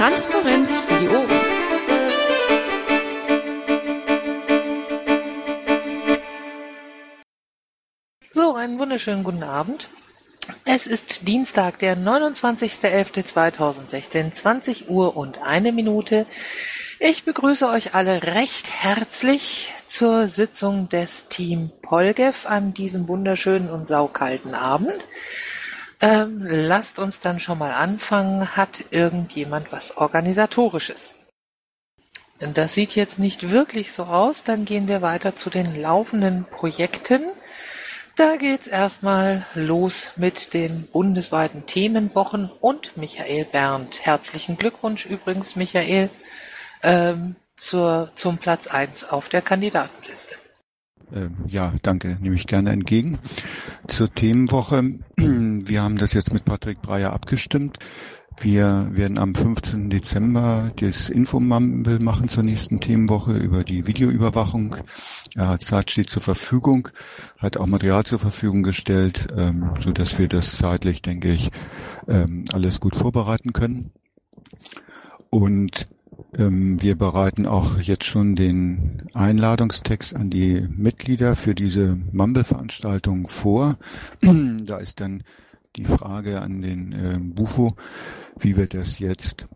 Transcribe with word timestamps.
Transparenz 0.00 0.74
für 0.74 0.98
die 0.98 1.08
Ohren. 1.10 1.28
So, 8.30 8.54
einen 8.54 8.78
wunderschönen 8.78 9.24
guten 9.24 9.42
Abend. 9.42 9.90
Es 10.64 10.86
ist 10.86 11.28
Dienstag, 11.28 11.80
der 11.80 11.98
29.11.2016, 11.98 14.32
20 14.32 14.88
Uhr 14.88 15.18
und 15.18 15.42
eine 15.42 15.70
Minute. 15.70 16.24
Ich 16.98 17.26
begrüße 17.26 17.68
euch 17.68 17.94
alle 17.94 18.22
recht 18.22 18.70
herzlich 18.70 19.74
zur 19.86 20.28
Sitzung 20.28 20.88
des 20.88 21.28
Team 21.28 21.72
Polgev 21.82 22.48
an 22.48 22.72
diesem 22.72 23.06
wunderschönen 23.06 23.68
und 23.68 23.86
saukalten 23.86 24.54
Abend. 24.54 25.04
Ähm, 26.00 26.38
lasst 26.42 26.98
uns 26.98 27.20
dann 27.20 27.40
schon 27.40 27.58
mal 27.58 27.72
anfangen. 27.72 28.56
Hat 28.56 28.84
irgendjemand 28.90 29.70
was 29.70 29.96
Organisatorisches? 29.96 31.14
Das 32.38 32.72
sieht 32.72 32.94
jetzt 32.96 33.18
nicht 33.18 33.50
wirklich 33.50 33.92
so 33.92 34.04
aus. 34.04 34.42
Dann 34.44 34.64
gehen 34.64 34.88
wir 34.88 35.02
weiter 35.02 35.36
zu 35.36 35.50
den 35.50 35.80
laufenden 35.80 36.46
Projekten. 36.46 37.22
Da 38.16 38.36
geht's 38.36 38.66
erstmal 38.66 39.46
los 39.54 40.12
mit 40.16 40.52
den 40.54 40.86
bundesweiten 40.86 41.66
Themenwochen 41.66 42.50
und 42.60 42.96
Michael 42.96 43.44
Berndt. 43.44 44.04
Herzlichen 44.04 44.56
Glückwunsch 44.56 45.06
übrigens, 45.06 45.54
Michael, 45.54 46.10
ähm, 46.82 47.36
zur, 47.56 48.10
zum 48.14 48.38
Platz 48.38 48.66
eins 48.66 49.04
auf 49.04 49.28
der 49.28 49.42
Kandidatenliste. 49.42 50.34
Ähm, 51.14 51.36
ja, 51.46 51.72
danke, 51.82 52.18
nehme 52.20 52.36
ich 52.36 52.46
gerne 52.46 52.70
entgegen. 52.70 53.18
Zur 53.86 54.12
Themenwoche. 54.12 54.94
Wir 55.16 55.82
haben 55.82 55.96
das 55.96 56.12
jetzt 56.12 56.32
mit 56.32 56.44
Patrick 56.44 56.82
Breyer 56.82 57.12
abgestimmt. 57.12 57.78
Wir 58.42 58.88
werden 58.92 59.18
am 59.18 59.34
15. 59.34 59.90
Dezember 59.90 60.72
das 60.76 61.10
Infomumble 61.10 61.98
machen 61.98 62.28
zur 62.28 62.42
nächsten 62.42 62.80
Themenwoche 62.80 63.36
über 63.36 63.64
die 63.64 63.86
Videoüberwachung. 63.86 64.76
Ja, 65.36 65.58
Zeit 65.58 65.90
steht 65.90 66.08
zur 66.08 66.22
Verfügung, 66.22 66.88
hat 67.36 67.58
auch 67.58 67.66
Material 67.66 68.04
zur 68.04 68.18
Verfügung 68.18 68.62
gestellt, 68.62 69.26
ähm, 69.36 69.74
so 69.80 69.92
dass 69.92 70.18
wir 70.18 70.26
das 70.26 70.56
zeitlich, 70.56 71.02
denke 71.02 71.30
ich, 71.30 71.50
ähm, 72.08 72.46
alles 72.52 72.80
gut 72.80 72.94
vorbereiten 72.96 73.52
können. 73.52 73.90
Und 75.28 75.88
wir 76.32 76.96
bereiten 76.96 77.46
auch 77.46 77.78
jetzt 77.80 78.04
schon 78.04 78.34
den 78.34 79.08
Einladungstext 79.14 80.16
an 80.16 80.30
die 80.30 80.66
Mitglieder 80.70 81.36
für 81.36 81.54
diese 81.54 81.98
Mumble-Veranstaltung 82.12 83.26
vor. 83.26 83.76
da 84.20 84.78
ist 84.78 85.00
dann 85.00 85.22
die 85.76 85.84
Frage 85.84 86.40
an 86.40 86.62
den 86.62 86.92
äh, 86.92 87.18
Bufo, 87.18 87.76
wie 88.38 88.56
wir 88.56 88.66
das 88.66 88.98
jetzt 88.98 89.46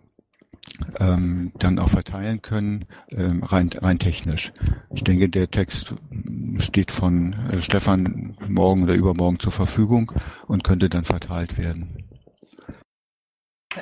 ähm, 0.98 1.52
dann 1.58 1.78
auch 1.78 1.90
verteilen 1.90 2.42
können, 2.42 2.86
ähm, 3.12 3.42
rein, 3.42 3.70
rein 3.76 3.98
technisch. 3.98 4.52
Ich 4.94 5.04
denke, 5.04 5.28
der 5.28 5.50
Text 5.50 5.94
steht 6.58 6.90
von 6.90 7.32
äh, 7.50 7.60
Stefan 7.60 8.36
morgen 8.48 8.84
oder 8.84 8.94
übermorgen 8.94 9.38
zur 9.38 9.52
Verfügung 9.52 10.12
und 10.46 10.64
könnte 10.64 10.88
dann 10.88 11.04
verteilt 11.04 11.58
werden. 11.58 12.03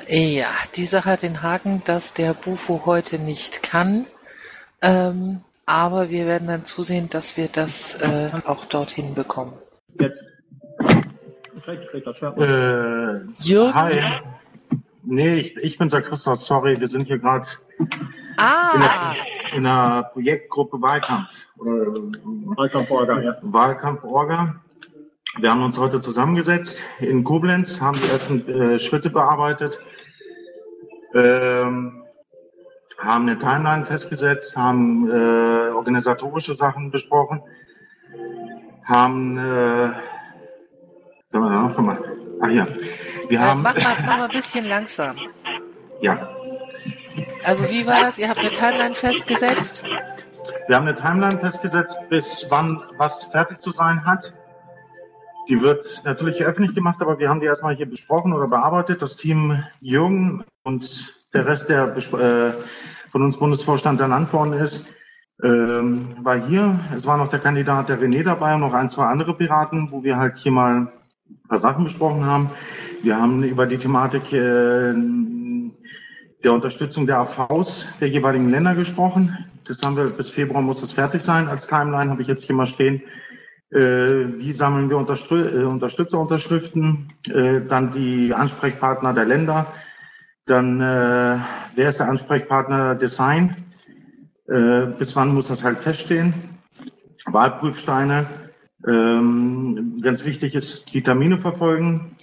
Ja, 0.09 0.49
die 0.77 0.87
Sache 0.87 1.11
hat 1.11 1.23
den 1.23 1.43
Haken, 1.43 1.83
dass 1.85 2.15
der 2.15 2.35
Bufo 2.35 2.83
heute 2.87 3.19
nicht 3.19 3.63
kann. 3.63 4.07
Ähm, 4.81 5.43
aber 5.67 6.11
wir 6.11 6.27
werden 6.27 6.49
dann 6.49 6.65
zusehen, 6.65 7.09
dass 7.11 7.37
wir 7.37 7.49
das 7.49 8.01
äh, 8.01 8.31
auch 8.47 8.65
dorthin 8.67 9.15
bekommen. 9.15 9.55
Jetzt. 9.99 10.23
Äh, 11.67 13.21
Jürgen? 13.39 13.75
Hi. 13.75 14.01
Nee, 15.05 15.35
ich, 15.37 15.57
ich 15.57 15.79
bin 15.79 15.89
der 15.89 16.03
Christoph, 16.03 16.39
sorry, 16.39 16.79
wir 16.81 16.89
sind 16.89 17.07
hier 17.07 17.19
gerade 17.19 17.49
ah. 18.37 19.15
in, 19.53 19.59
in, 19.59 19.67
einer 19.67 20.05
Projektgruppe 20.05 20.81
Wahlkampf. 20.81 21.29
Wahlkampf-Orga, 21.57 23.21
ja. 23.21 23.37
Wahlkampf-Orga. 23.43 24.57
Wir 25.39 25.51
haben 25.51 25.63
uns 25.63 25.79
heute 25.79 26.01
zusammengesetzt 26.01 26.83
in 27.01 27.25
Koblenz, 27.25 27.81
haben 27.81 27.99
die 28.01 28.09
ersten 28.09 28.49
äh, 28.49 28.79
Schritte 28.79 29.11
bearbeitet, 29.11 29.79
ähm, 31.15 32.05
haben 32.99 33.29
eine 33.29 33.39
Timeline 33.39 33.85
festgesetzt, 33.85 34.57
haben 34.57 35.11
äh, 35.11 35.71
organisatorische 35.71 36.55
Sachen 36.55 36.91
besprochen, 36.91 37.43
haben 38.85 39.39
äh, 39.39 39.93
Sollen 41.33 41.45
wir 41.45 41.51
da 41.51 41.63
noch 41.63 41.77
gemacht? 41.77 42.05
Ach 42.43 42.49
ja. 42.49 42.67
Wir 43.29 43.39
äh, 43.39 43.43
haben, 43.43 43.63
mach, 43.63 43.75
mal, 43.75 43.97
mach 44.05 44.19
mal 44.19 44.25
ein 44.25 44.31
bisschen 44.31 44.67
langsam. 44.67 45.17
Ja. 46.03 46.29
Also 47.43 47.71
wie 47.71 47.87
war 47.87 48.01
das? 48.03 48.19
Ihr 48.19 48.29
habt 48.29 48.39
eine 48.39 48.51
Timeline 48.51 48.95
festgesetzt? 48.95 49.83
Wir 50.67 50.77
haben 50.77 50.87
eine 50.87 50.95
Timeline 50.95 51.39
festgesetzt, 51.39 51.97
bis 52.11 52.47
wann 52.51 52.83
was 52.99 53.25
fertig 53.25 53.61
zu 53.61 53.71
sein 53.71 54.05
hat. 54.05 54.35
Die 55.49 55.61
wird 55.61 56.03
natürlich 56.05 56.45
öffentlich 56.45 56.75
gemacht, 56.75 56.99
aber 57.01 57.19
wir 57.19 57.29
haben 57.29 57.41
die 57.41 57.47
erstmal 57.47 57.75
hier 57.75 57.87
besprochen 57.87 58.33
oder 58.33 58.47
bearbeitet. 58.47 59.03
Das 59.03 59.17
Team 59.17 59.63
Jürgen 59.81 60.45
und 60.63 61.15
der 61.35 61.47
Rest, 61.47 61.69
der 61.69 61.97
äh, 61.97 62.53
von 63.11 63.23
uns 63.23 63.37
Bundesvorstand 63.37 64.01
ernannt 64.01 64.33
worden 64.33 64.53
ist, 64.53 64.87
ähm, 65.43 66.17
war 66.23 66.47
hier. 66.47 66.79
Es 66.95 67.07
war 67.07 67.17
noch 67.17 67.29
der 67.29 67.41
Kandidat 67.41 67.89
der 67.89 68.01
René 68.01 68.23
dabei 68.23 68.55
und 68.55 68.61
noch 68.61 68.75
ein, 68.75 68.89
zwei 68.89 69.07
andere 69.07 69.35
Piraten, 69.35 69.91
wo 69.91 70.05
wir 70.05 70.17
halt 70.17 70.39
hier 70.39 70.53
mal 70.53 70.77
ein 70.77 70.89
paar 71.49 71.59
Sachen 71.59 71.85
besprochen 71.85 72.25
haben. 72.25 72.51
Wir 73.03 73.21
haben 73.21 73.43
über 73.43 73.67
die 73.67 73.79
Thematik 73.79 74.33
äh, 74.33 74.95
der 76.45 76.53
Unterstützung 76.53 77.07
der 77.07 77.19
AVs 77.19 77.87
der 78.01 78.09
jeweiligen 78.09 78.51
Länder 78.51 78.75
gesprochen. 78.75 79.37
Das 79.65 79.83
haben 79.83 79.97
wir 79.97 80.11
bis 80.11 80.31
Februar 80.31 80.63
muss 80.63 80.81
das 80.81 80.93
fertig 80.93 81.23
sein. 81.23 81.49
Als 81.49 81.67
Timeline 81.67 82.11
habe 82.11 82.23
ich 82.23 82.29
jetzt 82.29 82.45
hier 82.45 82.55
mal 82.55 82.67
stehen. 82.67 83.03
Äh, 83.73 84.39
wie 84.39 84.53
sammeln 84.53 84.91
wir 84.91 84.99
äh, 84.99 85.65
Unterstützerunterschriften? 85.65 87.09
Äh, 87.27 87.63
dann 87.67 87.93
die 87.93 88.35
Ansprechpartner 88.35 89.15
der 89.15 89.25
Länder. 89.25 89.67
Dann 90.45 90.81
wer 90.81 91.89
ist 91.89 92.01
der 92.01 92.09
Ansprechpartner 92.09 92.97
Design? 92.97 93.55
Bis 94.45 95.15
wann 95.15 95.33
muss 95.33 95.47
das 95.47 95.63
halt 95.63 95.79
feststehen? 95.79 96.35
Wahlprüfsteine. 97.27 98.27
Ähm, 98.85 100.01
ganz 100.03 100.25
wichtig 100.25 100.57
ist 100.57 100.93
die 100.93 101.05
Termine 101.05 101.39
verfolgen. 101.39 102.17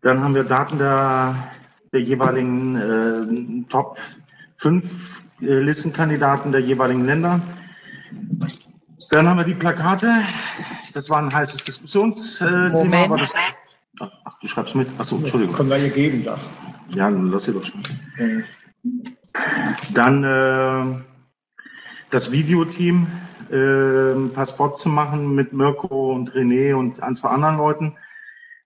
Dann 0.00 0.24
haben 0.24 0.34
wir 0.34 0.44
Daten 0.44 0.78
der, 0.78 1.36
der 1.92 2.00
jeweiligen 2.00 3.66
Top 3.68 3.98
5 4.56 5.20
äh, 5.42 5.60
Listenkandidaten 5.60 6.52
der 6.52 6.60
jeweiligen 6.60 7.04
Länder. 7.04 7.40
Dann 9.10 9.28
haben 9.28 9.38
wir 9.38 9.44
die 9.44 9.54
Plakate. 9.54 10.22
Das 10.94 11.10
war 11.10 11.18
ein 11.18 11.32
heißes 11.32 11.64
Diskussionsthema. 11.64 12.68
Moment. 12.70 13.20
Das, 13.20 13.34
ach, 13.98 14.38
du 14.40 14.46
schreibst 14.46 14.74
mit. 14.76 14.88
Achso, 14.98 15.16
Entschuldigung. 15.16 15.54
Können 15.54 15.68
wir 15.68 15.76
hier 15.76 15.90
geben, 15.90 16.24
da. 16.24 16.38
Ja, 16.90 17.10
dann 17.10 17.30
lass 17.30 17.44
sie 17.44 17.52
doch 17.52 17.64
schon. 17.64 17.82
Dann 19.94 20.24
äh, 20.24 21.02
das 22.10 22.30
Videoteam 22.30 23.08
äh, 23.50 24.12
ein 24.12 24.32
paar 24.32 24.46
Spots 24.46 24.82
zu 24.82 24.88
machen 24.88 25.34
mit 25.34 25.52
Mirko 25.52 26.12
und 26.12 26.32
René 26.32 26.74
und 26.74 27.02
ein, 27.02 27.16
zwei 27.16 27.30
anderen 27.30 27.58
Leuten. 27.58 27.96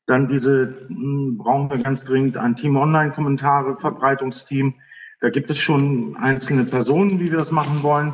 Dann 0.07 0.29
diese, 0.29 0.75
mh, 0.89 0.97
hm, 0.97 1.39
brauchen 1.39 1.71
wir 1.71 1.79
ganz 1.79 2.05
dringend 2.05 2.37
ein 2.37 2.55
Team 2.55 2.77
Online-Kommentare, 2.77 3.79
Verbreitungsteam. 3.79 4.75
Da 5.23 5.31
gibt 5.31 5.51
es 5.51 5.59
schon 5.59 6.17
einzelne 6.19 6.65
Personen, 6.65 7.19
wie 7.19 7.31
wir 7.31 7.39
das 7.39 7.51
machen 7.51 7.83
wollen. 7.83 8.13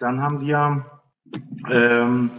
Dann 0.00 0.22
haben 0.22 0.40
wir 0.40 0.84
ähm, 1.70 2.30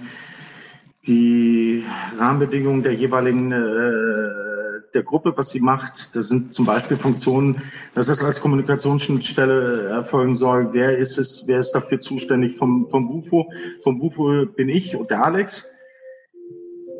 die 1.05 1.83
Rahmenbedingungen 2.17 2.83
der 2.83 2.93
jeweiligen 2.93 3.51
äh, 3.51 4.47
der 4.93 5.03
Gruppe, 5.03 5.33
was 5.35 5.51
sie 5.51 5.59
macht. 5.59 6.15
Das 6.15 6.27
sind 6.27 6.53
zum 6.53 6.65
Beispiel 6.65 6.97
Funktionen, 6.97 7.61
dass 7.93 8.09
es 8.09 8.23
als 8.23 8.41
Kommunikationsschnittstelle 8.41 9.89
erfolgen 9.89 10.35
soll. 10.35 10.73
Wer 10.73 10.97
ist 10.97 11.17
es, 11.17 11.43
wer 11.45 11.59
ist 11.59 11.71
dafür 11.71 11.99
zuständig 11.99 12.55
vom, 12.57 12.89
vom 12.89 13.07
Bufo? 13.07 13.51
Vom 13.83 13.99
Bufo 13.99 14.45
bin 14.45 14.69
ich 14.69 14.95
und 14.95 15.09
der 15.11 15.23
Alex. 15.23 15.69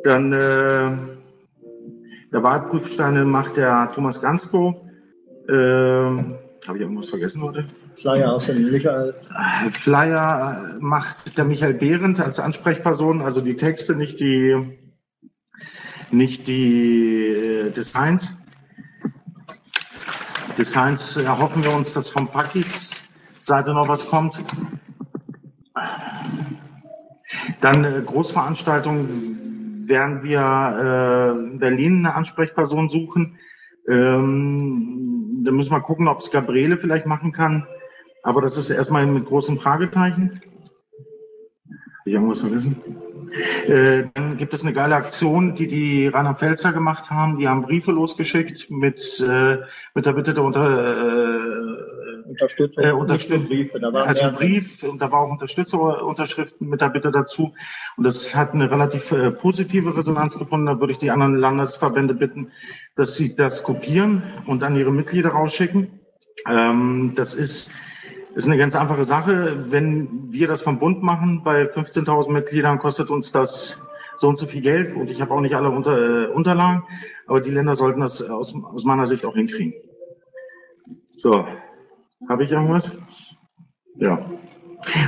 Dann 0.04 0.32
äh, 0.32 0.90
der 2.32 2.42
Wahlprüfsteine 2.42 3.24
macht 3.24 3.56
der 3.56 3.90
Thomas 3.94 4.20
Gansko. 4.20 4.88
Äh, 5.48 5.52
Habe 5.54 6.74
ich 6.74 6.80
irgendwas 6.80 7.08
vergessen 7.08 7.42
heute? 7.42 7.64
Flyer 8.00 8.32
aus 8.32 8.46
dem 8.46 8.70
Michael. 8.70 9.14
Flyer 9.70 10.76
macht 10.80 11.36
der 11.36 11.44
Michael 11.44 11.74
Behrendt 11.74 12.20
als 12.20 12.38
Ansprechperson, 12.38 13.22
also 13.22 13.40
die 13.40 13.56
Texte, 13.56 13.96
nicht 13.96 14.20
die 14.20 14.78
nicht 16.10 16.46
die 16.48 17.26
äh, 17.26 17.70
Designs. 17.70 18.34
Designs 20.56 21.16
erhoffen 21.16 21.62
wir 21.62 21.74
uns, 21.74 21.92
dass 21.92 22.08
von 22.08 22.26
Pakis 22.26 23.04
Seite 23.40 23.72
noch 23.72 23.88
was 23.88 24.06
kommt. 24.08 24.42
Dann 27.60 27.84
äh, 27.84 28.02
Großveranstaltungen 28.04 29.88
werden 29.88 30.22
wir 30.22 30.40
äh, 30.40 31.30
in 31.50 31.58
Berlin 31.58 31.98
eine 31.98 32.14
Ansprechperson 32.14 32.88
suchen. 32.88 33.38
Ähm, 33.88 35.42
da 35.44 35.52
müssen 35.52 35.70
wir 35.70 35.80
gucken, 35.80 36.08
ob 36.08 36.20
es 36.20 36.30
Gabriele 36.30 36.76
vielleicht 36.78 37.06
machen 37.06 37.32
kann. 37.32 37.66
Aber 38.28 38.42
das 38.42 38.58
ist 38.58 38.68
erstmal 38.68 39.06
mit 39.06 39.24
großem 39.24 39.58
Fragezeichen. 39.58 40.42
Ich 42.04 42.12
irgendwas 42.12 42.40
vergessen? 42.40 42.76
Äh, 43.66 44.04
dann 44.12 44.36
gibt 44.36 44.52
es 44.52 44.60
eine 44.62 44.74
geile 44.74 44.96
Aktion, 44.96 45.54
die 45.54 45.66
die 45.66 46.08
Rheinland-Pfälzer 46.08 46.74
gemacht 46.74 47.10
haben. 47.10 47.38
Die 47.38 47.48
haben 47.48 47.62
Briefe 47.62 47.90
losgeschickt 47.90 48.70
mit, 48.70 49.24
äh, 49.26 49.56
mit 49.94 50.04
der 50.04 50.12
Bitte 50.12 50.34
der 50.34 50.44
unter, 50.44 50.60
äh, 50.60 52.28
Unterstützung. 52.28 52.84
Äh, 52.84 52.92
Unterstützung. 52.92 53.46
Briefe. 53.46 53.80
Da 53.80 53.88
also 53.92 54.24
ein 54.24 54.34
Brief 54.34 54.82
und 54.82 55.00
da 55.00 55.10
war 55.10 55.20
auch 55.20 55.30
Unterstützerunterschriften 55.30 56.68
mit 56.68 56.82
der 56.82 56.90
Bitte 56.90 57.10
dazu. 57.10 57.54
Und 57.96 58.04
das 58.04 58.34
hat 58.34 58.52
eine 58.52 58.70
relativ 58.70 59.10
äh, 59.10 59.30
positive 59.30 59.96
Resonanz 59.96 60.38
gefunden. 60.38 60.66
Da 60.66 60.78
würde 60.78 60.92
ich 60.92 60.98
die 60.98 61.10
anderen 61.10 61.36
Landesverbände 61.36 62.12
bitten, 62.12 62.52
dass 62.94 63.14
sie 63.14 63.34
das 63.34 63.62
kopieren 63.62 64.22
und 64.44 64.62
an 64.64 64.76
ihre 64.76 64.92
Mitglieder 64.92 65.30
rausschicken. 65.30 65.98
Ähm, 66.46 67.12
das 67.16 67.32
ist 67.32 67.70
ist 68.38 68.46
eine 68.46 68.56
ganz 68.56 68.76
einfache 68.76 69.04
Sache. 69.04 69.72
Wenn 69.72 70.32
wir 70.32 70.46
das 70.46 70.62
vom 70.62 70.78
Bund 70.78 71.02
machen, 71.02 71.42
bei 71.42 71.64
15.000 71.64 72.30
Mitgliedern 72.30 72.78
kostet 72.78 73.10
uns 73.10 73.32
das 73.32 73.80
so 74.16 74.28
und 74.28 74.38
so 74.38 74.46
viel 74.46 74.62
Geld 74.62 74.94
und 74.94 75.10
ich 75.10 75.20
habe 75.20 75.34
auch 75.34 75.40
nicht 75.40 75.56
alle 75.56 75.70
unter, 75.70 76.26
äh, 76.26 76.26
Unterlagen, 76.28 76.84
aber 77.26 77.40
die 77.40 77.50
Länder 77.50 77.74
sollten 77.74 78.00
das 78.00 78.22
aus, 78.22 78.54
aus 78.54 78.84
meiner 78.84 79.06
Sicht 79.08 79.24
auch 79.24 79.34
hinkriegen. 79.34 79.74
So, 81.16 81.48
habe 82.28 82.44
ich 82.44 82.52
irgendwas? 82.52 82.92
Ja. 83.96 84.24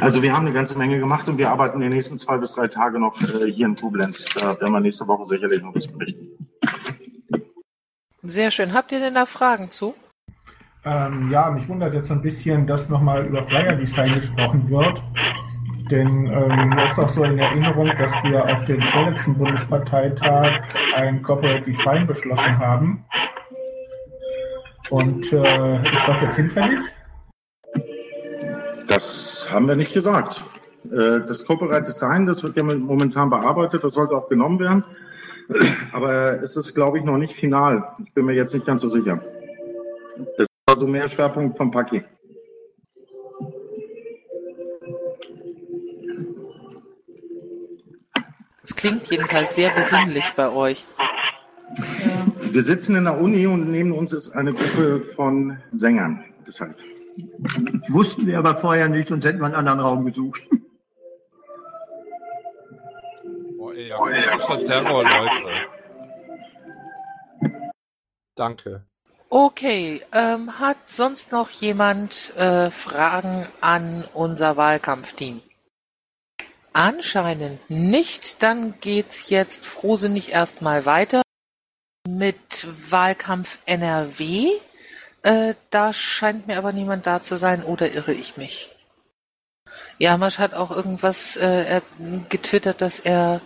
Also 0.00 0.22
wir 0.22 0.32
haben 0.34 0.46
eine 0.46 0.54
ganze 0.54 0.76
Menge 0.76 0.98
gemacht 0.98 1.28
und 1.28 1.38
wir 1.38 1.50
arbeiten 1.50 1.78
die 1.78 1.88
nächsten 1.88 2.18
zwei 2.18 2.36
bis 2.36 2.54
drei 2.54 2.66
Tage 2.66 2.98
noch 2.98 3.20
äh, 3.22 3.50
hier 3.50 3.66
in 3.66 3.76
Koblenz. 3.76 4.24
Da 4.34 4.60
werden 4.60 4.72
wir 4.72 4.80
nächste 4.80 5.06
Woche 5.06 5.26
sicherlich 5.26 5.62
noch 5.62 5.72
was 5.72 5.86
berichten. 5.86 6.48
Sehr 8.22 8.50
schön. 8.50 8.72
Habt 8.72 8.90
ihr 8.90 8.98
denn 8.98 9.14
da 9.14 9.24
Fragen 9.24 9.70
zu? 9.70 9.94
Ähm, 10.84 11.30
ja, 11.30 11.50
mich 11.50 11.68
wundert 11.68 11.92
jetzt 11.92 12.10
ein 12.10 12.22
bisschen, 12.22 12.66
dass 12.66 12.88
nochmal 12.88 13.26
über 13.26 13.42
Flyer 13.44 13.74
Design 13.74 14.12
gesprochen 14.12 14.70
wird. 14.70 15.02
Denn 15.90 16.26
ähm, 16.26 16.68
mir 16.70 16.84
ist 16.84 16.98
auch 16.98 17.08
so 17.08 17.24
in 17.24 17.38
Erinnerung, 17.38 17.90
dass 17.98 18.12
wir 18.22 18.44
auf 18.44 18.64
dem 18.64 18.80
vorletzten 18.80 19.34
Bundesparteitag 19.34 20.62
ein 20.94 21.20
Corporate 21.22 21.62
Design 21.62 22.06
beschlossen 22.06 22.58
haben. 22.58 23.04
Und 24.88 25.32
äh, 25.32 25.82
ist 25.82 26.02
das 26.06 26.22
jetzt 26.22 26.36
hinfällig? 26.36 26.78
Das 28.86 29.46
haben 29.50 29.68
wir 29.68 29.76
nicht 29.76 29.92
gesagt. 29.92 30.44
Äh, 30.86 31.20
das 31.26 31.44
Corporate 31.44 31.86
Design, 31.86 32.24
das 32.24 32.42
wird 32.42 32.56
ja 32.56 32.62
momentan 32.62 33.28
bearbeitet, 33.28 33.84
das 33.84 33.94
sollte 33.94 34.16
auch 34.16 34.28
genommen 34.28 34.58
werden. 34.58 34.84
Aber 35.92 36.40
es 36.42 36.56
ist, 36.56 36.74
glaube 36.74 36.98
ich, 36.98 37.04
noch 37.04 37.18
nicht 37.18 37.34
final. 37.34 37.84
Ich 38.04 38.14
bin 38.14 38.24
mir 38.24 38.34
jetzt 38.34 38.54
nicht 38.54 38.66
ganz 38.66 38.82
so 38.82 38.88
sicher. 38.88 39.20
Das 40.36 40.49
also 40.70 40.86
mehr 40.86 41.08
Schwerpunkt 41.08 41.56
vom 41.56 41.70
Paki. 41.70 42.02
Es 48.62 48.74
klingt 48.76 49.10
jedenfalls 49.10 49.54
sehr 49.54 49.70
besinnlich 49.70 50.24
bei 50.36 50.50
euch. 50.50 50.84
Wir 52.52 52.62
sitzen 52.62 52.96
in 52.96 53.04
der 53.04 53.20
Uni 53.20 53.46
und 53.46 53.70
neben 53.70 53.92
uns 53.92 54.12
ist 54.12 54.30
eine 54.30 54.54
Gruppe 54.54 55.02
von 55.16 55.58
Sängern. 55.70 56.24
Deshalb. 56.46 56.76
Das 57.42 57.92
wussten 57.92 58.26
wir 58.26 58.38
aber 58.38 58.56
vorher 58.56 58.88
nicht, 58.88 59.08
sonst 59.08 59.24
hätten 59.24 59.40
wir 59.40 59.46
einen 59.46 59.54
anderen 59.54 59.80
Raum 59.80 60.04
gesucht. 60.04 60.42
Boah, 63.58 63.74
ey, 63.74 63.88
ja, 63.88 63.98
oh, 63.98 64.56
Terror, 64.56 65.02
Leute. 65.02 65.68
Danke. 68.36 68.86
Okay, 69.32 70.02
ähm, 70.10 70.58
hat 70.58 70.76
sonst 70.88 71.30
noch 71.30 71.50
jemand 71.50 72.36
äh, 72.36 72.68
Fragen 72.72 73.46
an 73.60 74.04
unser 74.12 74.56
Wahlkampfteam? 74.56 75.40
Anscheinend 76.72 77.60
nicht. 77.70 78.42
Dann 78.42 78.80
geht's 78.80 79.30
jetzt 79.30 79.64
frohsinnig 79.64 80.32
erstmal 80.32 80.84
weiter 80.84 81.22
mit 82.08 82.66
Wahlkampf 82.90 83.58
NRW. 83.66 84.50
Äh, 85.22 85.54
da 85.70 85.92
scheint 85.92 86.48
mir 86.48 86.58
aber 86.58 86.72
niemand 86.72 87.06
da 87.06 87.22
zu 87.22 87.36
sein, 87.36 87.62
oder 87.62 87.92
irre 87.92 88.12
ich 88.12 88.36
mich? 88.36 88.74
Jamasch 89.98 90.40
hat 90.40 90.54
auch 90.54 90.72
irgendwas 90.72 91.36
äh, 91.36 91.80
getwittert, 92.28 92.80
dass 92.80 92.98
er 92.98 93.40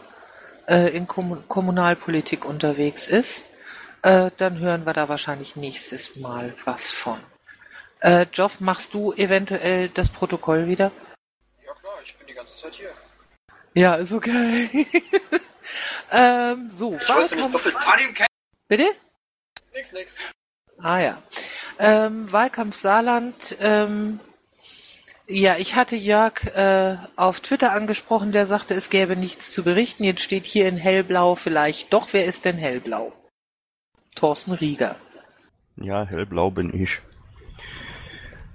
äh, 0.66 0.96
in 0.96 1.06
Kom 1.06 1.46
Kommunalpolitik 1.46 2.46
unterwegs 2.46 3.06
ist. 3.06 3.44
Äh, 4.04 4.30
dann 4.36 4.58
hören 4.58 4.84
wir 4.84 4.92
da 4.92 5.08
wahrscheinlich 5.08 5.56
nächstes 5.56 6.16
Mal 6.16 6.54
was 6.66 6.92
von. 6.92 7.18
Äh, 8.00 8.26
Joff, 8.34 8.60
machst 8.60 8.92
du 8.92 9.14
eventuell 9.14 9.88
das 9.88 10.10
Protokoll 10.10 10.68
wieder? 10.68 10.92
Ja 11.64 11.72
klar, 11.72 11.94
ich 12.04 12.14
bin 12.14 12.26
die 12.26 12.34
ganze 12.34 12.54
Zeit 12.54 12.74
hier. 12.74 12.90
Ja, 13.72 13.94
ist 13.94 14.12
okay. 14.12 14.86
ähm, 16.12 16.68
so, 16.68 16.98
ich 17.00 17.08
wollte 17.08 17.34
mich 17.34 17.50
doppelt 17.50 17.76
Bitte? 18.68 18.90
Nix, 19.72 19.92
nix. 19.92 20.18
Ah 20.82 20.98
ja. 20.98 21.22
Ähm, 21.78 22.30
Wahlkampf 22.30 22.76
Saarland. 22.76 23.56
Ähm, 23.58 24.20
ja, 25.26 25.56
ich 25.56 25.76
hatte 25.76 25.96
Jörg 25.96 26.44
äh, 26.54 26.98
auf 27.16 27.40
Twitter 27.40 27.72
angesprochen, 27.72 28.32
der 28.32 28.46
sagte, 28.46 28.74
es 28.74 28.90
gäbe 28.90 29.16
nichts 29.16 29.50
zu 29.52 29.64
berichten. 29.64 30.04
Jetzt 30.04 30.20
steht 30.20 30.44
hier 30.44 30.68
in 30.68 30.76
hellblau 30.76 31.36
vielleicht 31.36 31.90
doch. 31.94 32.08
Wer 32.12 32.26
ist 32.26 32.44
denn 32.44 32.58
hellblau? 32.58 33.14
Thorsten 34.24 34.52
Rieger. 34.52 34.96
Ja, 35.76 36.06
hellblau 36.06 36.50
bin 36.50 36.72
ich. 36.72 37.02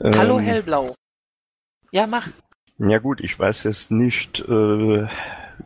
Hallo 0.03 0.39
ähm, 0.39 0.43
hellblau. 0.43 0.95
Ja, 1.91 2.07
mach. 2.07 2.27
Ja 2.79 2.97
gut, 2.97 3.21
ich 3.21 3.37
weiß 3.37 3.65
jetzt 3.65 3.91
nicht, 3.91 4.39
äh, 4.39 5.07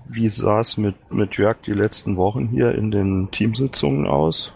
wie 0.09 0.27
sah 0.27 0.59
es 0.59 0.75
mit, 0.75 1.13
mit 1.13 1.37
Jörg 1.37 1.61
die 1.61 1.71
letzten 1.71 2.17
Wochen 2.17 2.49
hier 2.49 2.75
in 2.75 2.91
den 2.91 3.31
Teamsitzungen 3.31 4.05
aus? 4.05 4.51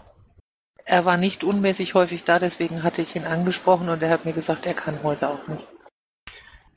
Er 0.84 1.06
war 1.06 1.16
nicht 1.16 1.42
unmäßig 1.42 1.94
häufig 1.94 2.24
da, 2.24 2.38
deswegen 2.38 2.82
hatte 2.82 3.00
ich 3.00 3.16
ihn 3.16 3.24
angesprochen 3.24 3.88
und 3.88 4.02
er 4.02 4.10
hat 4.10 4.26
mir 4.26 4.34
gesagt, 4.34 4.66
er 4.66 4.74
kann 4.74 5.02
heute 5.02 5.30
auch 5.30 5.48
nicht. 5.48 5.66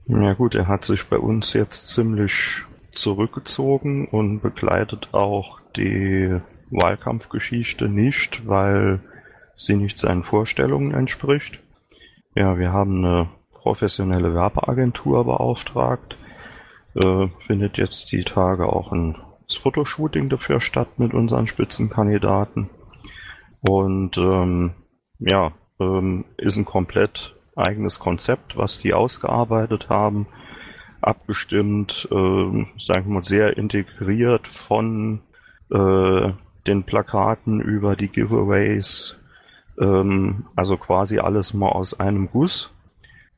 Ja 0.05 0.33
gut, 0.33 0.55
er 0.55 0.69
hat 0.69 0.85
sich 0.85 1.09
bei 1.09 1.17
uns 1.17 1.51
jetzt 1.51 1.89
ziemlich 1.89 2.61
zurückgezogen 2.93 4.07
und 4.07 4.39
begleitet 4.39 5.13
auch 5.13 5.59
die 5.75 6.39
Wahlkampfgeschichte 6.71 7.87
nicht, 7.89 8.47
weil 8.47 9.01
sie 9.55 9.75
nicht 9.75 9.97
seinen 9.97 10.23
Vorstellungen 10.23 10.93
entspricht. 10.93 11.59
Ja, 12.35 12.57
wir 12.57 12.71
haben 12.71 13.05
eine 13.05 13.29
professionelle 13.51 14.33
Werbeagentur 14.33 15.25
beauftragt. 15.25 16.17
Äh, 16.95 17.27
findet 17.45 17.77
jetzt 17.77 18.11
die 18.11 18.23
Tage 18.23 18.67
auch 18.67 18.91
ein 18.91 19.17
Fotoshooting 19.61 20.29
dafür 20.29 20.61
statt 20.61 20.97
mit 20.97 21.13
unseren 21.13 21.47
Spitzenkandidaten. 21.47 22.69
Und 23.61 24.17
ähm, 24.17 24.71
ja, 25.19 25.51
ähm, 25.79 26.25
ist 26.37 26.57
ein 26.57 26.65
komplett 26.65 27.35
eigenes 27.55 27.99
Konzept, 27.99 28.57
was 28.57 28.79
die 28.79 28.93
ausgearbeitet 28.93 29.89
haben, 29.89 30.27
abgestimmt, 31.01 32.07
äh, 32.11 32.65
sagen 32.79 33.05
wir 33.05 33.13
mal, 33.13 33.23
sehr 33.23 33.57
integriert 33.57 34.47
von 34.47 35.21
äh, 35.71 36.31
den 36.67 36.83
Plakaten 36.83 37.61
über 37.61 37.95
die 37.95 38.07
Giveaways, 38.07 39.17
ähm, 39.79 40.45
also 40.55 40.77
quasi 40.77 41.19
alles 41.19 41.53
mal 41.53 41.69
aus 41.69 41.99
einem 41.99 42.29
Guss. 42.29 42.73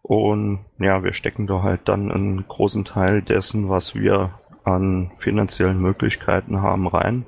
Und 0.02 0.66
ja, 0.80 1.04
wir 1.04 1.14
stecken 1.14 1.48
da 1.48 1.62
halt 1.64 1.88
dann 1.88 2.12
einen 2.12 2.46
großen 2.48 2.84
Teil 2.84 3.22
dessen, 3.22 3.70
was 3.70 3.96
wir 3.96 4.38
an 4.66 5.12
finanziellen 5.18 5.80
Möglichkeiten 5.80 6.62
haben, 6.62 6.88
rein. 6.88 7.26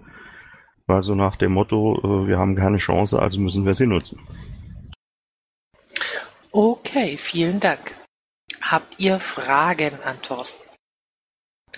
Also 0.88 1.16
nach 1.16 1.36
dem 1.36 1.54
Motto, 1.54 2.00
äh, 2.04 2.28
wir 2.28 2.38
haben 2.38 2.56
keine 2.56 2.78
Chance, 2.78 3.20
also 3.20 3.40
müssen 3.40 3.66
wir 3.66 3.74
sie 3.74 3.88
nutzen. 3.88 4.20
Okay, 6.52 7.18
vielen 7.18 7.60
Dank. 7.60 7.96
Habt 8.62 9.00
ihr 9.00 9.20
Fragen 9.20 9.94
an 10.06 10.22
Thorsten? 10.22 10.65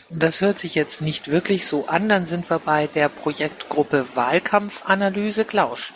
Das 0.10 0.40
hört 0.40 0.58
sich 0.58 0.74
jetzt 0.74 1.02
nicht 1.02 1.30
wirklich 1.30 1.68
so 1.68 1.86
an, 1.88 2.08
dann 2.08 2.26
sind 2.26 2.50
wir 2.50 2.60
bei 2.60 2.88
der 2.88 3.10
Projektgruppe 3.10 4.06
Wahlkampfanalyse. 4.16 5.44
Klausch. 5.44 5.94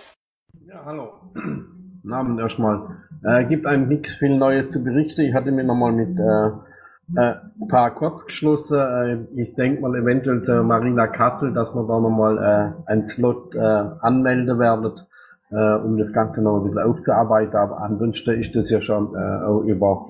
Ja, 0.68 0.84
hallo. 0.84 1.14
Guten 1.34 2.14
Abend 2.14 2.40
erstmal. 2.40 2.98
Äh, 3.24 3.46
gibt 3.46 3.66
eigentlich 3.66 4.00
nichts 4.00 4.14
viel 4.20 4.38
Neues 4.38 4.70
zu 4.72 4.84
berichten. 4.84 5.22
Ich 5.22 5.34
hatte 5.34 5.52
mir 5.52 5.64
nochmal 5.64 5.94
mit 5.94 6.20
äh, 6.20 7.22
äh, 7.22 7.36
paar 7.70 7.94
Kurzgeschlossen. 7.96 8.80
Äh, 8.80 9.42
ich 9.42 9.56
denke 9.56 9.82
mal 9.82 9.96
eventuell 9.96 10.44
zu 10.44 10.62
Marina 10.64 11.08
Kassel, 11.08 11.54
dass 11.54 11.74
man 11.74 11.88
da 11.88 12.00
nochmal 12.00 12.38
äh, 12.38 12.92
einen 12.92 13.08
Slot 13.08 13.56
äh, 13.56 13.60
anmelden 13.60 14.60
werdet 14.60 15.08
äh, 15.52 15.76
um 15.76 15.98
das 15.98 16.12
Ganze 16.14 16.42
noch 16.42 16.58
ein 16.58 16.64
bisschen 16.64 16.80
aufzuarbeiten. 16.80 17.56
Aber 17.56 17.82
ansonsten 17.82 18.40
ist 18.40 18.56
das 18.56 18.70
ja 18.70 18.82
schon 18.82 19.14
äh, 19.16 19.72
über, 19.72 20.08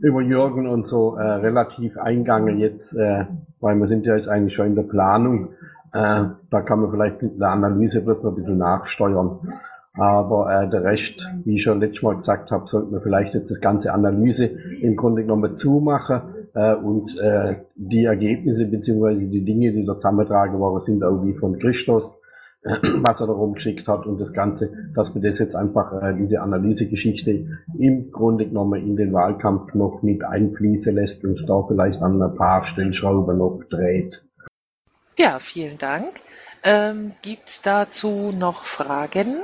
über 0.00 0.20
Jürgen 0.20 0.66
und 0.66 0.86
so 0.86 1.16
äh, 1.16 1.22
relativ 1.22 1.96
eingegangen 1.96 2.58
jetzt, 2.58 2.94
äh, 2.96 3.26
weil 3.60 3.76
wir 3.76 3.88
sind 3.88 4.04
ja 4.04 4.16
jetzt 4.16 4.28
eigentlich 4.28 4.54
schon 4.54 4.66
in 4.66 4.74
der 4.74 4.82
Planung. 4.82 5.50
Äh, 5.92 6.24
da 6.50 6.60
kann 6.62 6.80
man 6.80 6.90
vielleicht 6.90 7.22
mit 7.22 7.40
der 7.40 7.50
Analyse 7.50 8.02
bloß 8.02 8.22
noch 8.22 8.32
ein 8.32 8.36
bisschen 8.36 8.58
nachsteuern. 8.58 9.38
Aber 9.96 10.52
äh, 10.52 10.68
der 10.68 10.82
Rest, 10.82 11.20
wie 11.44 11.54
ich 11.54 11.62
schon 11.62 11.78
letztes 11.78 12.02
Mal 12.02 12.16
gesagt 12.16 12.50
habe, 12.50 12.66
sollten 12.66 12.90
wir 12.90 13.00
vielleicht 13.00 13.34
jetzt 13.34 13.50
das 13.50 13.60
ganze 13.60 13.92
Analyse 13.92 14.46
im 14.46 14.96
Grunde 14.96 15.22
genommen 15.22 15.56
zumachen 15.56 16.20
äh, 16.54 16.74
und 16.74 17.16
äh, 17.18 17.58
die 17.76 18.04
Ergebnisse 18.04 18.66
beziehungsweise 18.66 19.20
die 19.20 19.44
Dinge, 19.44 19.72
die 19.72 19.84
da 19.84 19.94
zusammengetragen 19.94 20.58
worden 20.58 20.82
sind, 20.84 21.04
auch 21.04 21.22
wie 21.22 21.34
von 21.34 21.60
Christus, 21.60 22.18
was 23.02 23.20
er 23.20 23.26
da 23.26 23.32
rumgeschickt 23.32 23.86
hat 23.86 24.06
und 24.06 24.18
das 24.18 24.32
Ganze, 24.32 24.72
dass 24.94 25.14
man 25.14 25.22
das 25.22 25.38
jetzt 25.38 25.54
einfach, 25.54 26.02
äh, 26.02 26.14
diese 26.16 26.40
Analysegeschichte 26.40 27.46
im 27.78 28.10
Grunde 28.10 28.46
genommen 28.46 28.80
in 28.80 28.96
den 28.96 29.12
Wahlkampf 29.12 29.74
noch 29.74 30.02
mit 30.02 30.24
einfließen 30.24 30.94
lässt 30.94 31.24
und 31.24 31.44
da 31.46 31.62
vielleicht 31.68 32.00
an 32.00 32.22
ein 32.22 32.34
paar 32.34 32.64
Stellschrauben 32.64 33.36
noch 33.36 33.60
dreht. 33.68 34.24
Ja, 35.18 35.38
vielen 35.38 35.76
Dank. 35.78 36.08
Ähm, 36.64 37.12
Gibt 37.20 37.66
dazu 37.66 38.32
noch 38.32 38.64
Fragen? 38.64 39.36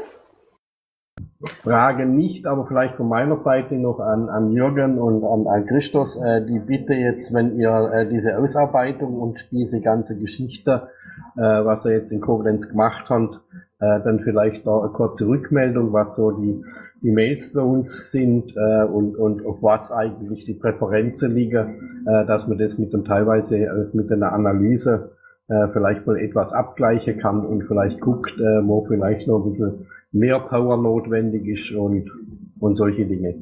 Frage 1.62 2.04
nicht, 2.04 2.46
aber 2.46 2.66
vielleicht 2.66 2.96
von 2.96 3.08
meiner 3.08 3.38
Seite 3.38 3.74
noch 3.76 3.98
an, 3.98 4.28
an 4.28 4.52
Jürgen 4.52 4.98
und 4.98 5.24
an, 5.24 5.46
an 5.46 5.66
Christos, 5.66 6.14
äh, 6.16 6.44
die 6.44 6.58
Bitte 6.58 6.92
jetzt, 6.92 7.32
wenn 7.32 7.56
ihr 7.56 7.90
äh, 7.94 8.08
diese 8.08 8.36
Ausarbeitung 8.36 9.14
und 9.18 9.38
diese 9.50 9.80
ganze 9.80 10.18
Geschichte, 10.18 10.88
äh, 11.36 11.40
was 11.40 11.84
ihr 11.86 11.92
jetzt 11.92 12.12
in 12.12 12.20
Koblenz 12.20 12.68
gemacht 12.68 13.06
habt, 13.08 13.36
äh, 13.80 14.00
dann 14.04 14.20
vielleicht 14.20 14.66
da 14.66 14.80
eine 14.80 14.90
kurze 14.90 15.26
Rückmeldung, 15.28 15.94
was 15.94 16.14
so 16.14 16.30
die, 16.30 16.62
die 17.02 17.10
Mails 17.10 17.54
bei 17.54 17.62
uns 17.62 18.10
sind 18.10 18.54
äh, 18.54 18.84
und, 18.84 19.16
und 19.16 19.46
auf 19.46 19.62
was 19.62 19.90
eigentlich 19.90 20.44
die 20.44 20.54
Präferenzen 20.54 21.34
liegen, 21.34 22.04
äh, 22.06 22.26
dass 22.26 22.46
man 22.48 22.58
das 22.58 22.76
mit 22.76 22.92
dem 22.92 23.06
teilweise 23.06 23.56
äh, 23.56 23.86
mit 23.94 24.12
einer 24.12 24.34
Analyse 24.34 25.12
äh, 25.48 25.68
vielleicht 25.72 26.06
mal 26.06 26.18
etwas 26.18 26.52
abgleichen 26.52 27.18
kann 27.18 27.46
und 27.46 27.64
vielleicht 27.64 27.98
guckt, 28.00 28.30
äh, 28.38 28.66
wo 28.66 28.84
vielleicht 28.84 29.26
noch 29.26 29.42
ein 29.42 29.52
bisschen 29.52 29.86
mehr 30.12 30.40
Power 30.40 30.76
notwendig 30.76 31.46
ist 31.46 31.70
und, 31.72 32.10
und 32.58 32.76
solche 32.76 33.06
Dinge. 33.06 33.34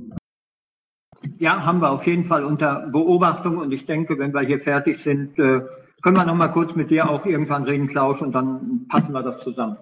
Ja, 1.39 1.65
haben 1.65 1.81
wir 1.81 1.91
auf 1.91 2.07
jeden 2.07 2.27
Fall 2.27 2.45
unter 2.45 2.89
Beobachtung 2.93 3.59
und 3.59 3.73
ich 3.73 3.87
denke, 3.87 4.19
wenn 4.19 4.33
wir 4.33 4.43
hier 4.43 4.61
fertig 4.61 5.03
sind, 5.03 5.39
äh, 5.39 5.63
können 6.03 6.17
wir 6.17 6.25
noch 6.25 6.35
mal 6.35 6.49
kurz 6.49 6.75
mit 6.75 6.91
dir 6.91 7.11
auch 7.11 7.27
irgendwann 7.27 7.65
reden, 7.65 7.89
Klaus, 7.89 8.23
und 8.23 8.33
dann 8.33 8.87
passen 8.89 9.13
wir 9.13 9.23
das 9.23 9.41
zusammen. 9.41 9.77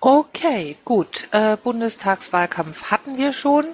Okay, 0.00 0.76
gut. 0.84 1.28
Äh, 1.32 1.56
Bundestagswahlkampf 1.56 2.90
hatten 2.90 3.16
wir 3.16 3.32
schon. 3.32 3.64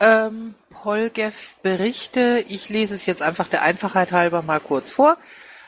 Ähm, 0.00 0.54
Polgev 0.70 1.54
Berichte. 1.62 2.44
Ich 2.48 2.68
lese 2.68 2.94
es 2.94 3.06
jetzt 3.06 3.22
einfach 3.22 3.48
der 3.48 3.62
Einfachheit 3.62 4.12
halber 4.12 4.42
mal 4.42 4.60
kurz 4.60 4.90
vor. 4.90 5.16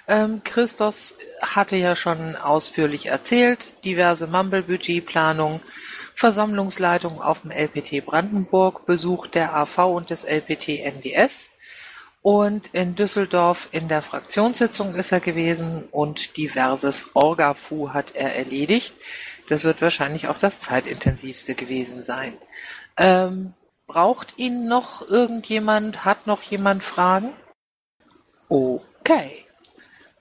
Ähm, 0.09 0.43
Christos 0.45 1.19
hatte 1.43 1.77
ja 1.77 1.97
schon 1.97 2.37
ausführlich 2.37 3.07
erzählt, 3.07 3.85
diverse 3.85 4.27
Mumble-Budgetplanung, 4.27 5.61
Versammlungsleitung 6.15 7.21
auf 7.21 7.43
dem 7.43 7.51
LPT 7.51 8.07
Brandenburg, 8.07 8.87
Besuch 8.87 9.27
der 9.27 9.55
AV 9.55 9.79
und 9.95 10.11
des 10.11 10.25
LPT 10.25 10.81
NDS 10.85 11.51
und 12.27 12.71
in 12.73 12.97
Düsseldorf 12.97 13.69
in 13.71 13.87
der 13.87 14.03
Fraktionssitzung 14.03 14.97
ist 14.97 15.13
er 15.13 15.21
gewesen 15.21 15.85
und 15.93 16.37
diverses 16.37 17.11
Orgafu 17.15 17.93
hat 17.93 18.17
er 18.17 18.35
erledigt. 18.35 18.97
Das 19.49 19.63
wird 19.63 19.81
wahrscheinlich 19.81 20.27
auch 20.27 20.39
das 20.39 20.61
zeitintensivste 20.61 21.55
gewesen 21.55 22.03
sein. 22.03 22.37
Ähm, 22.97 23.55
braucht 23.87 24.39
ihn 24.39 24.67
noch 24.67 25.09
irgendjemand? 25.09 26.05
Hat 26.05 26.27
noch 26.27 26.43
jemand 26.43 26.83
Fragen? 26.83 27.33
Okay. 28.49 29.46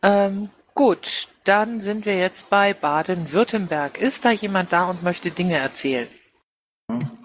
Ähm, 0.03 0.49
gut, 0.73 1.27
dann 1.43 1.79
sind 1.79 2.05
wir 2.05 2.17
jetzt 2.17 2.49
bei 2.49 2.73
Baden-Württemberg. 2.73 3.99
Ist 3.99 4.25
da 4.25 4.31
jemand 4.31 4.73
da 4.73 4.89
und 4.89 5.03
möchte 5.03 5.31
Dinge 5.31 5.57
erzählen? 5.57 6.07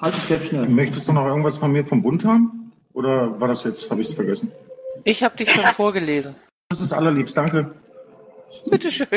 Halt 0.00 0.14
dich 0.16 0.28
jetzt 0.30 0.46
schnell. 0.48 0.68
Möchtest 0.68 1.08
du 1.08 1.12
noch 1.12 1.26
irgendwas 1.26 1.58
von 1.58 1.72
mir 1.72 1.84
vom 1.84 2.02
Bund 2.02 2.24
haben? 2.24 2.72
Oder 2.92 3.38
war 3.40 3.48
das 3.48 3.64
jetzt, 3.64 3.90
habe 3.90 4.00
ich 4.00 4.08
es 4.08 4.14
vergessen? 4.14 4.50
Ich 5.04 5.22
habe 5.22 5.36
dich 5.36 5.50
schon 5.50 5.64
vorgelesen. 5.64 6.34
Das 6.70 6.80
ist 6.80 6.92
allerliebst, 6.92 7.36
danke. 7.36 7.74
Bitteschön. 8.66 9.08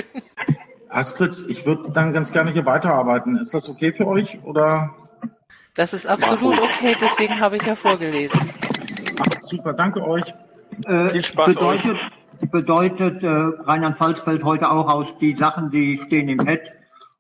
Astrid, 0.89 1.45
ich 1.48 1.65
würde 1.65 1.89
dann 1.91 2.13
ganz 2.13 2.31
gerne 2.31 2.51
hier 2.51 2.65
weiterarbeiten. 2.65 3.38
Ist 3.38 3.53
das 3.53 3.69
okay 3.69 3.93
für 3.93 4.07
euch? 4.07 4.39
Oder? 4.43 4.93
Das 5.74 5.93
ist 5.93 6.05
absolut 6.05 6.60
okay, 6.60 6.95
deswegen 7.01 7.39
habe 7.39 7.55
ich 7.55 7.63
ja 7.63 7.75
vorgelesen. 7.75 8.39
Ach, 9.19 9.43
super, 9.43 9.74
danke 9.74 10.05
euch. 10.05 10.33
Äh, 10.86 11.10
Viel 11.10 11.24
Spaß 11.24 11.53
bedeutet, 11.53 11.98
bedeutet 12.51 13.23
äh, 13.23 13.27
Rheinland-Pfalz 13.27 14.19
fällt 14.19 14.43
heute 14.43 14.69
auch 14.69 14.89
aus, 14.89 15.07
die 15.19 15.35
Sachen, 15.35 15.71
die 15.71 16.00
stehen 16.05 16.29
im 16.29 16.39
Pad 16.39 16.62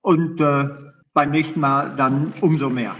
und 0.01 0.39
äh, 0.39 0.69
beim 1.13 1.31
nächsten 1.31 1.59
Mal 1.59 1.93
dann 1.95 2.33
umso 2.41 2.69
mehr. 2.69 2.95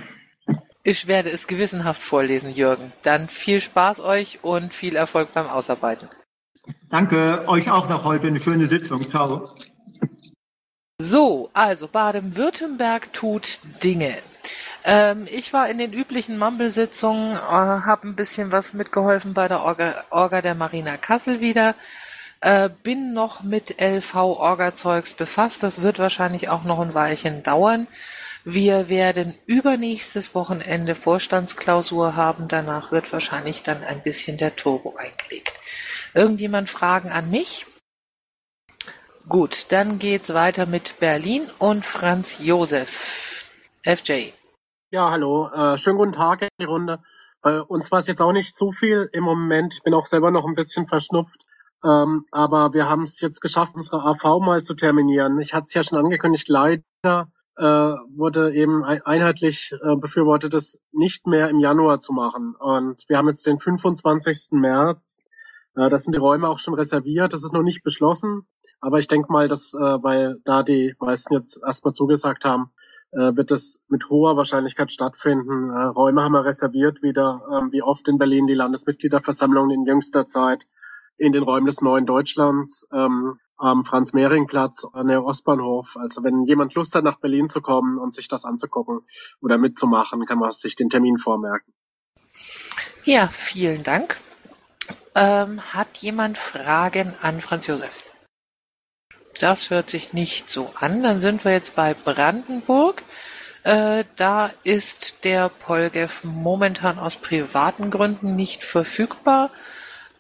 Ich 0.84 1.08
werde 1.08 1.30
es 1.30 1.48
gewissenhaft 1.48 2.02
vorlesen, 2.02 2.54
Jürgen. 2.54 2.92
Dann 3.04 3.30
viel 3.30 3.62
Spaß 3.62 4.02
euch 4.02 4.44
und 4.44 4.74
viel 4.74 4.96
Erfolg 4.96 5.34
beim 5.34 5.48
Ausarbeiten. 5.48 6.10
Danke, 6.90 7.44
euch 7.48 7.72
auch 7.72 7.88
noch 7.90 8.04
heute 8.04 8.28
eine 8.28 8.40
schöne 8.40 8.68
Sitzung. 8.68 9.10
Ciao. 9.10 9.50
So, 11.00 11.50
also 11.54 11.88
Baden-Württemberg 11.88 13.14
tut 13.14 13.60
Dinge. 13.84 14.14
Ähm, 14.86 15.28
ich 15.32 15.54
war 15.54 15.70
in 15.70 15.78
den 15.78 15.94
üblichen 15.94 16.38
Mumble-Sitzungen, 16.38 17.36
äh, 17.36 17.40
habe 17.40 18.08
ein 18.08 18.16
bisschen 18.16 18.52
was 18.52 18.74
mitgeholfen 18.74 19.34
bei 19.34 19.48
der 19.48 19.62
Orga, 19.62 20.04
Orga 20.10 20.42
der 20.42 20.56
Marina 20.56 20.98
Kassel 20.98 21.40
wieder. 21.40 21.76
Äh, 22.44 22.70
bin 22.84 23.14
noch 23.14 23.42
mit 23.42 23.80
LV-Orga-Zeugs 23.80 25.14
befasst. 25.14 25.64
Das 25.64 25.82
wird 25.82 25.98
wahrscheinlich 25.98 26.50
auch 26.50 26.66
noch 26.66 26.82
ein 26.82 26.94
Weilchen 26.94 27.42
dauern. 27.42 27.88
Wir 28.44 28.90
werden 28.90 29.36
übernächstes 29.46 30.36
Wochenende 30.36 30.96
Vorstandsklausur 30.96 32.18
haben. 32.18 32.50
Danach 32.50 32.92
wird 32.92 33.14
wahrscheinlich 33.14 33.64
dann 33.64 33.82
ein 33.86 34.04
bisschen 34.04 34.38
der 34.38 34.58
Turbo 34.58 34.98
eingelegt. 34.98 35.54
Irgendjemand 36.14 36.70
Fragen 36.70 37.12
an 37.12 37.30
mich? 37.30 37.66
Gut, 39.30 39.68
dann 39.70 39.98
geht's 39.98 40.34
weiter 40.34 40.66
mit 40.66 41.00
Berlin 41.00 41.50
und 41.60 41.86
Franz 41.86 42.40
Josef. 42.40 43.46
FJ. 43.86 44.34
Ja, 44.92 45.12
hallo. 45.12 45.48
Äh, 45.48 45.78
schönen 45.78 45.98
guten 45.98 46.12
Tag 46.12 46.42
in 46.42 46.50
die 46.60 46.66
Runde. 46.66 47.02
Bei 47.42 47.62
uns 47.62 47.90
war 47.90 48.00
es 48.00 48.08
jetzt 48.08 48.22
auch 48.22 48.34
nicht 48.34 48.54
zu 48.54 48.74
viel 48.74 49.10
im 49.14 49.24
Moment. 49.24 49.76
Ich 49.76 49.84
bin 49.84 49.94
auch 49.94 50.06
selber 50.06 50.30
noch 50.30 50.46
ein 50.46 50.56
bisschen 50.56 50.88
verschnupft. 50.88 51.46
Ähm, 51.84 52.26
aber 52.32 52.74
wir 52.74 52.90
haben 52.90 53.04
es 53.04 53.20
jetzt 53.20 53.42
geschafft, 53.42 53.76
unsere 53.76 54.04
AV 54.04 54.40
mal 54.40 54.64
zu 54.64 54.74
terminieren. 54.74 55.40
Ich 55.40 55.54
hatte 55.54 55.66
es 55.66 55.74
ja 55.74 55.84
schon 55.84 56.00
angekündigt, 56.00 56.48
leider 56.48 56.84
äh, 57.58 57.64
wurde 57.64 58.54
eben 58.54 58.84
einheitlich 58.84 59.74
äh, 59.84 59.96
befürwortet, 59.96 60.54
es 60.54 60.80
nicht 60.92 61.28
mehr 61.28 61.50
im 61.50 61.60
Januar 61.60 62.00
zu 62.00 62.14
machen. 62.14 62.56
Und 62.58 63.04
wir 63.08 63.18
haben 63.18 63.28
jetzt 63.28 63.46
den 63.46 63.60
25. 63.60 64.52
März. 64.52 65.24
Äh, 65.76 65.90
das 65.90 66.04
sind 66.04 66.16
die 66.16 66.20
Räume 66.20 66.48
auch 66.48 66.60
schon 66.60 66.74
reserviert. 66.74 67.34
Das 67.34 67.44
ist 67.44 67.54
noch 67.54 67.64
nicht 67.64 67.84
beschlossen. 67.84 68.48
Aber 68.80 69.00
ich 69.00 69.08
denke 69.08 69.32
mal, 69.32 69.48
dass, 69.48 69.74
äh, 69.74 69.80
weil 69.80 70.40
da 70.46 70.64
die 70.64 70.96
meisten 71.00 71.34
jetzt 71.34 71.62
erstmal 71.64 71.94
zugesagt 71.94 72.46
haben, 72.46 72.72
äh, 73.12 73.36
wird 73.36 73.52
das 73.52 73.80
mit 73.88 74.10
hoher 74.10 74.36
Wahrscheinlichkeit 74.36 74.92
stattfinden. 74.92 75.70
Äh, 75.70 75.84
Räume 75.86 76.24
haben 76.24 76.34
wir 76.34 76.46
reserviert 76.46 77.04
wieder, 77.04 77.42
äh, 77.52 77.72
wie 77.72 77.84
oft 77.84 78.08
in 78.10 78.18
Berlin 78.18 78.48
die 78.48 78.56
Landesmitgliederversammlung 78.56 79.70
in 79.70 79.86
jüngster 79.86 80.26
Zeit 80.26 80.66
in 81.18 81.32
den 81.32 81.44
Räumen 81.44 81.66
des 81.66 81.82
neuen 81.82 82.06
Deutschlands 82.06 82.88
ähm, 82.92 83.40
am 83.58 83.84
Franz-Mehring-Platz 83.84 84.86
an 84.94 85.08
der 85.08 85.24
Ostbahnhof. 85.24 85.96
Also 85.98 86.24
wenn 86.24 86.46
jemand 86.46 86.74
Lust 86.76 86.96
hat, 86.96 87.04
nach 87.04 87.20
Berlin 87.20 87.50
zu 87.50 87.62
kommen 87.62 87.98
und 87.98 88.14
sich 88.14 88.28
das 88.28 88.46
anzugucken 88.46 89.02
oder 89.42 89.58
mitzumachen, 89.58 90.26
kann 90.26 90.40
man 90.40 90.52
sich 90.52 90.76
den 90.76 90.90
Termin 90.90 91.18
vormerken. 91.18 91.74
Ja, 93.06 93.28
vielen 93.28 93.84
Dank. 93.84 94.18
Ähm, 95.16 95.62
hat 95.74 95.98
jemand 95.98 96.38
Fragen 96.38 97.14
an 97.22 97.42
Franz 97.42 97.68
Josef? 97.68 97.92
Das 99.40 99.70
hört 99.70 99.90
sich 99.90 100.14
nicht 100.14 100.52
so 100.52 100.72
an. 100.80 101.04
Dann 101.04 101.22
sind 101.22 101.44
wir 101.46 101.52
jetzt 101.52 101.76
bei 101.76 101.94
Brandenburg. 101.94 103.04
Äh, 103.64 104.04
da 104.16 104.52
ist 104.64 105.24
der 105.24 105.50
Polgef 105.50 106.24
momentan 106.24 107.00
aus 107.00 107.16
privaten 107.16 107.92
Gründen 107.92 108.36
nicht 108.36 108.64
verfügbar. 108.64 109.52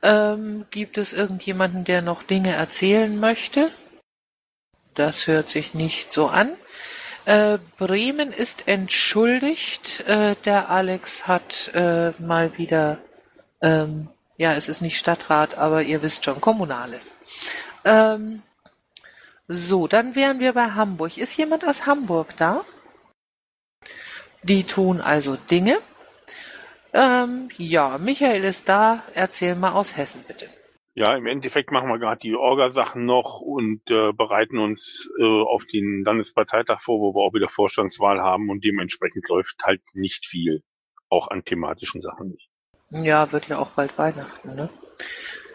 Ähm, 0.03 0.65
gibt 0.69 0.97
es 0.97 1.13
irgendjemanden, 1.13 1.85
der 1.85 2.01
noch 2.01 2.23
Dinge 2.23 2.53
erzählen 2.53 3.17
möchte? 3.17 3.71
Das 4.93 5.27
hört 5.27 5.49
sich 5.49 5.73
nicht 5.73 6.11
so 6.11 6.27
an. 6.27 6.51
Äh, 7.25 7.57
Bremen 7.77 8.33
ist 8.33 8.67
entschuldigt. 8.67 10.01
Äh, 10.07 10.35
der 10.43 10.69
Alex 10.69 11.25
hat 11.25 11.71
äh, 11.73 12.11
mal 12.21 12.57
wieder, 12.57 12.97
ähm, 13.61 14.09
ja, 14.35 14.53
es 14.53 14.67
ist 14.67 14.81
nicht 14.81 14.97
Stadtrat, 14.97 15.57
aber 15.57 15.83
ihr 15.83 16.01
wisst 16.01 16.25
schon, 16.25 16.41
Kommunales. 16.41 17.13
Ähm, 17.85 18.41
so, 19.47 19.87
dann 19.87 20.15
wären 20.15 20.39
wir 20.39 20.51
bei 20.51 20.71
Hamburg. 20.71 21.17
Ist 21.17 21.37
jemand 21.37 21.65
aus 21.65 21.85
Hamburg 21.85 22.35
da? 22.37 22.65
Die 24.41 24.65
tun 24.65 24.99
also 24.99 25.37
Dinge. 25.37 25.77
Ähm, 26.93 27.49
ja, 27.57 27.97
Michael 27.97 28.43
ist 28.43 28.69
da. 28.69 29.03
Erzähl 29.13 29.55
mal 29.55 29.71
aus 29.71 29.97
Hessen, 29.97 30.23
bitte. 30.27 30.47
Ja, 30.95 31.15
im 31.15 31.25
Endeffekt 31.25 31.71
machen 31.71 31.89
wir 31.89 31.97
gerade 31.97 32.19
die 32.19 32.35
Orga-Sachen 32.35 33.03
noch 33.05 33.41
und 33.41 33.81
äh, 33.89 34.11
bereiten 34.13 34.59
uns 34.59 35.09
äh, 35.19 35.23
auf 35.23 35.65
den 35.65 36.03
Landesparteitag 36.03 36.81
vor, 36.81 36.99
wo 36.99 37.15
wir 37.15 37.23
auch 37.23 37.33
wieder 37.33 37.49
Vorstandswahl 37.49 38.21
haben 38.21 38.49
und 38.51 38.63
dementsprechend 38.63 39.27
läuft 39.27 39.55
halt 39.63 39.81
nicht 39.95 40.27
viel, 40.27 40.61
auch 41.09 41.29
an 41.29 41.43
thematischen 41.43 42.01
Sachen 42.01 42.29
nicht. 42.29 42.47
Ja, 42.91 43.31
wird 43.31 43.47
ja 43.47 43.57
auch 43.57 43.71
bald 43.71 43.97
Weihnachten, 43.97 44.53
ne? 44.53 44.69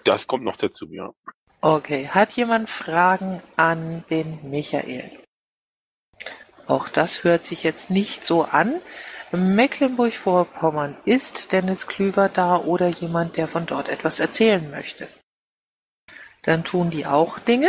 Das 0.03 0.27
kommt 0.27 0.43
noch 0.43 0.57
dazu, 0.57 0.89
ja. 0.91 1.13
Okay, 1.61 2.09
hat 2.09 2.33
jemand 2.33 2.69
Fragen 2.69 3.41
an 3.57 4.05
den 4.11 4.51
Michael? 4.51 5.11
Auch 6.67 6.89
das 6.89 7.23
hört 7.23 7.45
sich 7.45 7.63
jetzt 7.63 7.91
nicht 7.91 8.25
so 8.25 8.43
an. 8.43 8.81
Mecklenburg-Vorpommern 9.33 10.97
ist 11.05 11.53
Dennis 11.53 11.87
Klüver 11.87 12.29
da 12.29 12.57
oder 12.57 12.89
jemand, 12.89 13.37
der 13.37 13.49
von 13.49 13.67
dort 13.67 13.89
etwas 13.89 14.21
erzählen 14.21 14.71
möchte? 14.71 15.09
Dann 16.43 16.65
tun 16.65 16.91
die 16.91 17.05
auch 17.05 17.39
Dinge. 17.39 17.69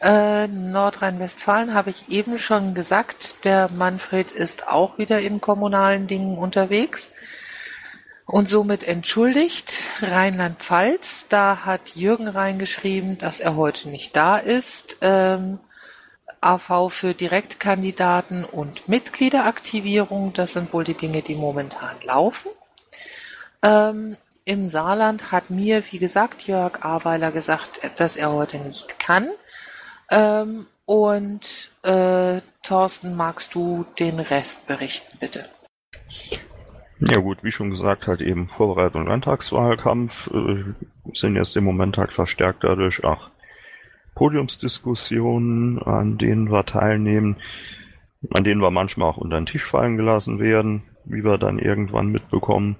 Äh, 0.00 0.48
Nordrhein-Westfalen 0.48 1.74
habe 1.74 1.90
ich 1.90 2.08
eben 2.08 2.38
schon 2.38 2.74
gesagt, 2.74 3.44
der 3.44 3.70
Manfred 3.70 4.32
ist 4.32 4.68
auch 4.68 4.98
wieder 4.98 5.20
in 5.20 5.40
kommunalen 5.40 6.06
Dingen 6.06 6.38
unterwegs 6.38 7.12
und 8.26 8.48
somit 8.48 8.84
entschuldigt. 8.84 9.72
Rheinland-Pfalz, 10.00 11.26
da 11.28 11.64
hat 11.64 11.94
Jürgen 11.94 12.28
reingeschrieben, 12.28 13.18
dass 13.18 13.40
er 13.40 13.56
heute 13.56 13.88
nicht 13.88 14.16
da 14.16 14.38
ist. 14.38 14.96
Ähm, 15.02 15.58
AV 16.42 16.90
für 16.90 17.14
Direktkandidaten 17.14 18.44
und 18.44 18.88
Mitgliederaktivierung, 18.88 20.32
das 20.32 20.52
sind 20.52 20.72
wohl 20.72 20.84
die 20.84 20.94
Dinge, 20.94 21.22
die 21.22 21.34
momentan 21.34 21.96
laufen. 22.02 22.50
Ähm, 23.64 24.16
Im 24.44 24.68
Saarland 24.68 25.30
hat 25.30 25.50
mir, 25.50 25.84
wie 25.90 25.98
gesagt, 25.98 26.46
Jörg 26.46 26.84
Aweiler 26.84 27.30
gesagt, 27.30 27.80
dass 27.96 28.16
er 28.16 28.32
heute 28.32 28.58
nicht 28.58 28.98
kann. 28.98 29.28
Ähm, 30.10 30.66
und 30.84 31.70
äh, 31.82 32.40
Thorsten, 32.62 33.14
magst 33.16 33.54
du 33.54 33.86
den 33.98 34.18
Rest 34.18 34.66
berichten, 34.66 35.16
bitte? 35.18 35.48
Ja 36.98 37.18
gut, 37.18 37.42
wie 37.42 37.50
schon 37.50 37.70
gesagt, 37.70 38.06
halt 38.06 38.20
eben 38.20 38.48
Vorbereitung 38.48 39.06
Landtagswahlkampf 39.06 40.28
äh, 40.28 40.64
sind 41.14 41.34
jetzt 41.34 41.56
im 41.56 41.64
Moment 41.64 41.98
halt 41.98 42.12
verstärkt 42.12 42.62
dadurch, 42.62 43.04
ach, 43.04 43.30
Podiumsdiskussionen, 44.14 45.82
an 45.82 46.18
denen 46.18 46.50
wir 46.50 46.64
teilnehmen, 46.64 47.36
an 48.30 48.44
denen 48.44 48.60
wir 48.60 48.70
manchmal 48.70 49.08
auch 49.08 49.16
unter 49.16 49.36
den 49.36 49.46
Tisch 49.46 49.64
fallen 49.64 49.96
gelassen 49.96 50.38
werden, 50.38 50.82
wie 51.04 51.24
wir 51.24 51.38
dann 51.38 51.58
irgendwann 51.58 52.08
mitbekommen. 52.08 52.76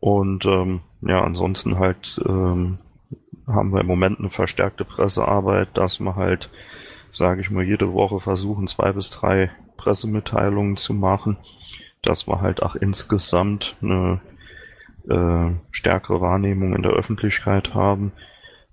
Und 0.00 0.46
ähm, 0.46 0.80
ja, 1.02 1.22
ansonsten 1.22 1.78
halt 1.78 2.20
ähm, 2.26 2.78
haben 3.46 3.72
wir 3.72 3.80
im 3.80 3.86
Moment 3.86 4.18
eine 4.18 4.30
verstärkte 4.30 4.84
Pressearbeit, 4.84 5.68
dass 5.74 6.00
wir 6.00 6.16
halt, 6.16 6.50
sage 7.12 7.40
ich 7.40 7.50
mal, 7.50 7.64
jede 7.64 7.92
Woche 7.92 8.20
versuchen, 8.20 8.66
zwei 8.66 8.92
bis 8.92 9.10
drei 9.10 9.50
Pressemitteilungen 9.76 10.76
zu 10.76 10.94
machen, 10.94 11.36
dass 12.02 12.26
wir 12.26 12.40
halt 12.40 12.62
auch 12.62 12.76
insgesamt 12.76 13.76
eine 13.82 14.20
äh, 15.08 15.50
stärkere 15.70 16.20
Wahrnehmung 16.20 16.74
in 16.74 16.82
der 16.82 16.92
Öffentlichkeit 16.92 17.74
haben 17.74 18.12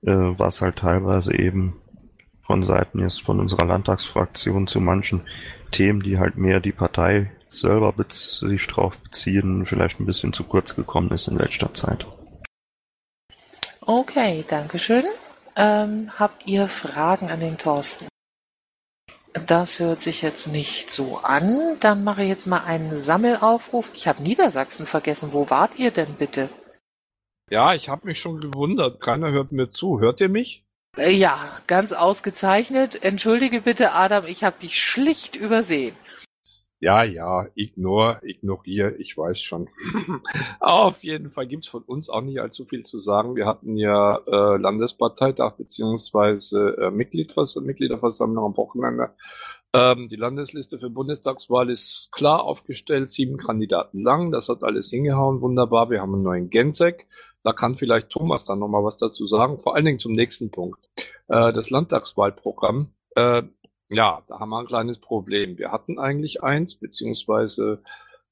was 0.02 0.62
halt 0.62 0.78
teilweise 0.78 1.38
eben 1.38 1.82
von 2.42 2.64
Seiten 2.64 3.00
jetzt 3.00 3.22
von 3.22 3.40
unserer 3.40 3.66
Landtagsfraktion 3.66 4.68
zu 4.68 4.82
manchen 4.82 5.22
Themen, 5.72 6.02
die 6.02 6.20
halt 6.20 6.38
mehr 6.38 6.60
die 6.60 6.72
Partei 6.72 7.32
selber 7.48 7.94
sich 8.10 8.68
drauf 8.68 8.98
beziehen, 8.98 9.66
vielleicht 9.66 10.00
ein 10.00 10.06
bisschen 10.06 10.34
zu 10.34 10.44
kurz 10.44 10.76
gekommen 10.76 11.12
ist 11.12 11.28
in 11.28 11.38
letzter 11.38 11.74
Zeit. 11.74 12.06
Okay, 13.82 14.44
Dankeschön. 14.48 15.04
Ähm, 15.56 16.12
habt 16.18 16.48
ihr 16.48 16.68
Fragen 16.68 17.30
an 17.30 17.40
den 17.40 17.58
Thorsten? 17.58 18.08
Das 19.48 19.80
hört 19.80 20.02
sich 20.02 20.22
jetzt 20.22 20.48
nicht 20.48 20.92
so 20.92 21.20
an. 21.20 21.78
Dann 21.80 22.04
mache 22.04 22.24
ich 22.24 22.30
jetzt 22.30 22.48
mal 22.48 22.64
einen 22.66 22.96
Sammelaufruf. 22.96 23.90
Ich 23.94 24.08
habe 24.08 24.22
Niedersachsen 24.24 24.86
vergessen. 24.86 25.30
Wo 25.32 25.50
wart 25.50 25.80
ihr 25.80 25.92
denn 25.92 26.16
bitte? 26.16 26.50
Ja, 27.52 27.76
ich 27.76 27.90
habe 27.90 28.08
mich 28.08 28.18
schon 28.18 28.40
gewundert. 28.40 29.02
Keiner 29.02 29.32
hört 29.32 29.52
mir 29.52 29.70
zu. 29.72 30.00
Hört 30.00 30.22
ihr 30.22 30.30
mich? 30.30 30.64
Äh, 30.98 31.12
ja, 31.12 31.38
ganz 31.68 31.92
ausgezeichnet. 31.92 33.04
Entschuldige 33.04 33.60
bitte, 33.60 33.92
Adam, 33.92 34.26
ich 34.26 34.46
habe 34.46 34.56
dich 34.62 34.82
schlicht 34.82 35.36
übersehen. 35.36 35.94
Ja, 36.80 37.04
ja, 37.04 37.48
ignor, 37.54 38.22
ignoriere, 38.24 38.96
ich 38.96 39.18
weiß 39.18 39.42
schon. 39.42 39.68
Auf 40.62 41.04
jeden 41.04 41.30
Fall 41.32 41.46
gibt's 41.46 41.68
von 41.68 41.84
uns 41.84 42.10
auch 42.10 42.22
nicht 42.22 42.40
allzu 42.40 42.64
viel 42.64 42.86
zu 42.86 42.98
sagen. 43.00 43.36
Wir 43.36 43.46
hatten 43.46 43.76
ja 43.76 44.16
äh, 44.26 44.58
Landesparteitag 44.58 45.58
beziehungsweise 45.58 46.78
äh, 46.78 46.90
Mitgliedvers 46.90 47.58
Mitgliederversammlung 47.58 48.46
am 48.46 48.58
Wochenende. 48.58 49.12
Ähm, 49.74 50.10
die 50.10 50.16
Landesliste 50.16 50.80
für 50.80 50.90
Bundestagswahl 50.90 51.70
ist 51.70 52.10
klar 52.12 52.44
aufgestellt, 52.44 53.10
sieben 53.10 53.38
Kandidaten 53.38 54.02
lang. 54.02 54.32
Das 54.32 54.50
hat 54.50 54.64
alles 54.64 54.90
hingehauen, 54.90 55.42
wunderbar. 55.42 55.90
Wir 55.90 56.02
haben 56.02 56.14
einen 56.14 56.24
neuen 56.24 56.50
Gensek. 56.50 57.08
Da 57.44 57.54
kann 57.54 57.78
vielleicht 57.78 58.10
Thomas 58.10 58.46
dann 58.46 58.60
nochmal 58.60 58.84
was 58.84 58.98
dazu 58.98 59.28
sagen, 59.28 59.60
vor 59.60 59.76
allen 59.76 59.86
Dingen 59.86 60.00
zum 60.00 60.14
nächsten 60.14 60.52
Punkt. 60.52 60.80
Äh, 61.28 61.54
das 61.54 61.70
Landtagswahlprogramm, 61.70 62.94
äh, 63.16 63.44
ja, 63.90 64.24
da 64.28 64.40
haben 64.40 64.50
wir 64.50 64.60
ein 64.60 64.68
kleines 64.68 65.00
Problem. 65.00 65.58
Wir 65.58 65.72
hatten 65.72 66.00
eigentlich 66.00 66.44
eins, 66.44 66.76
beziehungsweise 66.76 67.84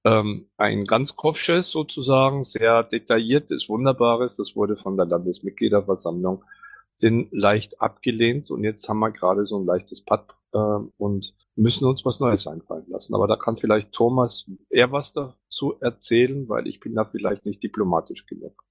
ähm, 0.05 0.49
ein 0.57 0.85
ganz 0.85 1.15
kofsches 1.15 1.71
sozusagen, 1.71 2.43
sehr 2.43 2.83
detailliertes, 2.83 3.67
wunderbares, 3.67 4.37
das 4.37 4.55
wurde 4.55 4.77
von 4.77 4.95
der 4.95 5.05
Landesmitgliederversammlung 5.05 6.43
den 7.01 7.29
leicht 7.31 7.81
abgelehnt 7.81 8.51
und 8.51 8.63
jetzt 8.63 8.87
haben 8.89 8.99
wir 8.99 9.11
gerade 9.11 9.45
so 9.45 9.57
ein 9.57 9.65
leichtes 9.65 10.03
Pad 10.03 10.35
äh, 10.53 10.57
und 10.97 11.33
müssen 11.55 11.85
uns 11.85 12.05
was 12.05 12.19
Neues 12.19 12.47
einfallen 12.47 12.85
lassen. 12.89 13.15
Aber 13.15 13.27
da 13.27 13.35
kann 13.35 13.57
vielleicht 13.57 13.91
Thomas 13.91 14.49
eher 14.69 14.91
was 14.91 15.13
dazu 15.13 15.75
erzählen, 15.79 16.47
weil 16.49 16.67
ich 16.67 16.79
bin 16.79 16.95
da 16.95 17.05
vielleicht 17.05 17.45
nicht 17.45 17.63
diplomatisch 17.63 18.25
genug. 18.25 18.63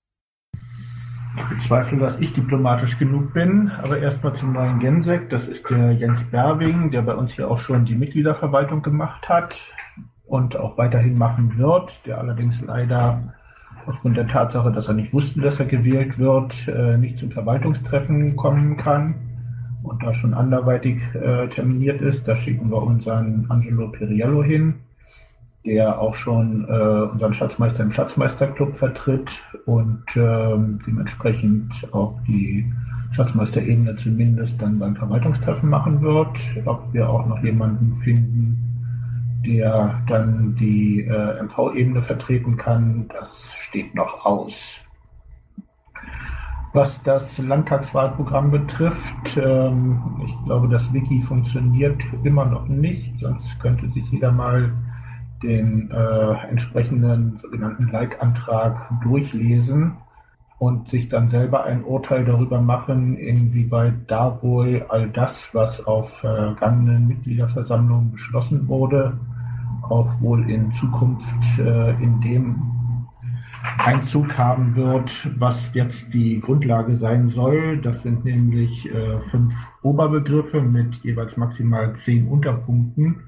Ich 1.38 1.44
bezweifle, 1.44 1.98
dass 1.98 2.18
ich 2.18 2.32
diplomatisch 2.32 2.98
genug 2.98 3.32
bin, 3.32 3.70
aber 3.80 3.98
erstmal 3.98 4.34
zum 4.34 4.52
neuen 4.52 4.80
Gensek. 4.80 5.30
Das 5.30 5.46
ist 5.46 5.70
der 5.70 5.92
Jens 5.92 6.20
Berwing, 6.24 6.90
der 6.90 7.02
bei 7.02 7.14
uns 7.14 7.32
hier 7.32 7.48
auch 7.48 7.60
schon 7.60 7.84
die 7.84 7.94
Mitgliederverwaltung 7.94 8.82
gemacht 8.82 9.28
hat 9.28 9.56
und 10.26 10.56
auch 10.56 10.76
weiterhin 10.76 11.16
machen 11.16 11.56
wird, 11.56 11.92
der 12.06 12.18
allerdings 12.18 12.60
leider 12.60 13.34
aufgrund 13.86 14.16
der 14.16 14.26
Tatsache, 14.26 14.72
dass 14.72 14.88
er 14.88 14.94
nicht 14.94 15.12
wusste, 15.12 15.40
dass 15.40 15.60
er 15.60 15.66
gewählt 15.66 16.18
wird, 16.18 16.66
äh, 16.66 16.98
nicht 16.98 17.18
zum 17.18 17.30
Verwaltungstreffen 17.30 18.34
kommen 18.34 18.76
kann 18.76 19.14
und 19.84 20.02
da 20.02 20.12
schon 20.14 20.34
anderweitig 20.34 21.00
äh, 21.14 21.46
terminiert 21.48 22.00
ist. 22.00 22.26
Da 22.26 22.36
schicken 22.36 22.68
wir 22.68 22.82
unseren 22.82 23.46
Angelo 23.48 23.88
Piriello 23.88 24.42
hin 24.42 24.74
der 25.66 26.00
auch 26.00 26.14
schon 26.14 26.66
äh, 26.68 27.02
unseren 27.12 27.34
Schatzmeister 27.34 27.82
im 27.82 27.92
Schatzmeisterclub 27.92 28.76
vertritt 28.76 29.30
und 29.66 30.04
ähm, 30.16 30.80
dementsprechend 30.86 31.72
auch 31.92 32.18
die 32.26 32.72
Schatzmeisterebene 33.12 33.96
zumindest 33.96 34.60
dann 34.60 34.78
beim 34.78 34.94
Verwaltungstreffen 34.96 35.68
machen 35.68 36.00
wird. 36.00 36.38
Ob 36.64 36.92
wir 36.92 37.08
auch 37.08 37.26
noch 37.26 37.42
jemanden 37.42 37.96
finden, 38.02 38.68
der 39.46 40.02
dann 40.06 40.54
die 40.56 41.00
äh, 41.00 41.42
MV-Ebene 41.42 42.02
vertreten 42.02 42.56
kann, 42.56 43.08
das 43.08 43.52
steht 43.60 43.94
noch 43.94 44.24
aus. 44.24 44.80
Was 46.74 47.02
das 47.02 47.38
Landtagswahlprogramm 47.38 48.50
betrifft, 48.50 49.36
ähm, 49.36 50.22
ich 50.26 50.44
glaube, 50.44 50.68
das 50.68 50.92
Wiki 50.92 51.22
funktioniert 51.22 52.00
immer 52.24 52.44
noch 52.44 52.68
nicht, 52.68 53.18
sonst 53.18 53.58
könnte 53.58 53.88
sich 53.88 54.04
jeder 54.10 54.30
mal 54.30 54.72
den 55.42 55.90
äh, 55.90 56.48
entsprechenden 56.48 57.38
sogenannten 57.38 57.88
Like-Antrag 57.88 58.90
durchlesen 59.02 59.96
und 60.58 60.88
sich 60.88 61.08
dann 61.08 61.28
selber 61.28 61.64
ein 61.64 61.84
Urteil 61.84 62.24
darüber 62.24 62.60
machen, 62.60 63.16
inwieweit 63.16 63.94
da 64.08 64.42
wohl 64.42 64.84
all 64.88 65.08
das, 65.10 65.48
was 65.52 65.86
auf 65.86 66.10
vergangenen 66.18 67.06
Mitgliederversammlungen 67.06 68.12
beschlossen 68.12 68.66
wurde, 68.66 69.18
auch 69.82 70.20
wohl 70.20 70.50
in 70.50 70.72
Zukunft 70.72 71.26
äh, 71.58 71.90
in 72.02 72.20
dem 72.20 72.56
Einzug 73.78 74.36
haben 74.36 74.74
wird, 74.74 75.30
was 75.38 75.72
jetzt 75.74 76.12
die 76.12 76.40
Grundlage 76.40 76.96
sein 76.96 77.28
soll. 77.28 77.78
Das 77.78 78.02
sind 78.02 78.24
nämlich 78.24 78.90
äh, 78.92 79.20
fünf 79.30 79.54
Oberbegriffe 79.82 80.60
mit 80.60 80.96
jeweils 81.04 81.36
maximal 81.36 81.94
zehn 81.94 82.26
Unterpunkten 82.26 83.27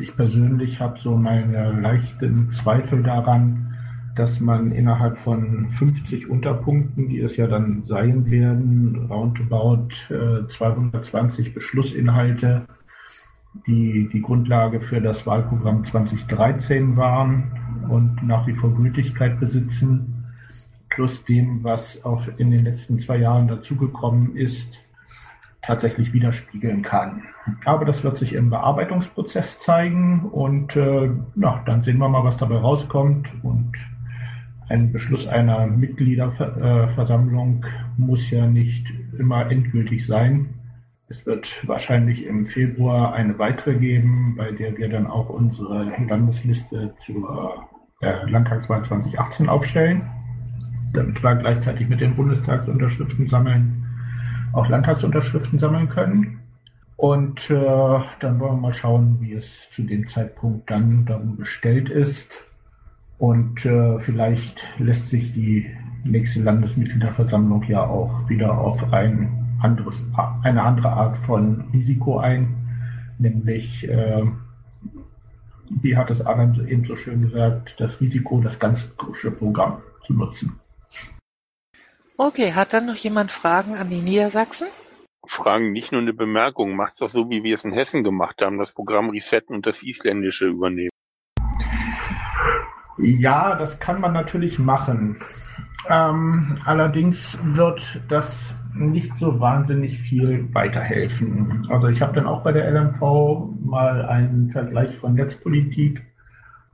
ich 0.00 0.16
persönlich 0.16 0.80
habe 0.80 0.98
so 0.98 1.16
meine 1.16 1.72
leichten 1.80 2.50
Zweifel 2.50 3.02
daran, 3.02 3.76
dass 4.16 4.40
man 4.40 4.72
innerhalb 4.72 5.16
von 5.16 5.68
50 5.78 6.28
Unterpunkten, 6.28 7.08
die 7.08 7.20
es 7.20 7.36
ja 7.36 7.46
dann 7.46 7.84
sein 7.84 8.28
werden, 8.28 9.06
roundabout 9.08 9.90
äh, 10.10 10.48
220 10.48 11.54
Beschlussinhalte, 11.54 12.66
die 13.66 14.08
die 14.12 14.20
Grundlage 14.20 14.80
für 14.80 15.00
das 15.00 15.24
Wahlprogramm 15.24 15.84
2013 15.84 16.96
waren 16.96 17.52
und 17.88 18.22
nach 18.22 18.46
wie 18.48 18.54
vor 18.54 18.74
Gültigkeit 18.74 19.38
besitzen, 19.38 20.24
plus 20.90 21.24
dem, 21.24 21.62
was 21.62 22.04
auch 22.04 22.26
in 22.38 22.50
den 22.50 22.64
letzten 22.64 22.98
zwei 22.98 23.18
Jahren 23.18 23.46
dazugekommen 23.46 24.34
ist, 24.34 24.80
tatsächlich 25.62 26.12
widerspiegeln 26.12 26.82
kann. 26.82 27.22
Aber 27.64 27.84
das 27.84 28.04
wird 28.04 28.16
sich 28.16 28.34
im 28.34 28.50
Bearbeitungsprozess 28.50 29.58
zeigen 29.58 30.26
und 30.30 30.76
äh, 30.76 31.10
na, 31.34 31.62
dann 31.66 31.82
sehen 31.82 31.98
wir 31.98 32.08
mal, 32.08 32.24
was 32.24 32.36
dabei 32.36 32.56
rauskommt. 32.56 33.28
Und 33.42 33.72
ein 34.68 34.92
Beschluss 34.92 35.26
einer 35.26 35.66
Mitgliederversammlung 35.66 37.64
muss 37.96 38.30
ja 38.30 38.46
nicht 38.46 38.86
immer 39.18 39.50
endgültig 39.50 40.06
sein. 40.06 40.54
Es 41.08 41.24
wird 41.24 41.66
wahrscheinlich 41.66 42.26
im 42.26 42.44
Februar 42.44 43.14
eine 43.14 43.38
weitere 43.38 43.74
geben, 43.76 44.34
bei 44.36 44.52
der 44.52 44.76
wir 44.76 44.90
dann 44.90 45.06
auch 45.06 45.30
unsere 45.30 45.90
Landesliste 46.06 46.94
zur 47.06 47.66
äh, 48.00 48.30
Landtagswahl 48.30 48.84
2018 48.84 49.48
aufstellen, 49.48 50.02
damit 50.92 51.22
wir 51.22 51.34
gleichzeitig 51.34 51.88
mit 51.88 52.02
den 52.02 52.14
Bundestagsunterschriften 52.14 53.26
sammeln, 53.26 53.87
auch 54.52 54.68
Landtagsunterschriften 54.68 55.58
sammeln 55.58 55.88
können. 55.88 56.40
Und 56.96 57.48
äh, 57.50 58.00
dann 58.20 58.40
wollen 58.40 58.56
wir 58.56 58.60
mal 58.60 58.74
schauen, 58.74 59.18
wie 59.20 59.34
es 59.34 59.70
zu 59.74 59.82
dem 59.82 60.08
Zeitpunkt 60.08 60.68
dann 60.70 61.06
darum 61.06 61.36
bestellt 61.36 61.88
ist. 61.88 62.30
Und 63.18 63.64
äh, 63.64 63.98
vielleicht 64.00 64.66
lässt 64.78 65.08
sich 65.08 65.32
die 65.32 65.66
nächste 66.04 66.40
Landesmitgliederversammlung 66.42 67.62
ja 67.64 67.84
auch 67.84 68.28
wieder 68.28 68.56
auf 68.56 68.92
ein 68.92 69.48
anderes, 69.60 70.02
eine 70.42 70.62
andere 70.62 70.90
Art 70.90 71.18
von 71.18 71.64
Risiko 71.72 72.18
ein, 72.18 72.54
nämlich, 73.18 73.88
äh, 73.88 74.22
wie 75.82 75.96
hat 75.96 76.10
es 76.10 76.24
Adam 76.24 76.54
eben 76.66 76.84
so 76.84 76.96
schön 76.96 77.22
gesagt, 77.22 77.74
das 77.78 78.00
Risiko, 78.00 78.40
das 78.40 78.58
ganze 78.58 78.88
Programm 79.38 79.78
zu 80.06 80.14
nutzen. 80.14 80.60
Okay, 82.20 82.52
hat 82.52 82.72
dann 82.72 82.86
noch 82.86 82.96
jemand 82.96 83.30
Fragen 83.30 83.76
an 83.76 83.90
die 83.90 84.00
Niedersachsen? 84.00 84.66
Fragen 85.24 85.70
nicht 85.70 85.92
nur 85.92 86.00
eine 86.00 86.12
Bemerkung. 86.12 86.74
Macht's 86.74 86.98
doch 86.98 87.08
so, 87.08 87.30
wie 87.30 87.44
wir 87.44 87.54
es 87.54 87.64
in 87.64 87.72
Hessen 87.72 88.02
gemacht 88.02 88.42
haben, 88.42 88.58
das 88.58 88.72
Programm 88.72 89.10
resetten 89.10 89.54
und 89.54 89.66
das 89.66 89.84
Isländische 89.84 90.48
übernehmen. 90.48 90.90
Ja, 92.98 93.54
das 93.54 93.78
kann 93.78 94.00
man 94.00 94.14
natürlich 94.14 94.58
machen. 94.58 95.22
Ähm, 95.88 96.56
allerdings 96.64 97.38
wird 97.44 98.00
das 98.08 98.52
nicht 98.74 99.16
so 99.16 99.38
wahnsinnig 99.38 99.98
viel 100.00 100.52
weiterhelfen. 100.52 101.68
Also 101.70 101.86
ich 101.86 102.02
habe 102.02 102.14
dann 102.14 102.26
auch 102.26 102.42
bei 102.42 102.50
der 102.50 102.68
LMV 102.68 103.00
mal 103.64 104.04
einen 104.06 104.50
Vergleich 104.50 104.96
von 104.96 105.14
Netzpolitik 105.14 106.04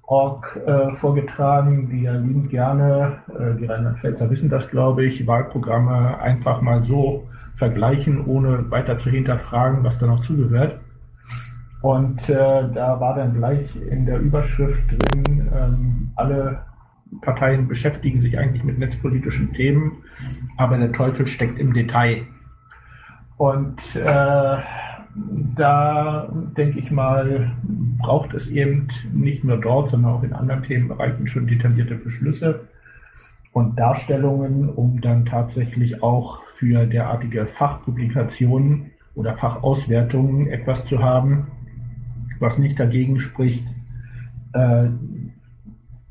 Org 0.06 0.60
äh, 0.66 0.94
vorgetragen, 0.96 1.88
die 1.88 2.02
ja 2.02 2.12
liebend 2.12 2.50
gerne, 2.50 3.18
äh, 3.28 3.58
die 3.58 3.66
Rheinland-Pfälzer 3.66 4.28
wissen 4.30 4.50
das, 4.50 4.68
glaube 4.68 5.04
ich, 5.04 5.26
Wahlprogramme 5.26 6.18
einfach 6.18 6.60
mal 6.60 6.82
so 6.84 7.26
vergleichen, 7.56 8.26
ohne 8.26 8.70
weiter 8.70 8.98
zu 8.98 9.10
hinterfragen, 9.10 9.82
was 9.82 9.98
da 9.98 10.06
noch 10.06 10.22
zugehört. 10.22 10.78
Und 11.80 12.28
äh, 12.28 12.34
da 12.34 12.98
war 13.00 13.14
dann 13.14 13.34
gleich 13.34 13.76
in 13.76 14.06
der 14.06 14.18
Überschrift 14.18 14.82
drin, 14.90 15.50
ähm, 15.54 16.10
alle 16.16 16.62
Parteien 17.20 17.68
beschäftigen 17.68 18.20
sich 18.20 18.38
eigentlich 18.38 18.64
mit 18.64 18.78
netzpolitischen 18.78 19.52
Themen, 19.52 19.92
aber 20.56 20.78
der 20.78 20.92
Teufel 20.92 21.26
steckt 21.26 21.58
im 21.58 21.72
Detail. 21.72 22.22
Und 23.36 23.96
äh, 23.96 24.56
da 25.14 26.28
denke 26.56 26.78
ich 26.78 26.90
mal, 26.90 27.52
braucht 27.98 28.34
es 28.34 28.48
eben 28.48 28.88
nicht 29.12 29.44
nur 29.44 29.58
dort, 29.58 29.90
sondern 29.90 30.12
auch 30.12 30.22
in 30.22 30.32
anderen 30.32 30.62
Themenbereichen 30.62 31.28
schon 31.28 31.46
detaillierte 31.46 31.94
Beschlüsse 31.94 32.68
und 33.52 33.78
Darstellungen, 33.78 34.68
um 34.68 35.00
dann 35.00 35.26
tatsächlich 35.26 36.02
auch 36.02 36.42
für 36.58 36.86
derartige 36.86 37.46
Fachpublikationen 37.46 38.90
oder 39.14 39.34
Fachauswertungen 39.34 40.48
etwas 40.48 40.84
zu 40.86 41.00
haben, 41.00 41.46
was 42.40 42.58
nicht 42.58 42.80
dagegen 42.80 43.20
spricht, 43.20 43.66
äh, 44.52 44.88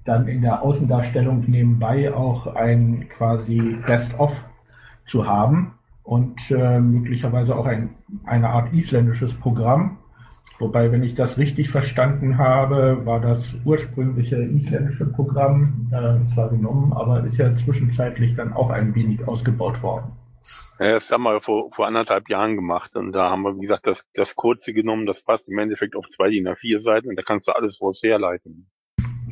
dann 0.06 0.28
in 0.28 0.42
der 0.42 0.62
Außendarstellung 0.62 1.44
nebenbei 1.48 2.14
auch 2.14 2.48
ein 2.56 3.08
quasi 3.10 3.78
Best-of 3.86 4.34
zu 5.06 5.28
haben 5.28 5.74
und 6.04 6.40
äh, 6.52 6.80
möglicherweise 6.80 7.56
auch 7.56 7.66
ein, 7.66 7.90
eine 8.26 8.50
Art 8.50 8.74
isländisches 8.74 9.34
Programm. 9.34 9.98
Wobei, 10.60 10.92
wenn 10.92 11.04
ich 11.04 11.16
das 11.16 11.38
richtig 11.38 11.70
verstanden 11.70 12.38
habe, 12.38 13.06
war 13.06 13.20
das 13.20 13.54
ursprüngliche 13.66 14.38
isländische 14.38 15.06
Programm 15.06 15.92
äh, 15.92 16.34
zwar 16.34 16.50
genommen, 16.50 16.94
aber 16.94 17.24
ist 17.26 17.38
ja 17.38 17.56
zwischenzeitlich 17.56 18.36
dann 18.36 18.54
auch 18.54 18.70
ein 18.70 18.96
wenig 18.96 19.28
ausgebaut 19.28 19.82
worden. 19.82 20.12
Ja, 20.80 20.96
das 20.96 21.12
haben 21.12 21.24
wir 21.24 21.40
vor, 21.42 21.72
vor 21.72 21.88
anderthalb 21.88 22.30
Jahren 22.30 22.56
gemacht 22.56 22.96
und 22.96 23.12
da 23.12 23.30
haben 23.30 23.44
wir, 23.44 23.56
wie 23.58 23.62
gesagt, 23.62 23.88
das, 23.88 24.06
das 24.14 24.36
kurze 24.36 24.74
genommen, 24.74 25.06
das 25.06 25.22
passt 25.22 25.50
im 25.50 25.58
Endeffekt 25.58 25.96
auf 25.96 26.08
zwei 26.10 26.30
DIN 26.30 26.48
A4 26.48 26.80
Seiten 26.80 27.10
und 27.10 27.16
da 27.16 27.24
kannst 27.24 27.48
du 27.48 27.52
alles 27.52 27.82
raus 27.82 28.02
herleiten. 28.04 28.70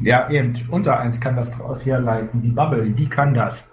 Ja, 0.04 0.30
eben. 0.30 0.56
Unser 0.70 1.00
eins 1.00 1.20
kann 1.20 1.36
das 1.36 1.52
daraus 1.52 1.86
herleiten. 1.86 2.41
Die 2.41 2.50
Bubble, 2.50 2.89
die 2.89 3.08
kann 3.08 3.34
das. 3.34 3.71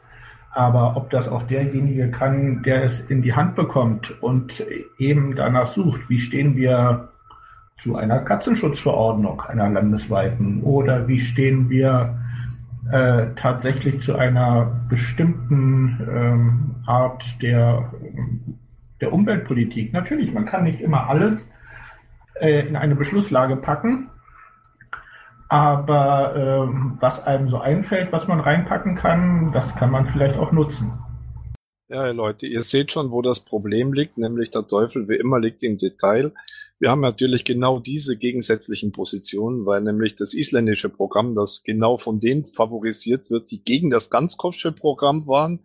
Aber 0.51 0.97
ob 0.97 1.11
das 1.11 1.29
auch 1.29 1.43
derjenige 1.43 2.11
kann, 2.11 2.63
der 2.63 2.85
es 2.85 3.01
in 3.01 3.23
die 3.23 3.35
Hand 3.35 3.55
bekommt 3.55 4.23
und 4.23 4.65
eben 4.99 5.37
danach 5.37 5.73
sucht, 5.73 6.09
wie 6.09 6.21
stehen 6.21 6.57
wir 6.57 7.09
zu 7.83 7.97
einer 7.97 8.21
Katzenschutzverordnung, 8.21 9.41
einer 9.43 9.69
landesweiten, 9.69 10.63
oder 10.63 11.07
wie 11.07 11.21
stehen 11.21 11.71
wir 11.71 12.19
äh, 12.91 13.27
tatsächlich 13.37 14.01
zu 14.01 14.17
einer 14.17 14.81
bestimmten 14.89 16.09
ähm, 16.11 16.75
Art 16.87 17.41
der, 17.43 17.93
der 19.01 19.13
Umweltpolitik. 19.13 19.93
Natürlich, 19.93 20.33
man 20.33 20.47
kann 20.47 20.65
nicht 20.65 20.81
immer 20.81 21.09
alles 21.09 21.49
äh, 22.41 22.67
in 22.67 22.77
eine 22.77 22.95
Beschlusslage 22.95 23.57
packen, 23.57 24.09
aber 25.49 26.35
ähm, 26.37 26.99
was 27.01 27.25
einem 27.25 27.49
so 27.49 27.59
einfällt, 27.59 28.13
was 28.13 28.29
man 28.29 28.41
reinpacken 28.41 28.97
kann, 28.97 29.53
das 29.53 29.75
kann 29.75 29.91
man 29.91 30.07
vielleicht 30.07 30.37
auch 30.37 30.53
nutzen. 30.53 30.93
Ja, 31.89 32.11
Leute, 32.11 32.47
ihr 32.47 32.63
seht 32.63 32.93
schon, 32.93 33.11
wo 33.11 33.23
das 33.23 33.41
Problem 33.41 33.95
liegt, 33.95 34.19
nämlich 34.19 34.51
der 34.51 34.67
Teufel 34.67 35.09
wie 35.09 35.17
immer 35.17 35.41
liegt 35.41 35.63
im 35.63 35.79
Detail. 35.79 36.33
Wir 36.79 36.91
haben 36.91 37.01
natürlich 37.01 37.45
genau 37.45 37.81
diese 37.81 38.17
gegensätzlichen 38.17 38.93
Positionen, 38.93 39.65
weil 39.65 39.81
nämlich 39.81 40.15
das 40.15 40.35
isländische 40.35 40.91
Programm, 40.91 41.35
das 41.35 41.63
genau 41.65 41.97
von 41.97 42.21
denen 42.21 42.45
favorisiert 42.45 43.31
wird, 43.31 43.51
die 43.51 43.65
gegen 43.65 43.89
das 43.89 44.11
Ganzkopfsche 44.11 44.71
Programm 44.71 45.27
waren, 45.27 45.61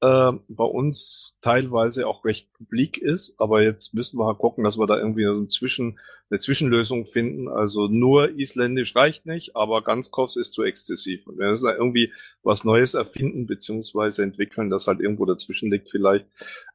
äh, 0.00 0.32
bei 0.48 0.64
uns 0.64 1.38
teilweise 1.40 2.06
auch 2.06 2.24
recht 2.24 2.52
publik 2.52 2.98
ist, 2.98 3.40
aber 3.40 3.62
jetzt 3.62 3.94
müssen 3.94 4.18
wir 4.18 4.26
halt 4.26 4.38
gucken, 4.38 4.64
dass 4.64 4.78
wir 4.78 4.86
da 4.86 4.98
irgendwie 4.98 5.24
so 5.24 5.40
ein 5.40 5.48
Zwischen, 5.48 5.98
eine 6.30 6.38
Zwischenlösung 6.38 7.06
finden. 7.06 7.48
Also 7.48 7.88
nur 7.88 8.38
Isländisch 8.38 8.94
reicht 8.94 9.26
nicht, 9.26 9.56
aber 9.56 9.82
Ganzkopf 9.82 10.36
ist 10.36 10.52
zu 10.52 10.62
exzessiv. 10.62 11.26
Und 11.26 11.38
wir 11.38 11.48
müssen 11.48 11.66
da 11.66 11.74
irgendwie 11.74 12.12
was 12.42 12.64
Neues 12.64 12.94
erfinden 12.94 13.46
beziehungsweise 13.46 14.22
entwickeln, 14.22 14.70
das 14.70 14.86
halt 14.86 15.00
irgendwo 15.00 15.24
dazwischen 15.24 15.70
liegt 15.70 15.90
vielleicht 15.90 16.26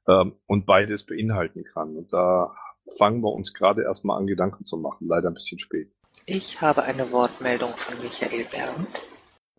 ähm, 0.07 0.34
und 0.47 0.65
beides 0.65 1.05
beinhalten 1.05 1.63
kann. 1.63 1.95
Und 1.95 2.13
da 2.13 2.55
fangen 2.97 3.21
wir 3.21 3.31
uns 3.31 3.53
gerade 3.53 3.84
erstmal 3.84 4.17
an, 4.17 4.27
Gedanken 4.27 4.65
zu 4.65 4.77
machen. 4.77 5.07
Leider 5.07 5.29
ein 5.29 5.36
bisschen 5.36 5.60
spät. 5.60 5.91
Ich 6.25 6.62
habe 6.62 6.84
eine 6.84 7.12
Wortmeldung 7.12 7.73
von 7.75 8.01
Michael 8.01 8.45
Berndt. 8.45 9.03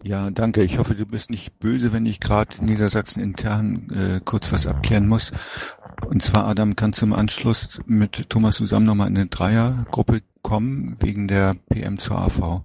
Ja, 0.05 0.31
danke. 0.31 0.65
Ich 0.65 0.79
hoffe, 0.79 0.97
du 0.97 1.07
bist 1.07 1.31
nicht 1.31 1.61
böse, 1.61 1.93
wenn 1.93 2.07
ich 2.07 2.19
gerade 2.19 2.65
Niedersachsen 2.65 3.23
intern 3.23 3.88
äh, 3.91 4.21
kurz 4.25 4.51
was 4.51 4.67
abklären 4.67 5.07
muss. 5.07 5.33
Und 6.07 6.25
zwar, 6.25 6.47
Adam, 6.47 6.75
kannst 6.75 7.01
du 7.01 7.07
im 7.07 7.12
Anschluss 7.12 7.81
mit 7.87 8.29
Thomas 8.29 8.57
zusammen 8.57 8.85
nochmal 8.85 9.07
in 9.09 9.17
eine 9.17 9.27
Dreiergruppe 9.27 10.23
kommen, 10.43 10.97
wegen 10.99 11.29
der 11.29 11.55
PM 11.69 11.99
zur 11.99 12.19
AV? 12.19 12.62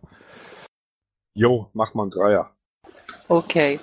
Jo, 1.36 1.69
mach 1.73 1.93
mal 1.93 2.08
ein 2.08 2.10
Dreier. 2.10 2.50
Okay. 3.28 3.80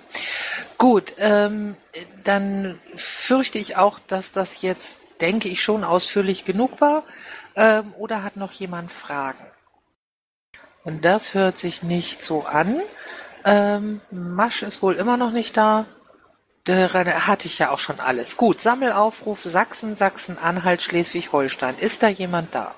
Gut, 0.77 1.15
ähm, 1.19 1.77
dann 2.25 2.81
fürchte 2.97 3.59
ich 3.59 3.77
auch, 3.77 4.01
dass 4.09 4.33
das 4.33 4.63
jetzt, 4.63 4.99
denke 5.21 5.49
ich, 5.49 5.63
schon 5.63 5.85
ausführlich 5.85 6.45
genug 6.45 6.81
war. 6.81 7.05
Ähm, 7.55 7.95
oder 7.97 8.25
hat 8.25 8.37
noch 8.37 8.51
jemand 8.51 8.91
Fragen? 8.91 9.47
Und 10.83 11.05
das 11.05 11.35
hört 11.35 11.57
sich 11.57 11.85
nicht 11.85 12.21
so 12.21 12.45
an. 12.45 12.81
Ähm, 13.45 14.01
Masch 14.11 14.63
ist 14.63 14.83
wohl 14.83 14.95
immer 14.95 15.17
noch 15.17 15.31
nicht 15.31 15.57
da. 15.57 15.85
Da 16.65 16.95
hatte 16.95 17.47
ich 17.47 17.59
ja 17.59 17.71
auch 17.71 17.79
schon 17.79 18.01
alles. 18.01 18.39
Gut, 18.39 18.61
Sammelaufruf 18.61 19.43
Sachsen, 19.43 19.95
Sachsen-Anhalt, 19.95 20.81
Schleswig-Holstein. 20.81 21.77
Ist 21.79 22.03
da 22.03 22.09
jemand 22.09 22.55
da? 22.55 22.75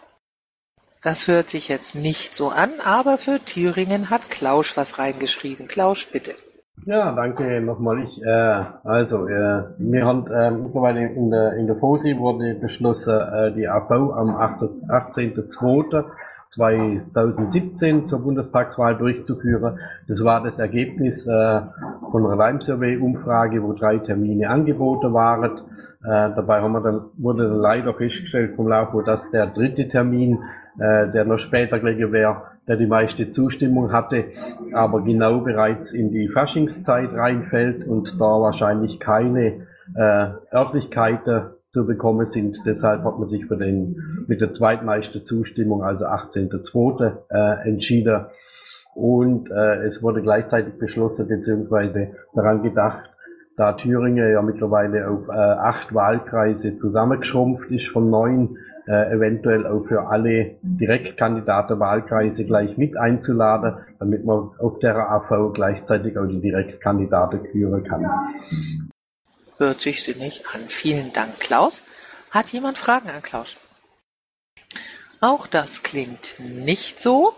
Das 1.03 1.29
hört 1.29 1.51
sich 1.51 1.69
jetzt 1.69 1.95
nicht 1.95 2.35
so 2.35 2.49
an, 2.49 2.73
aber 2.85 3.17
für 3.17 3.39
Thüringen 3.39 4.11
hat 4.11 4.29
Klausch 4.29 4.77
was 4.77 4.99
reingeschrieben. 4.99 5.69
Klausch, 5.69 6.11
bitte. 6.11 6.35
Ja, 6.85 7.13
danke 7.13 7.61
nochmal. 7.61 8.03
Ich, 8.03 8.23
äh, 8.23 8.65
also, 8.83 9.29
äh, 9.29 9.63
wir 9.79 10.05
haben 10.05 10.27
äh, 10.27 10.51
mittlerweile 10.51 11.07
in 11.07 11.31
der, 11.31 11.53
in 11.55 11.69
der 11.69 11.77
FOSI 11.77 12.19
wurde 12.19 12.55
beschlossen, 12.55 13.19
äh, 13.19 13.53
die 13.55 13.69
AV 13.69 13.91
am 13.91 14.37
18.02. 14.37 16.05
2017 16.57 18.07
zur 18.07 18.21
Bundestagswahl 18.21 18.97
durchzuführen. 18.97 19.79
Das 20.09 20.25
war 20.25 20.43
das 20.43 20.59
Ergebnis 20.59 21.27
äh, 21.27 21.61
von 22.11 22.27
einer 22.27 22.37
Lime-Survey-Umfrage, 22.37 23.63
wo 23.63 23.75
drei 23.75 23.99
Termine 23.99 24.49
angeboten 24.49 25.13
waren. 25.13 25.59
Äh, 26.03 26.35
dabei 26.35 26.63
haben 26.63 26.73
wir 26.73 26.81
dann, 26.81 27.01
wurde 27.19 27.49
dann 27.49 27.59
leider 27.59 27.93
festgestellt 27.95 28.57
vom 28.57 28.69
Laufe, 28.69 29.03
dass 29.05 29.21
der 29.31 29.49
dritte 29.49 29.89
Termin, 29.89 30.39
äh, 30.79 31.11
der 31.13 31.25
noch 31.27 31.39
später 31.39 31.79
gelegen 31.79 32.13
wäre, 32.13 32.43
der 32.67 32.77
die 32.77 32.87
meiste 32.87 33.29
Zustimmung 33.29 33.93
hatte, 33.93 34.25
aber 34.73 35.03
genau 35.03 35.41
bereits 35.41 35.93
in 35.93 36.11
die 36.11 36.29
Faschingszeit 36.29 37.13
reinfällt 37.13 37.87
und 37.87 38.19
da 38.19 38.41
wahrscheinlich 38.41 38.99
keine 38.99 39.67
äh, 39.95 40.29
Örtlichkeiten 40.53 41.56
zu 41.77 41.85
bekommen 41.85 42.27
sind. 42.29 42.57
Deshalb 42.65 43.05
hat 43.05 43.19
man 43.19 43.29
sich 43.29 43.45
für 43.45 43.59
den 43.59 44.25
mit 44.27 44.41
der 44.41 44.51
zweitmeisten 44.51 45.23
Zustimmung, 45.25 45.83
also 45.83 46.07
18.2. 46.07 47.13
Äh, 47.29 47.69
entschieden. 47.69 48.25
Und 48.95 49.51
äh, 49.51 49.83
es 49.85 50.03
wurde 50.03 50.23
gleichzeitig 50.23 50.79
beschlossen, 50.79 51.29
beziehungsweise 51.29 52.13
daran 52.35 52.63
gedacht, 52.63 53.11
da 53.59 53.75
Thüringen 53.75 54.33
ja 54.33 54.41
mittlerweile 54.41 55.11
auf 55.11 55.29
äh, 55.29 55.33
acht 55.33 55.95
Wahlkreise 55.95 56.77
zusammengeschrumpft 56.77 57.71
ist 57.71 57.89
von 57.89 58.09
neun, 58.09 58.57
äh, 58.87 59.13
eventuell 59.13 59.67
auch 59.67 59.85
für 59.87 60.09
alle 60.09 60.53
Direktkandidaten-Wahlkreise 60.63 62.47
gleich 62.47 62.79
mit 62.79 62.97
einzuladen, 62.97 63.75
damit 63.99 64.25
man 64.25 64.49
auf 64.59 64.79
der 64.79 64.97
AV 65.11 65.53
gleichzeitig 65.53 66.17
auch 66.17 66.27
die 66.27 66.41
Direktkandidaten 66.41 67.45
führen 67.53 67.85
kann. 67.85 68.07
Hört 69.59 69.83
sich 69.83 70.03
sinnig 70.03 70.47
an. 70.53 70.69
Vielen 70.69 71.13
Dank, 71.13 71.41
Klaus. 71.41 71.83
Hat 72.31 72.51
jemand 72.51 72.79
Fragen 72.79 73.09
an 73.09 73.23
Klaus? 73.23 73.57
Auch 75.21 75.47
das 75.47 75.83
klingt 75.83 76.39
nicht 76.39 77.01
so. 77.01 77.35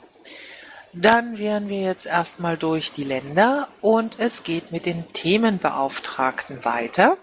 Dann 0.93 1.39
wären 1.39 1.69
wir 1.69 1.83
jetzt 1.83 2.07
erstmal 2.07 2.57
durch 2.57 2.93
die 2.93 3.05
Länder 3.05 3.69
und 3.81 4.19
es 4.19 4.43
geht 4.43 4.73
mit 4.73 4.87
den 4.87 5.13
Themenbeauftragten 5.13 6.65
weiter. 6.65 7.19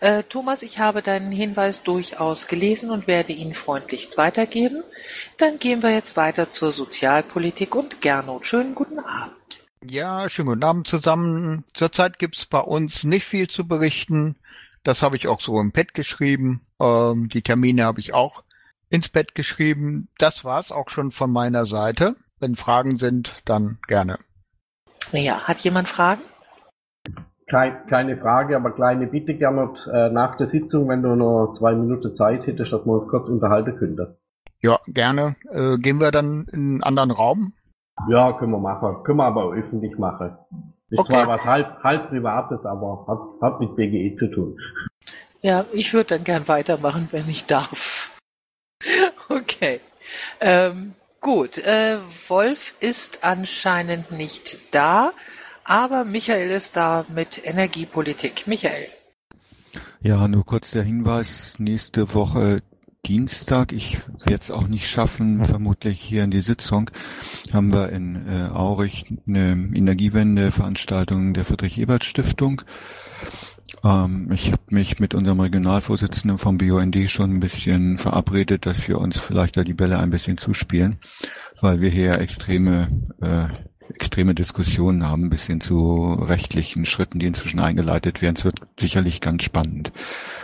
Äh, 0.00 0.24
Thomas, 0.24 0.62
ich 0.62 0.80
habe 0.80 1.02
deinen 1.02 1.30
Hinweis 1.30 1.84
durchaus 1.84 2.48
gelesen 2.48 2.90
und 2.90 3.06
werde 3.06 3.32
ihn 3.32 3.54
freundlichst 3.54 4.18
weitergeben. 4.18 4.82
Dann 5.38 5.58
gehen 5.58 5.84
wir 5.84 5.90
jetzt 5.90 6.16
weiter 6.16 6.50
zur 6.50 6.72
Sozialpolitik 6.72 7.76
und 7.76 8.00
Gernot. 8.00 8.46
Schönen 8.46 8.74
guten 8.74 8.98
Abend. 8.98 9.61
Ja, 9.84 10.28
schönen 10.28 10.48
guten 10.48 10.64
Abend 10.64 10.86
zusammen. 10.86 11.64
Zurzeit 11.74 12.20
gibt's 12.20 12.46
bei 12.46 12.60
uns 12.60 13.02
nicht 13.02 13.24
viel 13.24 13.48
zu 13.48 13.66
berichten. 13.66 14.36
Das 14.84 15.02
habe 15.02 15.16
ich 15.16 15.26
auch 15.26 15.40
so 15.40 15.60
im 15.60 15.72
Pad 15.72 15.92
geschrieben. 15.92 16.60
Ähm, 16.78 17.28
die 17.28 17.42
Termine 17.42 17.84
habe 17.84 17.98
ich 17.98 18.14
auch 18.14 18.44
ins 18.90 19.08
Bett 19.08 19.34
geschrieben. 19.34 20.08
Das 20.18 20.44
war's 20.44 20.70
auch 20.70 20.88
schon 20.88 21.10
von 21.10 21.32
meiner 21.32 21.66
Seite. 21.66 22.14
Wenn 22.38 22.54
Fragen 22.54 22.96
sind, 22.96 23.42
dann 23.44 23.78
gerne. 23.88 24.18
Ja, 25.10 25.40
hat 25.48 25.60
jemand 25.60 25.88
Fragen? 25.88 26.22
Kein, 27.48 27.84
keine 27.86 28.16
Frage, 28.16 28.54
aber 28.54 28.70
kleine 28.70 29.08
Bitte, 29.08 29.34
Gernot, 29.34 29.78
äh, 29.92 30.10
nach 30.10 30.36
der 30.36 30.46
Sitzung, 30.46 30.88
wenn 30.88 31.02
du 31.02 31.16
noch 31.16 31.54
zwei 31.58 31.74
Minuten 31.74 32.14
Zeit 32.14 32.46
hättest, 32.46 32.72
dass 32.72 32.86
wir 32.86 32.92
uns 32.92 33.08
kurz 33.08 33.26
unterhalten 33.26 33.76
könnten. 33.76 34.16
Ja, 34.60 34.78
gerne. 34.86 35.34
Äh, 35.50 35.76
gehen 35.78 36.00
wir 36.00 36.12
dann 36.12 36.46
in 36.52 36.60
einen 36.60 36.82
anderen 36.84 37.10
Raum? 37.10 37.54
Ja, 38.08 38.32
können 38.32 38.52
wir 38.52 38.58
machen. 38.58 39.02
Können 39.04 39.18
wir 39.18 39.24
aber 39.24 39.46
auch 39.46 39.52
öffentlich 39.52 39.96
machen. 39.98 40.36
Ist 40.90 41.00
okay. 41.00 41.12
zwar 41.12 41.28
was 41.28 41.44
halb, 41.44 41.82
halb 41.82 42.08
Privates, 42.08 42.64
aber 42.64 43.04
hat, 43.06 43.52
hat 43.52 43.60
mit 43.60 43.76
BGE 43.76 44.14
zu 44.16 44.28
tun. 44.28 44.58
Ja, 45.40 45.64
ich 45.72 45.92
würde 45.92 46.16
dann 46.16 46.24
gern 46.24 46.48
weitermachen, 46.48 47.08
wenn 47.10 47.28
ich 47.28 47.46
darf. 47.46 48.18
okay. 49.28 49.80
Ähm, 50.40 50.94
Gut, 51.22 51.56
äh, 51.58 51.98
Wolf 52.26 52.74
ist 52.80 53.20
anscheinend 53.22 54.10
nicht 54.10 54.58
da, 54.72 55.12
aber 55.62 56.04
Michael 56.04 56.50
ist 56.50 56.76
da 56.76 57.06
mit 57.14 57.46
Energiepolitik. 57.46 58.48
Michael. 58.48 58.88
Ja, 60.00 60.26
nur 60.26 60.44
kurz 60.44 60.72
der 60.72 60.82
Hinweis, 60.82 61.60
nächste 61.60 62.12
Woche 62.12 62.60
Dienstag, 63.06 63.72
ich 63.72 63.98
werde 64.24 64.42
es 64.42 64.50
auch 64.52 64.68
nicht 64.68 64.88
schaffen, 64.88 65.44
vermutlich 65.44 66.00
hier 66.00 66.22
in 66.22 66.30
die 66.30 66.40
Sitzung, 66.40 66.88
haben 67.52 67.72
wir 67.72 67.88
in 67.88 68.28
äh, 68.28 68.48
Aurich 68.52 69.06
eine 69.26 69.52
Energiewende-Veranstaltung 69.74 71.34
der 71.34 71.44
Friedrich-Ebert-Stiftung. 71.44 72.62
Ähm, 73.82 74.30
ich 74.32 74.52
habe 74.52 74.62
mich 74.70 75.00
mit 75.00 75.14
unserem 75.14 75.40
Regionalvorsitzenden 75.40 76.38
vom 76.38 76.58
BUND 76.58 76.96
schon 77.10 77.34
ein 77.34 77.40
bisschen 77.40 77.98
verabredet, 77.98 78.66
dass 78.66 78.86
wir 78.86 78.98
uns 78.98 79.18
vielleicht 79.18 79.56
da 79.56 79.64
die 79.64 79.74
Bälle 79.74 79.98
ein 79.98 80.10
bisschen 80.10 80.38
zuspielen, 80.38 80.98
weil 81.60 81.80
wir 81.80 81.90
hier 81.90 82.20
extreme 82.20 82.88
äh, 83.20 83.48
extreme 83.90 84.34
Diskussionen 84.34 85.06
haben, 85.06 85.30
bis 85.30 85.46
hin 85.46 85.60
zu 85.60 86.14
rechtlichen 86.14 86.84
Schritten, 86.86 87.18
die 87.18 87.26
inzwischen 87.26 87.60
eingeleitet 87.60 88.22
werden. 88.22 88.36
Es 88.36 88.44
wird 88.44 88.60
sicherlich 88.78 89.20
ganz 89.20 89.42
spannend. 89.42 89.92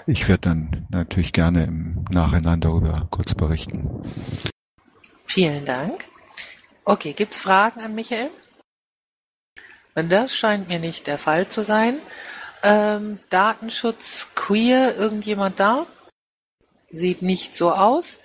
Ich 0.06 0.28
werde 0.28 0.42
dann 0.42 0.86
natürlich 0.90 1.32
gerne 1.32 1.64
im 1.64 2.04
Nachhinein 2.10 2.60
darüber 2.60 3.06
kurz 3.10 3.34
berichten. 3.34 4.02
Vielen 5.26 5.64
Dank. 5.64 6.04
Okay, 6.84 7.12
gibt's 7.12 7.38
Fragen 7.38 7.80
an 7.80 7.94
Michael? 7.94 8.30
Das 9.94 10.34
scheint 10.34 10.68
mir 10.68 10.78
nicht 10.78 11.06
der 11.06 11.18
Fall 11.18 11.48
zu 11.48 11.62
sein. 11.62 11.98
Ähm, 12.62 13.18
Datenschutz 13.30 14.28
queer, 14.34 14.96
irgendjemand 14.96 15.60
da? 15.60 15.86
Sieht 16.90 17.22
nicht 17.22 17.54
so 17.56 17.72
aus. 17.72 18.18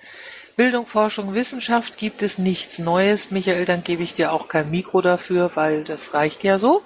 Bildung, 0.56 0.86
Forschung, 0.86 1.34
Wissenschaft 1.34 1.98
gibt 1.98 2.22
es 2.22 2.38
nichts 2.38 2.78
Neues. 2.78 3.30
Michael, 3.30 3.64
dann 3.64 3.82
gebe 3.82 4.02
ich 4.02 4.14
dir 4.14 4.32
auch 4.32 4.46
kein 4.48 4.70
Mikro 4.70 5.00
dafür, 5.02 5.50
weil 5.54 5.84
das 5.84 6.14
reicht 6.14 6.44
ja 6.44 6.58
so. 6.58 6.82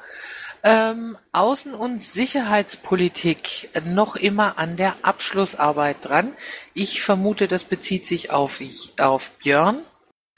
Ähm, 0.64 1.16
Außen- 1.32 1.74
und 1.74 2.00
Sicherheitspolitik 2.00 3.70
noch 3.84 4.16
immer 4.16 4.58
an 4.58 4.76
der 4.76 4.96
Abschlussarbeit 5.02 5.96
dran. 6.00 6.32
Ich 6.74 7.02
vermute, 7.02 7.46
das 7.46 7.64
bezieht 7.64 8.06
sich 8.06 8.30
auf, 8.30 8.60
auf 8.98 9.30
Björn. 9.38 9.84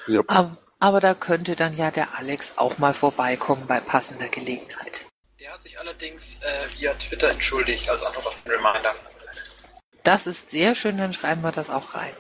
Yep. 0.09 0.25
Aber, 0.29 0.57
aber 0.79 1.01
da 1.01 1.15
könnte 1.15 1.57
dann 1.57 1.77
ja 1.77 1.91
der 1.91 2.19
Alex 2.19 2.55
auch 2.57 2.79
mal 2.79 2.95
vorbeikommen 2.95 3.67
bei 3.67 3.81
passender 3.81 4.29
Gelegenheit. 4.29 5.07
Der 5.39 5.53
hat 5.53 5.63
sich 5.63 5.79
allerdings 5.79 6.39
äh, 6.43 6.69
via 6.79 6.93
Twitter 6.95 7.31
entschuldigt 7.31 7.89
als 7.89 8.03
Antwort 8.03 8.27
auf 8.27 8.35
den 8.45 8.53
Reminder. 8.53 8.95
Das 10.03 10.27
ist 10.27 10.51
sehr 10.51 10.75
schön, 10.75 10.99
dann 10.99 11.13
schreiben 11.13 11.43
wir 11.43 11.53
das 11.53 11.71
auch 11.71 11.95
rein. 11.95 12.13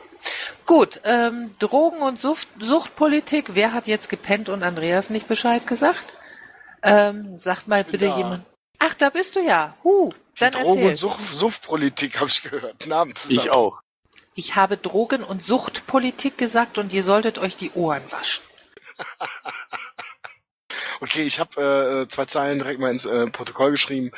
Gut, 0.67 1.01
ähm, 1.05 1.55
Drogen- 1.59 2.03
und 2.03 2.21
Sucht 2.21 2.49
Suchtpolitik. 2.61 3.55
Wer 3.55 3.73
hat 3.73 3.87
jetzt 3.87 4.09
gepennt 4.09 4.49
und 4.49 4.63
Andreas 4.63 5.11
nicht 5.11 5.27
Bescheid 5.29 5.67
gesagt? 5.67 6.13
Ähm, 6.83 7.37
sagt 7.37 7.69
mal 7.69 7.85
bitte 7.85 8.07
da. 8.07 8.17
jemand. 8.17 8.45
Ach, 8.79 8.95
da 8.95 9.11
bist 9.11 9.37
du 9.37 9.41
ja. 9.41 9.77
Huh, 9.85 10.13
dann 10.39 10.53
Drogen- 10.53 10.69
erzähl. 10.69 10.89
und 10.91 10.97
Sucht 10.97 11.21
Suchtpolitik 11.33 12.17
habe 12.21 12.29
ich 12.31 12.43
gehört. 12.43 12.87
Namen 12.87 13.15
zusammen. 13.15 13.47
Ich 13.49 13.55
auch. 13.55 13.81
Ich 14.35 14.55
habe 14.55 14.77
Drogen- 14.77 15.25
und 15.25 15.45
Suchtpolitik 15.45 16.39
gesagt 16.39 16.79
und 16.79 16.93
ihr 16.93 17.03
solltet 17.03 17.39
euch 17.39 17.57
die 17.57 17.73
Ohren 17.73 18.03
waschen. 18.11 18.43
Okay, 21.03 21.23
ich 21.23 21.41
habe 21.41 22.05
äh, 22.05 22.09
zwei 22.09 22.27
Zeilen 22.27 22.59
direkt 22.59 22.79
mal 22.79 22.91
ins 22.91 23.07
äh, 23.07 23.27
Protokoll 23.29 23.71
geschrieben. 23.71 24.11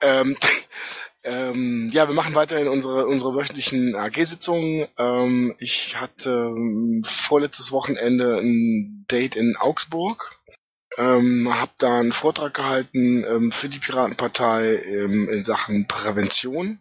Ähm, 0.00 0.36
ähm, 1.26 1.88
ja, 1.90 2.06
wir 2.06 2.14
machen 2.14 2.36
weiterhin 2.36 2.68
unsere 2.68 3.06
unsere 3.06 3.34
wöchentlichen 3.34 3.96
AG-Sitzungen. 3.96 4.86
Ähm, 4.96 5.54
ich 5.58 6.00
hatte 6.00 6.30
ähm, 6.30 7.02
vorletztes 7.04 7.72
Wochenende 7.72 8.38
ein 8.38 9.04
Date 9.10 9.34
in 9.34 9.56
Augsburg. 9.56 10.38
Ähm, 10.96 11.52
habe 11.52 11.72
da 11.78 11.98
einen 11.98 12.12
Vortrag 12.12 12.54
gehalten 12.54 13.24
ähm, 13.24 13.50
für 13.50 13.68
die 13.68 13.80
Piratenpartei 13.80 14.76
ähm, 14.76 15.28
in 15.28 15.42
Sachen 15.42 15.88
Prävention. 15.88 16.80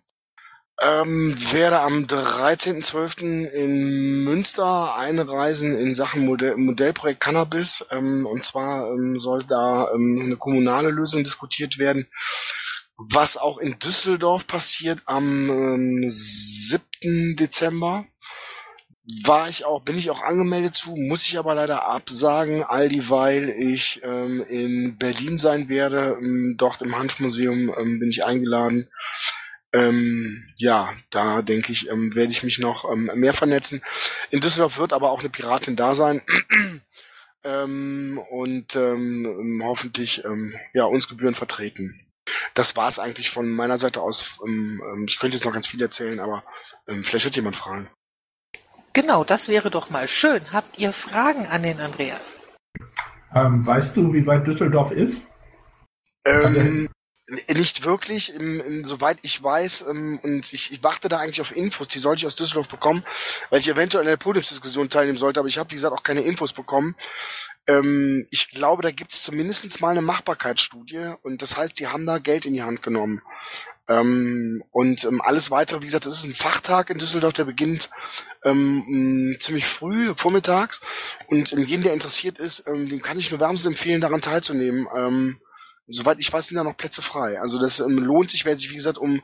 Ähm, 0.79 1.35
werde 1.51 1.79
am 1.79 2.03
13.12. 2.03 3.47
in 3.47 4.25
Münster 4.25 4.93
einreisen 4.95 5.75
in 5.75 5.95
Sachen 5.95 6.25
Modell, 6.25 6.55
Modellprojekt 6.57 7.19
Cannabis. 7.19 7.83
Ähm, 7.89 8.27
und 8.27 8.43
zwar 8.43 8.91
ähm, 8.91 9.19
soll 9.19 9.43
da 9.43 9.89
ähm, 9.91 10.21
eine 10.23 10.35
kommunale 10.35 10.91
Lösung 10.91 11.23
diskutiert 11.23 11.79
werden. 11.79 12.07
Was 12.97 13.37
auch 13.37 13.57
in 13.57 13.77
Düsseldorf 13.79 14.47
passiert 14.47 15.03
am 15.05 15.49
ähm, 15.49 16.03
7. 16.07 17.35
Dezember. 17.35 18.05
War 19.23 19.47
ich 19.49 19.65
auch, 19.65 19.83
bin 19.83 19.99
ich 19.99 20.09
auch 20.09 20.23
angemeldet 20.23 20.73
zu, 20.73 20.95
muss 20.95 21.27
ich 21.27 21.37
aber 21.37 21.53
leider 21.53 21.85
absagen, 21.85 22.63
all 22.63 22.87
dieweil 22.87 23.49
ich 23.49 24.01
ähm, 24.03 24.43
in 24.47 24.97
Berlin 24.97 25.37
sein 25.37 25.69
werde. 25.69 26.17
Ähm, 26.19 26.55
dort 26.57 26.81
im 26.81 26.95
Hanfmuseum 26.95 27.71
ähm, 27.77 27.99
bin 27.99 28.09
ich 28.09 28.25
eingeladen 28.25 28.89
ähm, 29.75 30.47
ja, 30.55 30.95
da 31.09 31.41
denke 31.41 31.71
ich, 31.71 31.89
ähm, 31.89 32.15
werde 32.15 32.31
ich 32.31 32.43
mich 32.43 32.59
noch 32.59 32.89
ähm, 32.89 33.11
mehr 33.15 33.33
vernetzen. 33.33 33.81
In 34.31 34.39
Düsseldorf 34.39 34.77
wird 34.77 34.93
aber 34.93 35.11
auch 35.11 35.19
eine 35.19 35.29
Piratin 35.29 35.75
da 35.75 35.93
sein. 35.93 36.21
ähm, 37.43 38.19
und 38.29 38.75
ähm, 38.75 39.61
hoffentlich 39.63 40.23
ähm, 40.23 40.55
ja, 40.73 40.85
uns 40.85 41.09
Gebühren 41.09 41.35
vertreten. 41.35 41.99
Das 42.55 42.75
war 42.75 42.87
es 42.87 42.99
eigentlich 42.99 43.29
von 43.29 43.49
meiner 43.51 43.77
Seite 43.77 44.01
aus. 44.01 44.39
Ähm, 44.43 44.81
ähm, 44.83 45.05
ich 45.07 45.19
könnte 45.19 45.35
jetzt 45.35 45.45
noch 45.45 45.53
ganz 45.53 45.67
viel 45.67 45.81
erzählen, 45.81 46.19
aber 46.19 46.43
ähm, 46.87 47.03
vielleicht 47.03 47.25
wird 47.25 47.35
jemand 47.35 47.55
fragen. 47.55 47.89
Genau, 48.93 49.25
das 49.25 49.49
wäre 49.49 49.69
doch 49.69 49.89
mal 49.89 50.07
schön. 50.07 50.53
Habt 50.53 50.79
ihr 50.79 50.93
Fragen 50.93 51.45
an 51.47 51.63
den 51.63 51.81
Andreas? 51.81 52.33
Ähm, 53.33 53.65
weißt 53.67 53.95
du, 53.95 54.13
wie 54.13 54.25
weit 54.25 54.47
Düsseldorf 54.47 54.91
ist? 54.91 55.21
Ähm, 56.25 56.89
nicht 57.27 57.83
wirklich, 57.83 58.33
im, 58.33 58.59
im, 58.59 58.83
soweit 58.83 59.17
ich 59.23 59.41
weiß, 59.41 59.85
ähm, 59.89 60.19
und 60.21 60.53
ich, 60.53 60.71
ich 60.71 60.83
warte 60.83 61.09
da 61.09 61.17
eigentlich 61.17 61.41
auf 61.41 61.55
Infos, 61.55 61.87
die 61.87 61.99
sollte 61.99 62.19
ich 62.19 62.27
aus 62.27 62.35
Düsseldorf 62.35 62.67
bekommen, 62.67 63.03
weil 63.49 63.59
ich 63.59 63.67
eventuell 63.67 64.03
in 64.03 64.09
der 64.09 64.17
Podiumsdiskussion 64.17 64.89
teilnehmen 64.89 65.17
sollte, 65.17 65.39
aber 65.39 65.49
ich 65.49 65.57
habe, 65.57 65.71
wie 65.71 65.75
gesagt, 65.75 65.95
auch 65.95 66.03
keine 66.03 66.21
Infos 66.21 66.53
bekommen. 66.53 66.95
Ähm, 67.67 68.27
ich 68.29 68.49
glaube, 68.49 68.83
da 68.83 68.91
gibt 68.91 69.11
es 69.11 69.23
zumindest 69.23 69.81
mal 69.81 69.89
eine 69.89 70.03
Machbarkeitsstudie 70.03 71.15
und 71.23 71.41
das 71.41 71.57
heißt, 71.57 71.79
die 71.79 71.87
haben 71.87 72.05
da 72.05 72.19
Geld 72.19 72.45
in 72.45 72.53
die 72.53 72.63
Hand 72.63 72.83
genommen. 72.83 73.23
Ähm, 73.87 74.63
und 74.71 75.03
ähm, 75.05 75.21
alles 75.21 75.49
weitere, 75.49 75.81
wie 75.81 75.85
gesagt, 75.85 76.05
das 76.05 76.13
ist 76.13 76.25
ein 76.25 76.35
Fachtag 76.35 76.91
in 76.91 76.99
Düsseldorf, 76.99 77.33
der 77.33 77.45
beginnt 77.45 77.89
ähm, 78.43 79.35
ziemlich 79.39 79.65
früh, 79.65 80.13
vormittags. 80.15 80.81
Und 81.27 81.51
jeden, 81.51 81.83
der 81.83 81.93
interessiert 81.93 82.37
ist, 82.37 82.67
ähm, 82.67 82.87
dem 82.87 83.01
kann 83.01 83.17
ich 83.17 83.31
nur 83.31 83.39
wärmstens 83.39 83.71
empfehlen, 83.71 84.01
daran 84.01 84.21
teilzunehmen. 84.21 84.87
Soweit 85.87 86.19
ich 86.19 86.31
weiß, 86.31 86.47
sind 86.47 86.57
da 86.57 86.63
noch 86.63 86.77
Plätze 86.77 87.01
frei. 87.01 87.39
Also 87.39 87.59
das 87.59 87.79
ähm, 87.79 87.97
lohnt 87.97 88.29
sich, 88.29 88.45
wer 88.45 88.57
sich, 88.57 88.71
wie 88.71 88.75
gesagt, 88.75 88.97
um, 88.97 89.21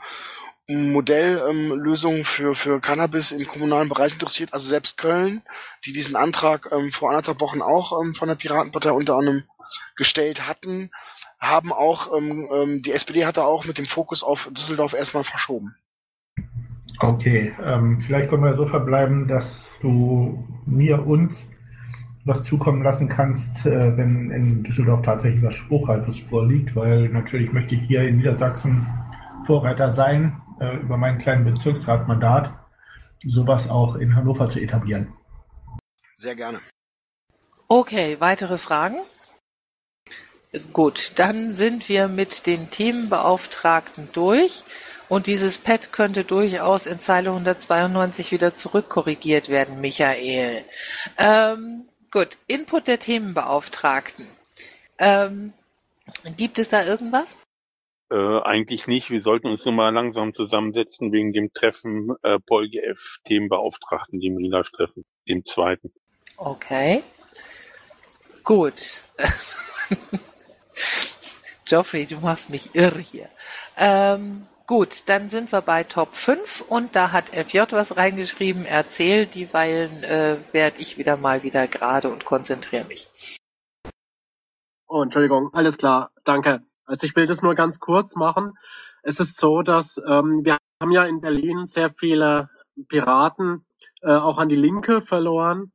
um 0.67 0.91
Modelllösungen 0.91 2.19
ähm, 2.19 2.25
für, 2.25 2.55
für 2.55 2.79
Cannabis 2.79 3.31
im 3.31 3.45
kommunalen 3.45 3.89
Bereich 3.89 4.13
interessiert. 4.13 4.53
Also 4.53 4.67
selbst 4.67 4.97
Köln, 4.97 5.41
die 5.85 5.91
diesen 5.91 6.15
Antrag 6.15 6.69
ähm, 6.71 6.91
vor 6.91 7.09
anderthalb 7.09 7.41
Wochen 7.41 7.61
auch 7.61 7.99
ähm, 7.99 8.13
von 8.13 8.27
der 8.27 8.35
Piratenpartei 8.35 8.91
unter 8.91 9.15
anderem 9.15 9.43
gestellt 9.95 10.47
hatten, 10.47 10.91
haben 11.39 11.73
auch, 11.73 12.15
ähm, 12.15 12.47
ähm, 12.53 12.81
die 12.83 12.91
SPD 12.91 13.25
hat 13.25 13.37
da 13.37 13.43
auch 13.43 13.65
mit 13.65 13.79
dem 13.79 13.85
Fokus 13.85 14.23
auf 14.23 14.49
Düsseldorf 14.51 14.93
erstmal 14.93 15.23
verschoben. 15.23 15.75
Okay, 16.99 17.55
vielleicht 18.05 18.29
können 18.29 18.43
wir 18.43 18.55
so 18.55 18.67
verbleiben, 18.67 19.27
dass 19.27 19.79
du 19.81 20.47
mir 20.67 21.03
uns 21.03 21.33
was 22.25 22.43
zukommen 22.43 22.83
lassen 22.83 23.09
kannst, 23.09 23.65
äh, 23.65 23.97
wenn 23.97 24.31
in 24.31 24.63
Düsseldorf 24.63 25.01
tatsächlich 25.03 25.43
was 25.43 25.55
Spruchreifes 25.55 26.19
vorliegt, 26.29 26.75
weil 26.75 27.09
natürlich 27.09 27.51
möchte 27.51 27.75
ich 27.75 27.81
hier 27.87 28.07
in 28.07 28.17
Niedersachsen 28.17 28.87
Vorreiter 29.45 29.91
sein, 29.91 30.41
äh, 30.59 30.77
über 30.77 30.97
meinen 30.97 31.17
kleinen 31.17 31.45
Bezirksratmandat, 31.45 32.53
sowas 33.25 33.69
auch 33.69 33.95
in 33.95 34.15
Hannover 34.15 34.49
zu 34.49 34.59
etablieren. 34.59 35.13
Sehr 36.15 36.35
gerne. 36.35 36.59
Okay, 37.67 38.17
weitere 38.19 38.57
Fragen? 38.57 38.97
Gut, 40.73 41.13
dann 41.15 41.55
sind 41.55 41.87
wir 41.87 42.07
mit 42.09 42.45
den 42.45 42.69
Themenbeauftragten 42.69 44.09
durch. 44.11 44.63
Und 45.07 45.27
dieses 45.27 45.57
Pad 45.57 45.91
könnte 45.91 46.23
durchaus 46.23 46.85
in 46.85 46.99
Zeile 46.99 47.29
192 47.29 48.31
wieder 48.31 48.55
zurückkorrigiert 48.55 49.49
werden, 49.49 49.81
Michael. 49.81 50.63
Ähm, 51.17 51.85
gut, 52.11 52.37
Input 52.47 52.87
der 52.87 52.99
Themenbeauftragten. 52.99 54.27
Ähm, 54.99 55.53
gibt 56.37 56.59
es 56.59 56.69
da 56.69 56.85
irgendwas? 56.85 57.37
Äh, 58.11 58.41
eigentlich 58.41 58.87
nicht. 58.87 59.09
Wir 59.09 59.21
sollten 59.21 59.47
uns 59.47 59.63
nur 59.63 59.73
mal 59.73 59.93
langsam 59.93 60.33
zusammensetzen 60.33 61.11
wegen 61.13 61.31
dem 61.31 61.53
Treffen 61.53 62.13
äh, 62.23 62.39
PolGF 62.39 63.19
Themenbeauftragten, 63.25 64.19
dem 64.19 64.35
Rilasch-Treffen, 64.35 65.05
dem 65.29 65.45
zweiten. 65.45 65.93
Okay. 66.35 67.03
Gut. 68.43 69.01
Geoffrey, 71.65 72.05
du 72.05 72.17
machst 72.17 72.49
mich 72.49 72.75
irre 72.75 72.99
hier. 72.99 73.29
Ähm, 73.77 74.45
gut, 74.67 75.03
dann 75.07 75.29
sind 75.29 75.51
wir 75.51 75.61
bei 75.61 75.83
Top 75.83 76.15
5 76.15 76.61
und 76.67 76.95
da 76.95 77.11
hat 77.11 77.29
FJ 77.29 77.59
was 77.71 77.97
reingeschrieben. 77.97 78.65
Erzähl, 78.65 79.25
dieweilen 79.25 80.03
äh, 80.03 80.37
werde 80.51 80.81
ich 80.81 80.97
wieder 80.97 81.17
mal 81.17 81.43
wieder 81.43 81.67
gerade 81.67 82.09
und 82.09 82.25
konzentriere 82.25 82.85
mich. 82.85 83.09
Oh, 84.87 85.01
Entschuldigung, 85.03 85.53
alles 85.53 85.77
klar, 85.77 86.11
danke. 86.23 86.63
Also 86.85 87.07
ich 87.07 87.15
will 87.15 87.27
das 87.27 87.41
nur 87.41 87.55
ganz 87.55 87.79
kurz 87.79 88.15
machen. 88.15 88.57
Es 89.03 89.19
ist 89.19 89.39
so, 89.39 89.61
dass 89.61 89.97
ähm, 89.97 90.43
wir 90.43 90.57
haben 90.81 90.91
ja 90.91 91.05
in 91.05 91.21
Berlin 91.21 91.65
sehr 91.65 91.89
viele 91.89 92.49
Piraten 92.87 93.65
äh, 94.01 94.13
auch 94.13 94.37
an 94.37 94.49
die 94.49 94.55
Linke 94.55 95.01
verloren. 95.01 95.71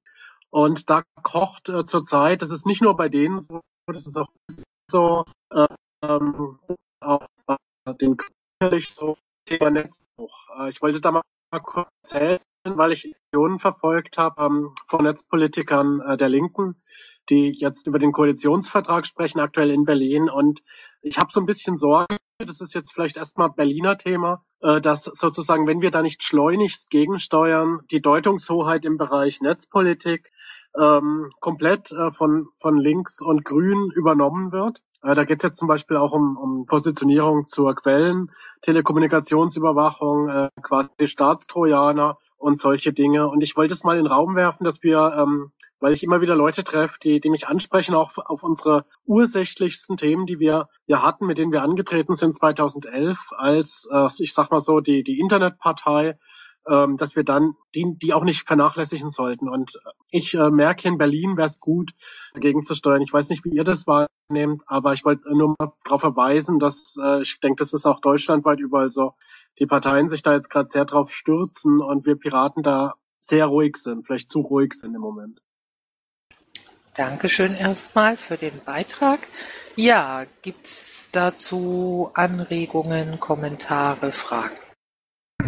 Und 0.51 0.91
da 0.91 1.03
kocht 1.23 1.69
äh, 1.69 1.85
zurzeit, 1.85 2.43
das 2.43 2.51
ist 2.51 2.67
nicht 2.67 2.83
nur 2.83 2.97
bei 2.97 3.09
denen 3.09 3.41
so, 3.41 3.61
das 3.87 4.07
ist 4.07 4.17
auch 4.17 4.29
so, 4.91 5.25
äh, 5.51 5.67
ähm, 6.03 6.59
auch 7.01 7.27
äh, 7.49 7.95
den 7.95 8.17
sicherlich 8.61 8.95
so 8.95 9.17
Thema 9.45 9.71
Netzbruch. 9.71 10.49
Äh, 10.59 10.71
ich 10.71 10.81
wollte 10.83 11.01
da 11.01 11.13
mal 11.13 11.23
kurz 11.63 11.89
erzählen, 12.11 12.41
weil 12.65 12.93
ich 12.93 13.15
Aktionen 13.15 13.59
verfolgt 13.59 14.19
habe 14.19 14.45
ähm, 14.45 14.75
von 14.87 15.05
Netzpolitikern 15.05 16.01
äh, 16.01 16.17
der 16.17 16.29
Linken, 16.29 16.83
die 17.29 17.53
jetzt 17.53 17.87
über 17.87 17.99
den 17.99 18.13
Koalitionsvertrag 18.13 19.07
sprechen, 19.07 19.41
aktuell 19.41 19.71
in 19.71 19.85
Berlin. 19.85 20.29
Und 20.31 20.63
ich 21.03 21.19
habe 21.19 21.31
so 21.31 21.41
ein 21.41 21.47
bisschen 21.47 21.77
Sorge, 21.77 22.17
das 22.39 22.61
ist 22.61 22.75
jetzt 22.75 22.93
vielleicht 22.93 23.17
erstmal 23.17 23.51
Berliner 23.51 23.99
Thema, 23.99 24.43
äh, 24.61 24.81
dass 24.81 25.05
sozusagen, 25.05 25.67
wenn 25.67 25.83
wir 25.83 25.91
da 25.91 26.03
nicht 26.03 26.23
schleunigst 26.23 26.91
gegensteuern, 26.91 27.81
die 27.91 28.01
Deutungshoheit 28.01 28.85
im 28.85 28.97
Bereich 28.97 29.41
Netzpolitik 29.41 30.33
ähm, 30.79 31.27
komplett 31.41 31.89
von, 32.11 32.49
von 32.59 32.79
links 32.79 33.23
und 33.23 33.45
grün 33.45 33.91
übernommen 33.95 34.53
wird. 34.53 34.83
Äh, 35.03 35.15
da 35.15 35.25
geht 35.25 35.39
es 35.39 35.43
jetzt 35.43 35.59
zum 35.59 35.69
Beispiel 35.69 35.97
auch 35.97 36.13
um, 36.13 36.37
um 36.37 36.67
Positionierung 36.67 37.47
zur 37.47 37.75
Quellen, 37.75 38.31
Telekommunikationsüberwachung, 38.63 40.29
äh, 40.29 40.49
quasi 40.63 41.07
Staatstrojaner 41.07 42.19
und 42.39 42.59
solche 42.59 42.93
Dinge. 42.93 43.29
Und 43.29 43.43
ich 43.43 43.57
wollte 43.57 43.75
es 43.75 43.85
mal 43.85 43.97
in 43.97 44.05
den 44.05 44.13
Raum 44.13 44.37
werfen, 44.37 44.65
dass 44.65 44.83
wir, 44.83 45.15
ähm, 45.19 45.53
weil 45.81 45.93
ich 45.93 46.03
immer 46.03 46.21
wieder 46.21 46.35
Leute 46.35 46.65
treffe, 46.65 46.99
die, 47.03 47.21
die 47.21 47.31
mich 47.31 47.47
ansprechen, 47.47 47.95
auch 47.95 48.17
auf 48.17 48.43
unsere 48.43 48.85
ursächlichsten 49.05 49.97
Themen, 49.97 50.27
die 50.27 50.39
wir 50.39 50.69
ja 50.87 51.03
hatten, 51.03 51.27
mit 51.27 51.39
denen 51.39 51.53
wir 51.53 51.63
angetreten 51.63 52.15
sind 52.15 52.35
2011, 52.35 53.31
als, 53.37 53.89
äh, 53.93 54.09
ich 54.19 54.33
sag 54.33 54.51
mal 54.51 54.61
so, 54.61 54.81
die, 54.81 55.03
die 55.03 55.19
Internetpartei, 55.19 56.19
ähm, 56.69 56.97
dass 56.97 57.17
wir 57.17 57.25
dann 57.25 57.55
die, 57.75 57.97
die 57.97 58.13
auch 58.13 58.25
nicht 58.25 58.47
vernachlässigen 58.47 59.11
sollten. 59.11 59.49
Und 59.49 59.81
ich 60.11 60.35
äh, 60.35 60.51
merke, 60.51 60.89
in 60.89 60.99
Berlin 60.99 61.37
wäre 61.37 61.47
es 61.47 61.61
gut, 61.61 61.93
dagegen 62.35 62.63
zu 62.63 62.75
steuern. 62.75 63.03
Ich 63.03 63.13
weiß 63.13 63.29
nicht, 63.29 63.45
wie 63.45 63.51
ihr 63.51 63.65
das 63.65 63.87
wahrnehmt, 63.87 64.63
aber 64.67 64.93
ich 64.93 65.05
wollte 65.05 65.29
nur 65.37 65.55
mal 65.59 65.73
darauf 65.85 66.01
verweisen, 66.01 66.59
dass 66.59 66.97
äh, 67.03 67.23
ich 67.23 67.41
denke, 67.41 67.57
das 67.57 67.73
ist 67.73 67.87
auch 67.87 68.01
deutschlandweit 68.01 68.61
überall 68.61 68.91
so, 68.91 69.15
die 69.59 69.67
Parteien 69.67 70.09
sich 70.09 70.23
da 70.23 70.35
jetzt 70.35 70.51
gerade 70.51 70.69
sehr 70.69 70.85
drauf 70.85 71.13
stürzen 71.13 71.81
und 71.81 72.07
wir 72.07 72.17
Piraten 72.17 72.63
da 72.63 72.95
sehr 73.19 73.47
ruhig 73.47 73.77
sind, 73.77 74.07
vielleicht 74.07 74.29
zu 74.29 74.41
ruhig 74.41 74.75
sind 74.75 74.95
im 74.95 75.01
Moment. 75.01 75.41
Dankeschön 76.97 77.55
erstmal 77.55 78.17
für 78.17 78.37
den 78.37 78.59
Beitrag. 78.65 79.21
Ja, 79.75 80.25
gibt's 80.41 81.11
dazu 81.13 82.11
Anregungen, 82.15 83.21
Kommentare, 83.21 84.13
Fragen? 84.13 84.66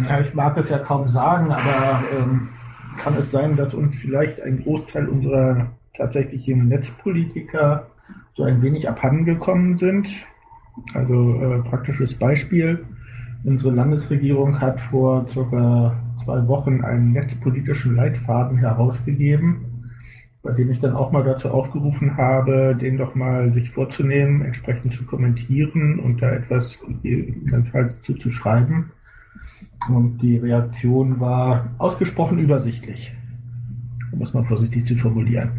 Ja, 0.09 0.21
ich 0.21 0.33
mag 0.33 0.57
es 0.57 0.69
ja 0.69 0.79
kaum 0.79 1.09
sagen, 1.09 1.51
aber 1.51 2.01
ähm, 2.17 2.47
kann 2.97 3.15
es 3.15 3.31
sein, 3.31 3.55
dass 3.55 3.73
uns 3.73 3.95
vielleicht 3.97 4.41
ein 4.41 4.63
Großteil 4.63 5.07
unserer 5.07 5.67
tatsächlichen 5.95 6.67
Netzpolitiker 6.67 7.87
so 8.35 8.43
ein 8.43 8.61
wenig 8.61 8.87
abhandengekommen 8.87 9.77
sind? 9.77 10.09
Also 10.93 11.41
äh, 11.41 11.59
praktisches 11.59 12.13
Beispiel. 12.17 12.85
Unsere 13.43 13.75
Landesregierung 13.75 14.59
hat 14.59 14.79
vor 14.79 15.27
circa 15.29 15.95
zwei 16.23 16.47
Wochen 16.47 16.83
einen 16.83 17.11
netzpolitischen 17.11 17.95
Leitfaden 17.95 18.57
herausgegeben, 18.57 19.91
bei 20.41 20.53
dem 20.53 20.71
ich 20.71 20.79
dann 20.79 20.95
auch 20.95 21.11
mal 21.11 21.23
dazu 21.23 21.49
aufgerufen 21.49 22.17
habe, 22.17 22.75
den 22.75 22.97
doch 22.97 23.15
mal 23.15 23.51
sich 23.53 23.69
vorzunehmen, 23.71 24.41
entsprechend 24.41 24.93
zu 24.93 25.05
kommentieren 25.05 25.99
und 25.99 26.21
da 26.21 26.31
etwas 26.31 26.79
gegebenenfalls 26.79 28.01
zu, 28.01 28.13
zu 28.15 28.29
schreiben. 28.29 28.91
Und 29.87 30.19
die 30.21 30.37
Reaktion 30.37 31.19
war 31.19 31.73
ausgesprochen 31.77 32.39
übersichtlich, 32.39 33.13
um 34.11 34.21
es 34.21 34.33
mal 34.33 34.43
vorsichtig 34.43 34.85
zu 34.85 34.95
formulieren. 34.97 35.51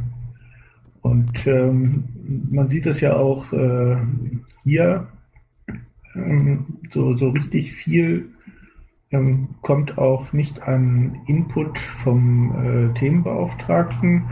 Und 1.02 1.46
ähm, 1.46 2.04
man 2.50 2.68
sieht 2.68 2.86
es 2.86 3.00
ja 3.00 3.16
auch 3.16 3.52
äh, 3.52 3.96
hier, 4.64 5.08
ähm, 6.14 6.66
so, 6.90 7.16
so 7.16 7.30
richtig 7.30 7.72
viel 7.72 8.28
ähm, 9.10 9.48
kommt 9.62 9.98
auch 9.98 10.32
nicht 10.32 10.62
an 10.62 11.16
Input 11.26 11.78
vom 11.78 12.52
äh, 12.52 12.94
Themenbeauftragten 12.94 14.24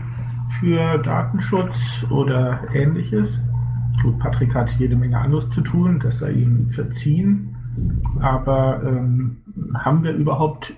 für 0.59 0.97
Datenschutz 0.99 2.05
oder 2.09 2.61
ähnliches. 2.73 3.37
Gut, 4.01 4.17
Patrick 4.19 4.53
hat 4.55 4.71
jede 4.79 4.95
Menge 4.95 5.17
anderes 5.17 5.49
zu 5.49 5.61
tun, 5.61 5.99
das 5.99 6.19
sei 6.19 6.31
ihm 6.31 6.69
verziehen. 6.69 7.55
Aber 8.21 8.81
ähm, 8.85 9.41
haben 9.73 10.03
wir 10.03 10.11
überhaupt 10.11 10.73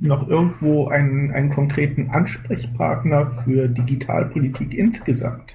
noch 0.00 0.28
irgendwo 0.28 0.88
einen, 0.88 1.30
einen 1.32 1.50
konkreten 1.50 2.10
Ansprechpartner 2.10 3.42
für 3.44 3.68
Digitalpolitik 3.68 4.74
insgesamt? 4.74 5.54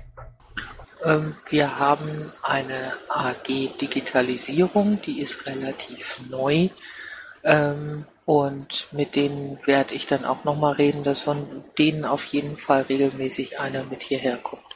Ähm, 1.03 1.35
wir 1.49 1.79
haben 1.79 2.31
eine 2.43 2.93
AG 3.09 3.77
Digitalisierung, 3.81 4.99
die 5.05 5.21
ist 5.21 5.45
relativ 5.45 6.21
neu. 6.29 6.69
Ähm, 7.43 8.05
Und 8.25 8.88
mit 8.91 9.15
denen 9.15 9.57
werde 9.65 9.93
ich 9.95 10.05
dann 10.05 10.25
auch 10.25 10.43
nochmal 10.43 10.73
reden, 10.73 11.05
dass 11.05 11.21
von 11.21 11.47
denen 11.77 12.03
auf 12.03 12.25
jeden 12.25 12.57
Fall 12.57 12.81
regelmäßig 12.89 13.57
einer 13.57 13.85
mit 13.85 14.03
hierher 14.03 14.35
kommt. 14.35 14.66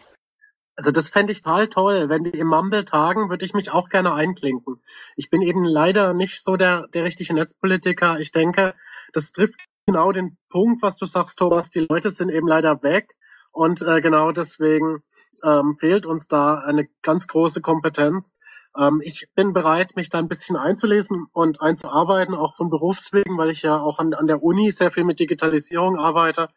Also 0.81 0.89
das 0.89 1.09
fände 1.09 1.31
ich 1.31 1.43
total 1.43 1.67
toll. 1.67 2.09
Wenn 2.09 2.23
die 2.23 2.31
im 2.31 2.47
Mumble 2.47 2.85
tagen, 2.85 3.29
würde 3.29 3.45
ich 3.45 3.53
mich 3.53 3.69
auch 3.69 3.89
gerne 3.89 4.15
einklinken. 4.15 4.81
Ich 5.15 5.29
bin 5.29 5.43
eben 5.43 5.63
leider 5.63 6.15
nicht 6.15 6.43
so 6.43 6.57
der, 6.57 6.87
der 6.87 7.03
richtige 7.03 7.35
Netzpolitiker. 7.35 8.19
Ich 8.19 8.31
denke, 8.31 8.73
das 9.13 9.31
trifft 9.31 9.59
genau 9.85 10.11
den 10.11 10.39
Punkt, 10.49 10.81
was 10.81 10.97
du 10.97 11.05
sagst, 11.05 11.37
Thomas. 11.37 11.69
Die 11.69 11.85
Leute 11.87 12.09
sind 12.09 12.31
eben 12.31 12.47
leider 12.47 12.81
weg. 12.81 13.09
Und 13.51 13.83
äh, 13.83 14.01
genau 14.01 14.31
deswegen 14.31 15.03
ähm, 15.43 15.77
fehlt 15.77 16.07
uns 16.07 16.27
da 16.27 16.55
eine 16.55 16.87
ganz 17.03 17.27
große 17.27 17.61
Kompetenz. 17.61 18.33
Ähm, 18.75 19.01
ich 19.03 19.27
bin 19.35 19.53
bereit, 19.53 19.95
mich 19.95 20.09
da 20.09 20.17
ein 20.17 20.29
bisschen 20.29 20.55
einzulesen 20.55 21.27
und 21.31 21.61
einzuarbeiten, 21.61 22.33
auch 22.33 22.55
von 22.55 22.71
Berufswegen, 22.71 23.37
weil 23.37 23.51
ich 23.51 23.61
ja 23.61 23.79
auch 23.79 23.99
an, 23.99 24.15
an 24.15 24.25
der 24.25 24.41
Uni 24.41 24.71
sehr 24.71 24.89
viel 24.89 25.03
mit 25.03 25.19
Digitalisierung 25.19 25.99
arbeite. 25.99 26.49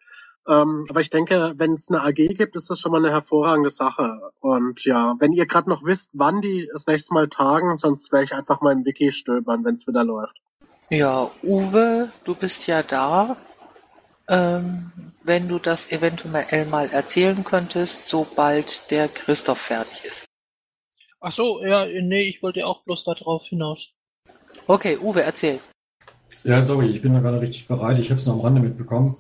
Ähm, 0.47 0.85
aber 0.91 1.01
ich 1.01 1.11
denke, 1.11 1.55
wenn 1.57 1.73
es 1.73 1.89
eine 1.89 2.03
AG 2.03 2.15
gibt, 2.15 2.55
ist 2.57 2.69
das 2.69 2.79
schon 2.79 2.93
mal 2.93 2.99
eine 2.99 3.11
hervorragende 3.11 3.71
Sache. 3.71 4.21
Und 4.41 4.85
ja, 4.85 5.15
wenn 5.19 5.33
ihr 5.33 5.47
gerade 5.47 5.71
noch 5.71 5.85
wisst, 5.85 6.11
wann 6.13 6.43
die 6.43 6.69
das 6.73 6.87
nächste 6.87 7.15
Mal 7.15 7.29
tagen, 7.29 7.77
sonst 7.77 8.13
werde 8.13 8.25
ich 8.25 8.35
einfach 8.35 8.61
mal 8.61 8.73
im 8.73 8.85
Wiki 8.85 9.13
stöbern, 9.13 9.65
wenn 9.65 9.77
es 9.77 9.87
wieder 9.87 10.05
läuft. 10.05 10.37
Ja, 10.91 11.31
Uwe, 11.43 12.11
du 12.25 12.35
bist 12.35 12.67
ja 12.67 12.83
da. 12.83 13.37
Ähm, 14.29 14.93
wenn 15.23 15.49
du 15.49 15.59
das 15.59 15.91
eventuell 15.91 16.67
mal 16.67 16.91
erzählen 16.91 17.43
könntest, 17.45 18.07
sobald 18.07 18.91
der 18.91 19.09
Christoph 19.09 19.59
fertig 19.59 20.05
ist. 20.05 20.27
Ach 21.21 21.33
so, 21.33 21.65
ja, 21.65 21.87
nee, 21.87 22.29
ich 22.29 22.43
wollte 22.43 22.67
auch 22.67 22.85
bloß 22.85 23.05
darauf 23.05 23.47
hinaus. 23.47 23.95
Okay, 24.67 24.99
Uwe, 24.99 25.23
erzähl. 25.23 25.61
Ja, 26.43 26.61
sorry, 26.61 26.89
ich 26.89 27.01
bin 27.01 27.15
noch 27.15 27.23
gar 27.23 27.33
nicht 27.33 27.43
richtig 27.43 27.67
bereit. 27.67 27.99
Ich 27.99 28.11
habe 28.11 28.19
es 28.19 28.27
nur 28.27 28.37
am 28.37 28.43
Rande 28.43 28.61
mitbekommen. 28.61 29.17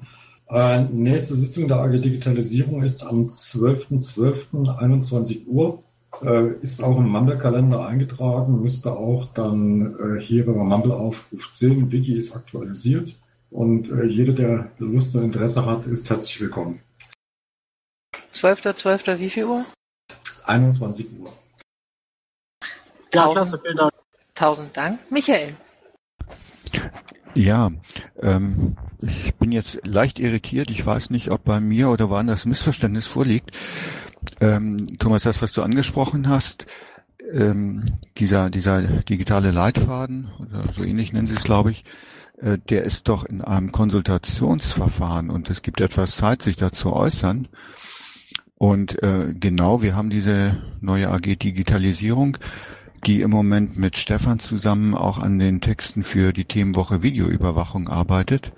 Äh, 0.48 0.84
nächste 0.84 1.34
Sitzung 1.34 1.68
der 1.68 1.78
AG 1.78 1.92
Digitalisierung 1.92 2.82
ist 2.82 3.06
am 3.06 3.28
12.12.21 3.28 5.46
Uhr. 5.46 5.82
Äh, 6.22 6.52
ist 6.62 6.82
auch 6.82 6.96
im 6.98 7.08
Mumble-Kalender 7.08 7.86
eingetragen, 7.86 8.62
müsste 8.62 8.92
auch 8.92 9.26
dann 9.34 9.96
äh, 9.98 10.20
hier, 10.20 10.46
wenn 10.46 10.56
man 10.56 10.68
Mumble 10.68 10.94
aufruft, 10.94 11.56
sehen. 11.56 11.90
Wiki 11.90 12.16
ist 12.16 12.36
aktualisiert 12.36 13.16
und 13.50 13.90
äh, 13.90 14.04
jeder, 14.04 14.32
der 14.32 14.70
Lust 14.78 15.16
und 15.16 15.24
Interesse 15.24 15.66
hat, 15.66 15.86
ist 15.86 16.08
herzlich 16.10 16.40
willkommen. 16.40 16.80
12.12. 18.32 18.76
12. 18.76 19.20
wie 19.20 19.30
viel 19.30 19.44
Uhr? 19.44 19.64
21 20.46 21.18
Uhr. 21.18 21.32
Ja, 23.12 23.32
klasse, 23.32 23.60
vielen 23.62 23.76
Dank. 23.76 23.92
Tausend 24.34 24.76
Dank. 24.76 24.98
Michael. 25.10 25.54
Ja, 27.34 27.70
ähm, 28.20 28.76
ich 29.06 29.34
bin 29.34 29.52
jetzt 29.52 29.86
leicht 29.86 30.18
irritiert. 30.18 30.70
Ich 30.70 30.84
weiß 30.84 31.10
nicht, 31.10 31.30
ob 31.30 31.44
bei 31.44 31.60
mir 31.60 31.90
oder 31.90 32.10
woanders 32.10 32.46
Missverständnis 32.46 33.06
vorliegt. 33.06 33.50
Ähm, 34.40 34.98
Thomas, 34.98 35.24
das, 35.24 35.42
was 35.42 35.52
du 35.52 35.62
angesprochen 35.62 36.28
hast, 36.28 36.66
ähm, 37.32 37.84
dieser, 38.18 38.50
dieser 38.50 38.82
digitale 38.82 39.50
Leitfaden, 39.50 40.30
oder 40.38 40.72
so 40.72 40.82
ähnlich 40.82 41.12
nennen 41.12 41.26
sie 41.26 41.36
es, 41.36 41.44
glaube 41.44 41.70
ich, 41.70 41.84
äh, 42.40 42.58
der 42.68 42.84
ist 42.84 43.08
doch 43.08 43.24
in 43.24 43.40
einem 43.40 43.72
Konsultationsverfahren 43.72 45.30
und 45.30 45.50
es 45.50 45.62
gibt 45.62 45.80
etwas 45.80 46.16
Zeit, 46.16 46.42
sich 46.42 46.56
dazu 46.56 46.92
äußern. 46.92 47.48
Und 48.56 49.02
äh, 49.02 49.34
genau, 49.34 49.82
wir 49.82 49.96
haben 49.96 50.10
diese 50.10 50.62
neue 50.80 51.10
AG 51.10 51.36
Digitalisierung 51.36 52.38
die 53.06 53.20
im 53.20 53.30
Moment 53.30 53.76
mit 53.78 53.96
Stefan 53.96 54.38
zusammen 54.38 54.94
auch 54.94 55.18
an 55.18 55.38
den 55.38 55.60
Texten 55.60 56.02
für 56.02 56.32
die 56.32 56.46
Themenwoche 56.46 57.02
Videoüberwachung 57.02 57.88
arbeitet. 57.88 58.52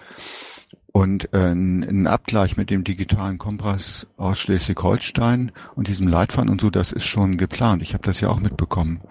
Und 0.92 1.32
äh, 1.34 1.52
ein 1.52 2.06
Abgleich 2.06 2.56
mit 2.56 2.70
dem 2.70 2.84
digitalen 2.84 3.38
Kompass 3.38 4.06
aus 4.16 4.38
Schleswig-Holstein 4.38 5.52
und 5.74 5.88
diesem 5.88 6.08
Leitfaden 6.08 6.48
und 6.48 6.60
so, 6.60 6.70
das 6.70 6.92
ist 6.92 7.04
schon 7.04 7.36
geplant. 7.36 7.82
Ich 7.82 7.92
habe 7.92 8.04
das 8.04 8.20
ja 8.20 8.28
auch 8.28 8.40
mitbekommen. 8.40 9.02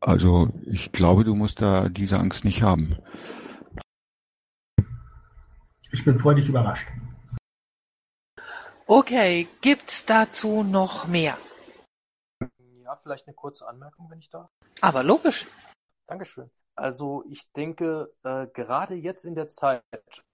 Also 0.00 0.48
ich 0.66 0.90
glaube, 0.90 1.24
du 1.24 1.34
musst 1.36 1.60
da 1.60 1.88
diese 1.88 2.18
Angst 2.18 2.44
nicht 2.44 2.62
haben. 2.62 2.96
Ich 5.92 6.04
bin 6.04 6.18
freudig 6.18 6.48
überrascht. 6.48 6.88
Okay, 8.86 9.46
gibt's 9.60 10.06
dazu 10.06 10.64
noch 10.64 11.06
mehr? 11.06 11.36
Ja, 12.90 12.96
vielleicht 12.96 13.28
eine 13.28 13.34
kurze 13.34 13.68
Anmerkung, 13.68 14.10
wenn 14.10 14.18
ich 14.18 14.30
darf. 14.30 14.50
Aber 14.80 15.04
logisch. 15.04 15.46
Dankeschön. 16.08 16.50
Also 16.74 17.22
ich 17.30 17.52
denke, 17.52 18.12
äh, 18.24 18.48
gerade 18.48 18.94
jetzt 18.94 19.24
in 19.24 19.36
der 19.36 19.46
Zeit, 19.46 19.84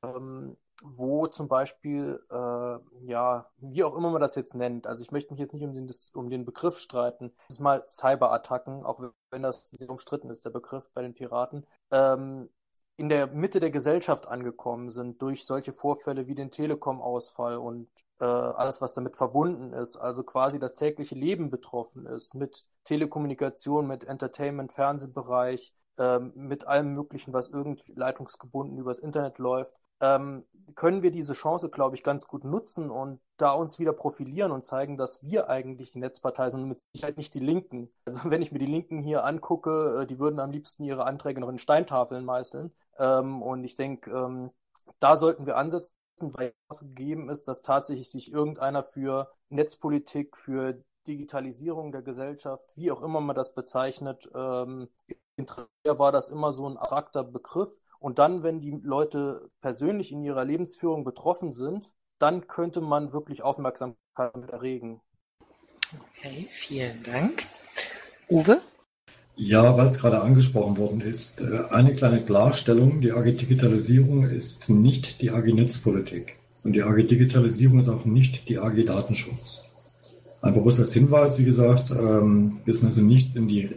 ähm, 0.03 0.57
wo 0.83 1.27
zum 1.27 1.49
Beispiel, 1.49 2.19
äh, 2.31 2.79
ja, 3.07 3.47
wie 3.59 3.85
auch 3.85 3.95
immer 3.95 4.09
man 4.11 4.23
das 4.23 4.37
jetzt 4.37 4.55
nennt, 4.55 4.87
also 4.87 5.03
ich 5.03 5.11
möchte 5.11 5.35
mich 5.35 5.41
jetzt 5.41 5.53
nicht 5.53 5.65
um 5.65 5.75
den, 5.75 5.91
um 6.15 6.31
den 6.31 6.47
Begriff 6.47 6.79
streiten, 6.79 7.35
das 7.49 7.57
ist 7.57 7.61
mal 7.61 7.85
Cyberattacken, 7.89 8.87
auch 8.87 9.03
wenn 9.31 9.43
das 9.43 9.69
sehr 9.69 9.91
umstritten 9.91 10.31
ist, 10.31 10.47
der 10.47 10.51
Begriff 10.51 10.91
bei 10.95 11.03
den 11.03 11.13
Piraten, 11.13 11.67
ähm, 11.91 12.49
in 12.97 13.11
der 13.11 13.27
Mitte 13.27 13.61
der 13.61 13.71
Gesellschaft 13.71 14.29
angekommen 14.29 14.89
sind 14.89 15.21
durch 15.21 15.45
solche 15.45 15.75
Vorfälle 15.75 16.27
wie 16.27 16.35
den 16.35 16.51
Telekom-Ausfall 16.51 17.59
und 17.59 17.91
äh, 18.21 18.25
alles, 18.25 18.81
was 18.81 18.95
damit 18.95 19.17
verbunden 19.17 19.73
ist, 19.73 19.97
also 19.97 20.23
quasi 20.23 20.59
das 20.59 20.75
tägliche 20.75 21.15
Leben 21.15 21.51
betroffen 21.51 22.07
ist, 22.07 22.35
mit 22.35 22.69
Telekommunikation, 22.85 23.87
mit 23.87 24.05
Entertainment, 24.05 24.73
Fernsehbereich, 24.73 25.73
ähm, 25.99 26.33
mit 26.35 26.67
allem 26.67 26.95
Möglichen, 26.95 27.33
was 27.33 27.49
irgendwie 27.49 27.93
leitungsgebunden 27.95 28.79
übers 28.79 28.99
Internet 28.99 29.39
läuft, 29.39 29.75
ähm, 30.01 30.45
können 30.75 31.03
wir 31.03 31.11
diese 31.11 31.33
Chance, 31.33 31.71
glaube 31.71 31.97
ich, 31.97 32.03
ganz 32.03 32.27
gut 32.27 32.45
nutzen 32.45 32.91
und 32.91 33.21
da 33.39 33.53
uns 33.53 33.79
wieder 33.79 33.93
profilieren 33.93 34.51
und 34.53 34.65
zeigen, 34.65 34.97
dass 34.97 35.23
wir 35.23 35.49
eigentlich 35.49 35.93
die 35.93 36.01
Netzpartei 36.01 36.51
sind 36.51 36.63
und 36.63 36.69
mit 36.69 36.81
Sicherheit 36.93 37.17
nicht 37.17 37.35
die 37.35 37.41
Linken. 37.41 37.91
Also 38.05 38.21
wenn 38.31 38.43
ich 38.43 38.53
mir 38.53 38.59
die 38.59 38.67
Linken 38.67 39.01
hier 39.01 39.25
angucke, 39.25 40.03
äh, 40.03 40.07
die 40.07 40.19
würden 40.19 40.41
am 40.41 40.51
liebsten 40.51 40.83
ihre 40.85 41.05
Anträge 41.05 41.41
noch 41.41 41.49
in 41.49 41.59
Steintafeln 41.59 42.25
meißeln. 42.25 42.73
Ähm, 42.99 43.43
und 43.43 43.65
ich 43.65 43.77
denke, 43.77 44.11
ähm, 44.11 44.51
da 45.01 45.17
sollten 45.17 45.47
wir 45.47 45.57
ansetzen, 45.57 45.95
weil 46.21 46.53
gegeben 46.81 47.29
ist, 47.29 47.49
dass 47.49 47.63
tatsächlich 47.63 48.11
sich 48.11 48.33
irgendeiner 48.33 48.83
für 48.83 49.31
Netzpolitik, 49.49 50.37
für 50.37 50.83
Digitalisierung 51.07 51.93
der 51.93 52.03
Gesellschaft, 52.03 52.65
wie 52.75 52.91
auch 52.91 53.03
immer 53.03 53.21
man 53.21 53.37
das 53.37 53.55
bezeichnet, 53.55 54.29
ähm, 54.35 54.89
war 55.85 56.13
das 56.13 56.31
immer 56.31 56.53
so 56.53 56.69
ein 56.69 56.77
abstrakter 56.77 57.23
Begriff. 57.23 57.71
Und 57.99 58.19
dann, 58.19 58.43
wenn 58.43 58.61
die 58.61 58.81
Leute 58.83 59.51
persönlich 59.61 60.13
in 60.13 60.23
ihrer 60.23 60.45
Lebensführung 60.45 61.05
betroffen 61.05 61.53
sind, 61.53 61.93
dann 62.19 62.47
könnte 62.47 62.81
man 62.81 63.13
wirklich 63.13 63.43
Aufmerksamkeit 63.43 64.49
erregen. 64.51 65.01
Okay, 66.11 66.49
vielen 66.51 67.03
Dank. 67.03 67.47
Uwe? 68.29 68.61
Ja, 69.37 69.77
weil 69.77 69.87
es 69.87 69.99
gerade 69.99 70.23
angesprochen 70.23 70.79
worden 70.79 71.03
ist, 71.03 71.43
äh, 71.43 71.71
eine 71.71 71.95
kleine 71.95 72.23
Klarstellung. 72.23 73.03
Die 73.03 73.13
AG 73.13 73.37
Digitalisierung 73.37 74.31
ist 74.31 74.71
nicht 74.71 75.21
die 75.21 75.31
AG 75.31 75.53
Netzpolitik. 75.53 76.37
Und 76.65 76.73
die 76.73 76.83
AG 76.83 77.07
Digitalisierung 77.07 77.79
ist 77.79 77.91
auch 77.91 78.07
nicht 78.07 78.49
die 78.49 78.59
AG 78.59 78.83
Datenschutz. 78.87 79.65
Ein 80.41 80.55
bewusster 80.55 80.87
Hinweis, 80.87 81.39
wie 81.39 81.45
gesagt, 81.45 81.91
ähm, 81.91 82.59
wir 82.65 82.73
sind 82.73 82.87
also 82.87 83.03
nicht 83.03 83.37
in 83.37 83.47
die 83.47 83.71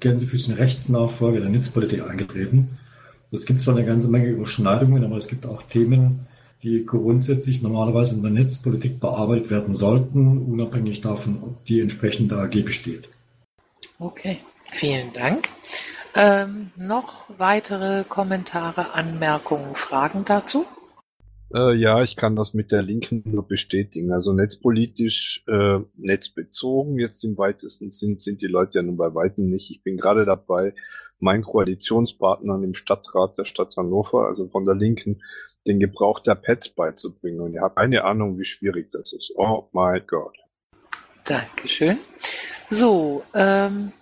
Gänsefüßchen 0.00 0.54
Rechtsnachfolge 0.54 1.40
der 1.40 1.48
Netzpolitik 1.48 2.08
eingetreten. 2.08 2.78
Es 3.32 3.46
gibt 3.46 3.62
zwar 3.62 3.74
eine 3.74 3.86
ganze 3.86 4.08
Menge 4.08 4.28
Überschneidungen, 4.28 5.02
aber 5.02 5.16
es 5.16 5.28
gibt 5.28 5.46
auch 5.46 5.62
Themen, 5.62 6.26
die 6.62 6.84
grundsätzlich 6.84 7.62
normalerweise 7.62 8.16
in 8.16 8.22
der 8.22 8.32
Netzpolitik 8.32 9.00
bearbeitet 9.00 9.50
werden 9.50 9.72
sollten, 9.72 10.38
unabhängig 10.38 11.00
davon, 11.00 11.38
ob 11.42 11.64
die 11.64 11.80
entsprechende 11.80 12.36
AG 12.38 12.62
besteht. 12.64 13.08
Okay. 13.98 14.38
Vielen 14.70 15.12
Dank. 15.12 15.48
Ähm, 16.14 16.70
noch 16.76 17.24
weitere 17.38 18.04
Kommentare, 18.04 18.94
Anmerkungen, 18.94 19.74
Fragen 19.74 20.24
dazu? 20.24 20.66
Äh, 21.54 21.74
ja, 21.74 22.02
ich 22.02 22.16
kann 22.16 22.36
das 22.36 22.54
mit 22.54 22.72
der 22.72 22.82
Linken 22.82 23.22
nur 23.26 23.46
bestätigen. 23.46 24.12
Also 24.12 24.32
netzpolitisch, 24.32 25.44
äh, 25.46 25.80
netzbezogen 25.96 26.98
jetzt 26.98 27.22
im 27.24 27.38
weitesten 27.38 27.90
Sinn 27.90 28.18
sind 28.18 28.42
die 28.42 28.46
Leute 28.46 28.78
ja 28.78 28.82
nun 28.82 28.96
bei 28.96 29.14
weitem 29.14 29.48
nicht. 29.50 29.70
Ich 29.70 29.82
bin 29.82 29.96
gerade 29.96 30.24
dabei, 30.24 30.74
meinen 31.18 31.44
Koalitionspartnern 31.44 32.64
im 32.64 32.74
Stadtrat 32.74 33.38
der 33.38 33.44
Stadt 33.44 33.76
Hannover, 33.76 34.26
also 34.26 34.48
von 34.48 34.64
der 34.64 34.74
Linken, 34.74 35.22
den 35.66 35.80
Gebrauch 35.80 36.20
der 36.20 36.34
Pads 36.34 36.70
beizubringen. 36.70 37.40
Und 37.40 37.54
ihr 37.54 37.62
habt 37.62 37.78
eine 37.78 38.04
Ahnung, 38.04 38.38
wie 38.38 38.44
schwierig 38.44 38.90
das 38.90 39.12
ist. 39.12 39.32
Oh 39.36 39.68
my 39.72 40.00
God. 40.00 40.34
Dankeschön. 41.24 41.98
So, 42.70 43.22
ähm, 43.34 43.92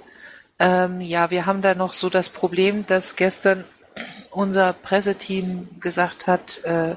Ähm, 0.60 1.02
ja, 1.02 1.32
wir 1.32 1.46
haben 1.46 1.62
da 1.62 1.76
noch 1.76 1.92
so 1.94 2.10
das 2.10 2.30
Problem, 2.30 2.86
dass 2.86 3.18
gestern 3.18 3.66
unser 4.32 4.74
Presseteam 4.74 5.80
gesagt 5.80 6.28
hat, 6.28 6.64
äh, 6.64 6.96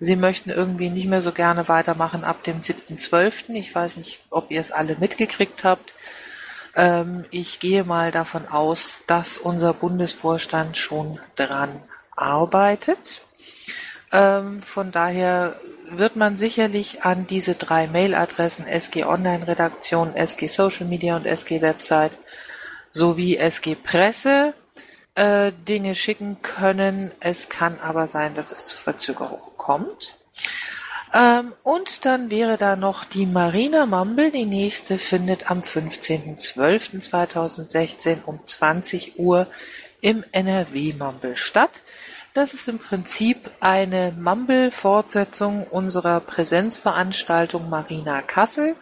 sie 0.00 0.16
möchten 0.16 0.50
irgendwie 0.50 0.90
nicht 0.90 1.06
mehr 1.06 1.22
so 1.22 1.32
gerne 1.32 1.68
weitermachen 1.68 2.24
ab 2.24 2.42
dem 2.42 2.60
7.12. 2.60 3.54
Ich 3.54 3.74
weiß 3.74 3.96
nicht, 3.96 4.20
ob 4.30 4.50
ihr 4.50 4.60
es 4.60 4.72
alle 4.72 4.96
mitgekriegt 4.98 5.64
habt. 5.64 5.94
Ähm, 6.76 7.24
ich 7.30 7.60
gehe 7.60 7.84
mal 7.84 8.10
davon 8.10 8.48
aus, 8.48 9.02
dass 9.06 9.38
unser 9.38 9.72
Bundesvorstand 9.72 10.76
schon 10.76 11.18
dran 11.36 11.82
arbeitet. 12.16 13.22
Ähm, 14.12 14.62
von 14.62 14.92
daher 14.92 15.56
wird 15.90 16.16
man 16.16 16.36
sicherlich 16.36 17.02
an 17.04 17.26
diese 17.26 17.54
drei 17.54 17.86
Mailadressen 17.86 18.66
SG 18.66 19.04
Online 19.04 19.46
Redaktion, 19.46 20.14
SG 20.14 20.46
Social 20.46 20.86
Media 20.86 21.16
und 21.16 21.26
SG 21.26 21.60
Website 21.60 22.12
sowie 22.90 23.36
SG 23.36 23.74
Presse 23.74 24.54
äh, 25.14 25.52
Dinge 25.68 25.94
schicken 25.94 26.42
können. 26.42 27.10
Es 27.20 27.48
kann 27.48 27.78
aber 27.80 28.06
sein, 28.06 28.34
dass 28.34 28.52
es 28.52 28.66
zu 28.66 28.78
Verzögerungen 28.78 29.56
kommt. 29.56 30.16
Ähm, 31.14 31.54
und 31.62 32.04
dann 32.04 32.30
wäre 32.30 32.58
da 32.58 32.76
noch 32.76 33.04
die 33.04 33.24
Marina 33.24 33.86
Mumble. 33.86 34.30
Die 34.30 34.44
nächste 34.44 34.98
findet 34.98 35.50
am 35.50 35.60
15.12.2016 35.60 38.18
um 38.26 38.44
20 38.44 39.18
Uhr 39.18 39.46
im 40.00 40.22
NRW 40.32 40.92
Mumble 40.92 41.36
statt. 41.36 41.80
Das 42.34 42.52
ist 42.52 42.68
im 42.68 42.78
Prinzip 42.80 43.50
eine 43.60 44.12
Mumble-Fortsetzung 44.18 45.66
unserer 45.68 46.20
Präsenzveranstaltung 46.20 47.70
Marina 47.70 48.20
Kassel 48.20 48.76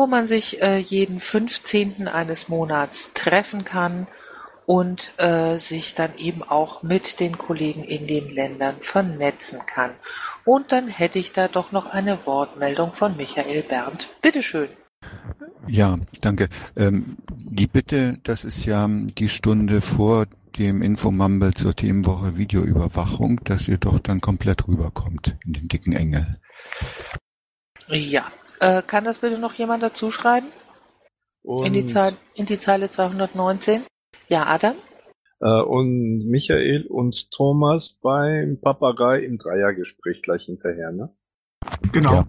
wo 0.00 0.06
man 0.06 0.28
sich 0.28 0.62
äh, 0.62 0.78
jeden 0.78 1.20
15. 1.20 2.08
eines 2.08 2.48
Monats 2.48 3.12
treffen 3.12 3.66
kann 3.66 4.06
und 4.66 5.12
äh, 5.18 5.58
sich 5.58 5.94
dann 5.94 6.16
eben 6.16 6.42
auch 6.42 6.82
mit 6.82 7.20
den 7.20 7.36
Kollegen 7.36 7.84
in 7.84 8.06
den 8.06 8.30
Ländern 8.30 8.76
vernetzen 8.80 9.60
kann. 9.66 9.90
Und 10.44 10.72
dann 10.72 10.88
hätte 10.88 11.18
ich 11.18 11.32
da 11.32 11.48
doch 11.48 11.72
noch 11.72 11.86
eine 11.86 12.26
Wortmeldung 12.26 12.92
von 12.92 13.16
Michael 13.16 13.62
Berndt. 13.62 14.08
Bitteschön. 14.22 14.68
Ja, 15.66 15.98
danke. 16.20 16.48
Ähm, 16.76 17.16
die 17.30 17.66
Bitte, 17.66 18.18
das 18.22 18.44
ist 18.44 18.64
ja 18.64 18.88
die 18.88 19.28
Stunde 19.28 19.80
vor 19.80 20.26
dem 20.58 20.82
Infomumble 20.82 21.54
zur 21.54 21.74
Themenwoche 21.74 22.36
Videoüberwachung, 22.36 23.42
dass 23.44 23.68
ihr 23.68 23.78
doch 23.78 24.00
dann 24.00 24.20
komplett 24.20 24.66
rüberkommt 24.66 25.36
in 25.44 25.52
den 25.52 25.68
dicken 25.68 25.92
Engel. 25.92 26.40
Ja, 27.88 28.30
äh, 28.60 28.82
kann 28.82 29.04
das 29.04 29.18
bitte 29.18 29.38
noch 29.38 29.54
jemand 29.54 29.82
dazu 29.82 30.10
schreiben? 30.10 30.48
In 31.42 31.72
die, 31.72 31.86
Zeile, 31.86 32.16
in 32.34 32.46
die 32.46 32.58
Zeile 32.58 32.90
219? 32.90 33.82
Ja, 34.28 34.46
Adam? 34.46 34.74
Äh, 35.40 35.62
und 35.62 36.26
Michael 36.26 36.86
und 36.86 37.30
Thomas 37.30 37.98
beim 38.02 38.60
Papagei 38.60 39.20
im 39.20 39.38
Dreiergespräch 39.38 40.22
gleich 40.22 40.44
hinterher, 40.44 40.92
ne? 40.92 41.14
Genau. 41.92 42.14
Ja. 42.14 42.26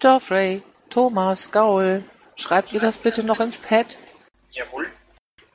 Geoffrey, 0.00 0.62
Thomas, 0.90 1.50
Gaul, 1.50 2.04
schreibt 2.34 2.72
ihr 2.72 2.80
das 2.80 2.96
bitte 2.96 3.22
noch 3.22 3.40
ins 3.40 3.58
Pad? 3.58 3.96
Jawohl. 4.50 4.86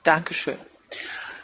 Dankeschön. 0.03 0.57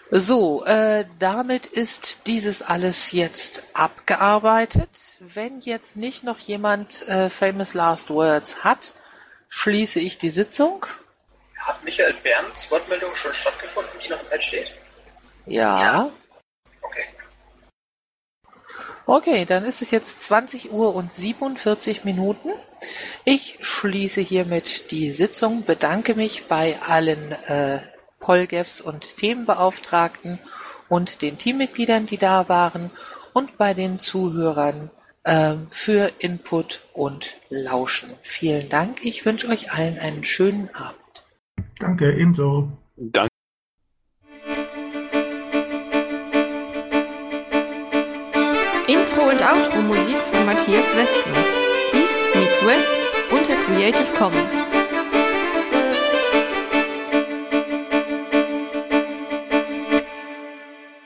So, 0.10 0.64
äh, 0.64 1.04
damit 1.20 1.66
ist 1.66 2.28
dieses 2.28 2.62
alles 2.62 3.12
jetzt 3.12 3.64
abgearbeitet. 3.74 4.90
Wenn 5.20 5.60
jetzt 5.60 5.98
nicht 5.98 6.24
noch 6.24 6.40
jemand 6.40 7.06
äh, 7.10 7.30
Famous 7.30 7.74
Last 7.74 8.10
Words 8.10 8.64
hat, 8.64 8.94
schließe 9.50 10.00
ich 10.00 10.18
die 10.18 10.30
Sitzung. 10.30 10.86
Hat 11.68 11.84
Michael 11.84 12.14
Bernds 12.24 12.72
Wortmeldung 12.72 13.14
schon 13.16 13.34
stattgefunden, 13.34 13.92
die 14.02 14.08
noch 14.08 14.22
im 14.22 14.30
Pad 14.30 14.42
steht? 14.42 14.74
Ja. 15.46 15.82
ja. 15.82 16.12
Okay. 16.82 17.04
Okay, 19.06 19.46
dann 19.46 19.66
ist 19.66 19.82
es 19.82 19.92
jetzt 19.92 20.22
20 20.24 20.72
Uhr 20.72 20.96
und 20.96 21.14
47 21.14 22.06
Minuten. 22.06 22.54
Ich 23.26 23.58
schließe 23.60 24.22
hiermit 24.22 24.92
die 24.92 25.12
Sitzung, 25.12 25.66
bedanke 25.66 26.16
mich 26.16 26.46
bei 26.48 26.78
allen 26.88 27.34
äh, 27.34 27.82
Polgefs 28.22 28.80
und 28.80 29.18
Themenbeauftragten 29.18 30.40
und 30.88 31.22
den 31.22 31.38
Teammitgliedern, 31.38 32.06
die 32.06 32.18
da 32.18 32.48
waren 32.48 32.92
und 33.34 33.58
bei 33.58 33.74
den 33.74 34.00
Zuhörern 34.00 34.90
äh, 35.26 35.56
für 35.72 36.14
Input 36.20 36.86
und 36.94 37.34
Lauschen. 37.50 38.10
Vielen 38.24 38.70
Dank. 38.70 39.04
Ich 39.04 39.26
wünsche 39.26 39.50
euch 39.50 39.74
allen 39.74 40.00
einen 40.00 40.24
schönen 40.24 40.74
Abend. 40.74 41.07
Danke, 41.80 42.14
ebenso. 42.14 42.72
Danke. 42.96 43.30
Intro 48.88 49.22
und 49.30 49.42
Outro 49.42 49.82
Musik 49.82 50.18
von 50.18 50.46
Matthias 50.46 50.96
Westner. 50.96 51.36
East 51.94 52.22
meets 52.36 52.66
West 52.66 52.94
unter 53.32 53.56
Creative 53.66 54.14
Commons. 54.18 54.77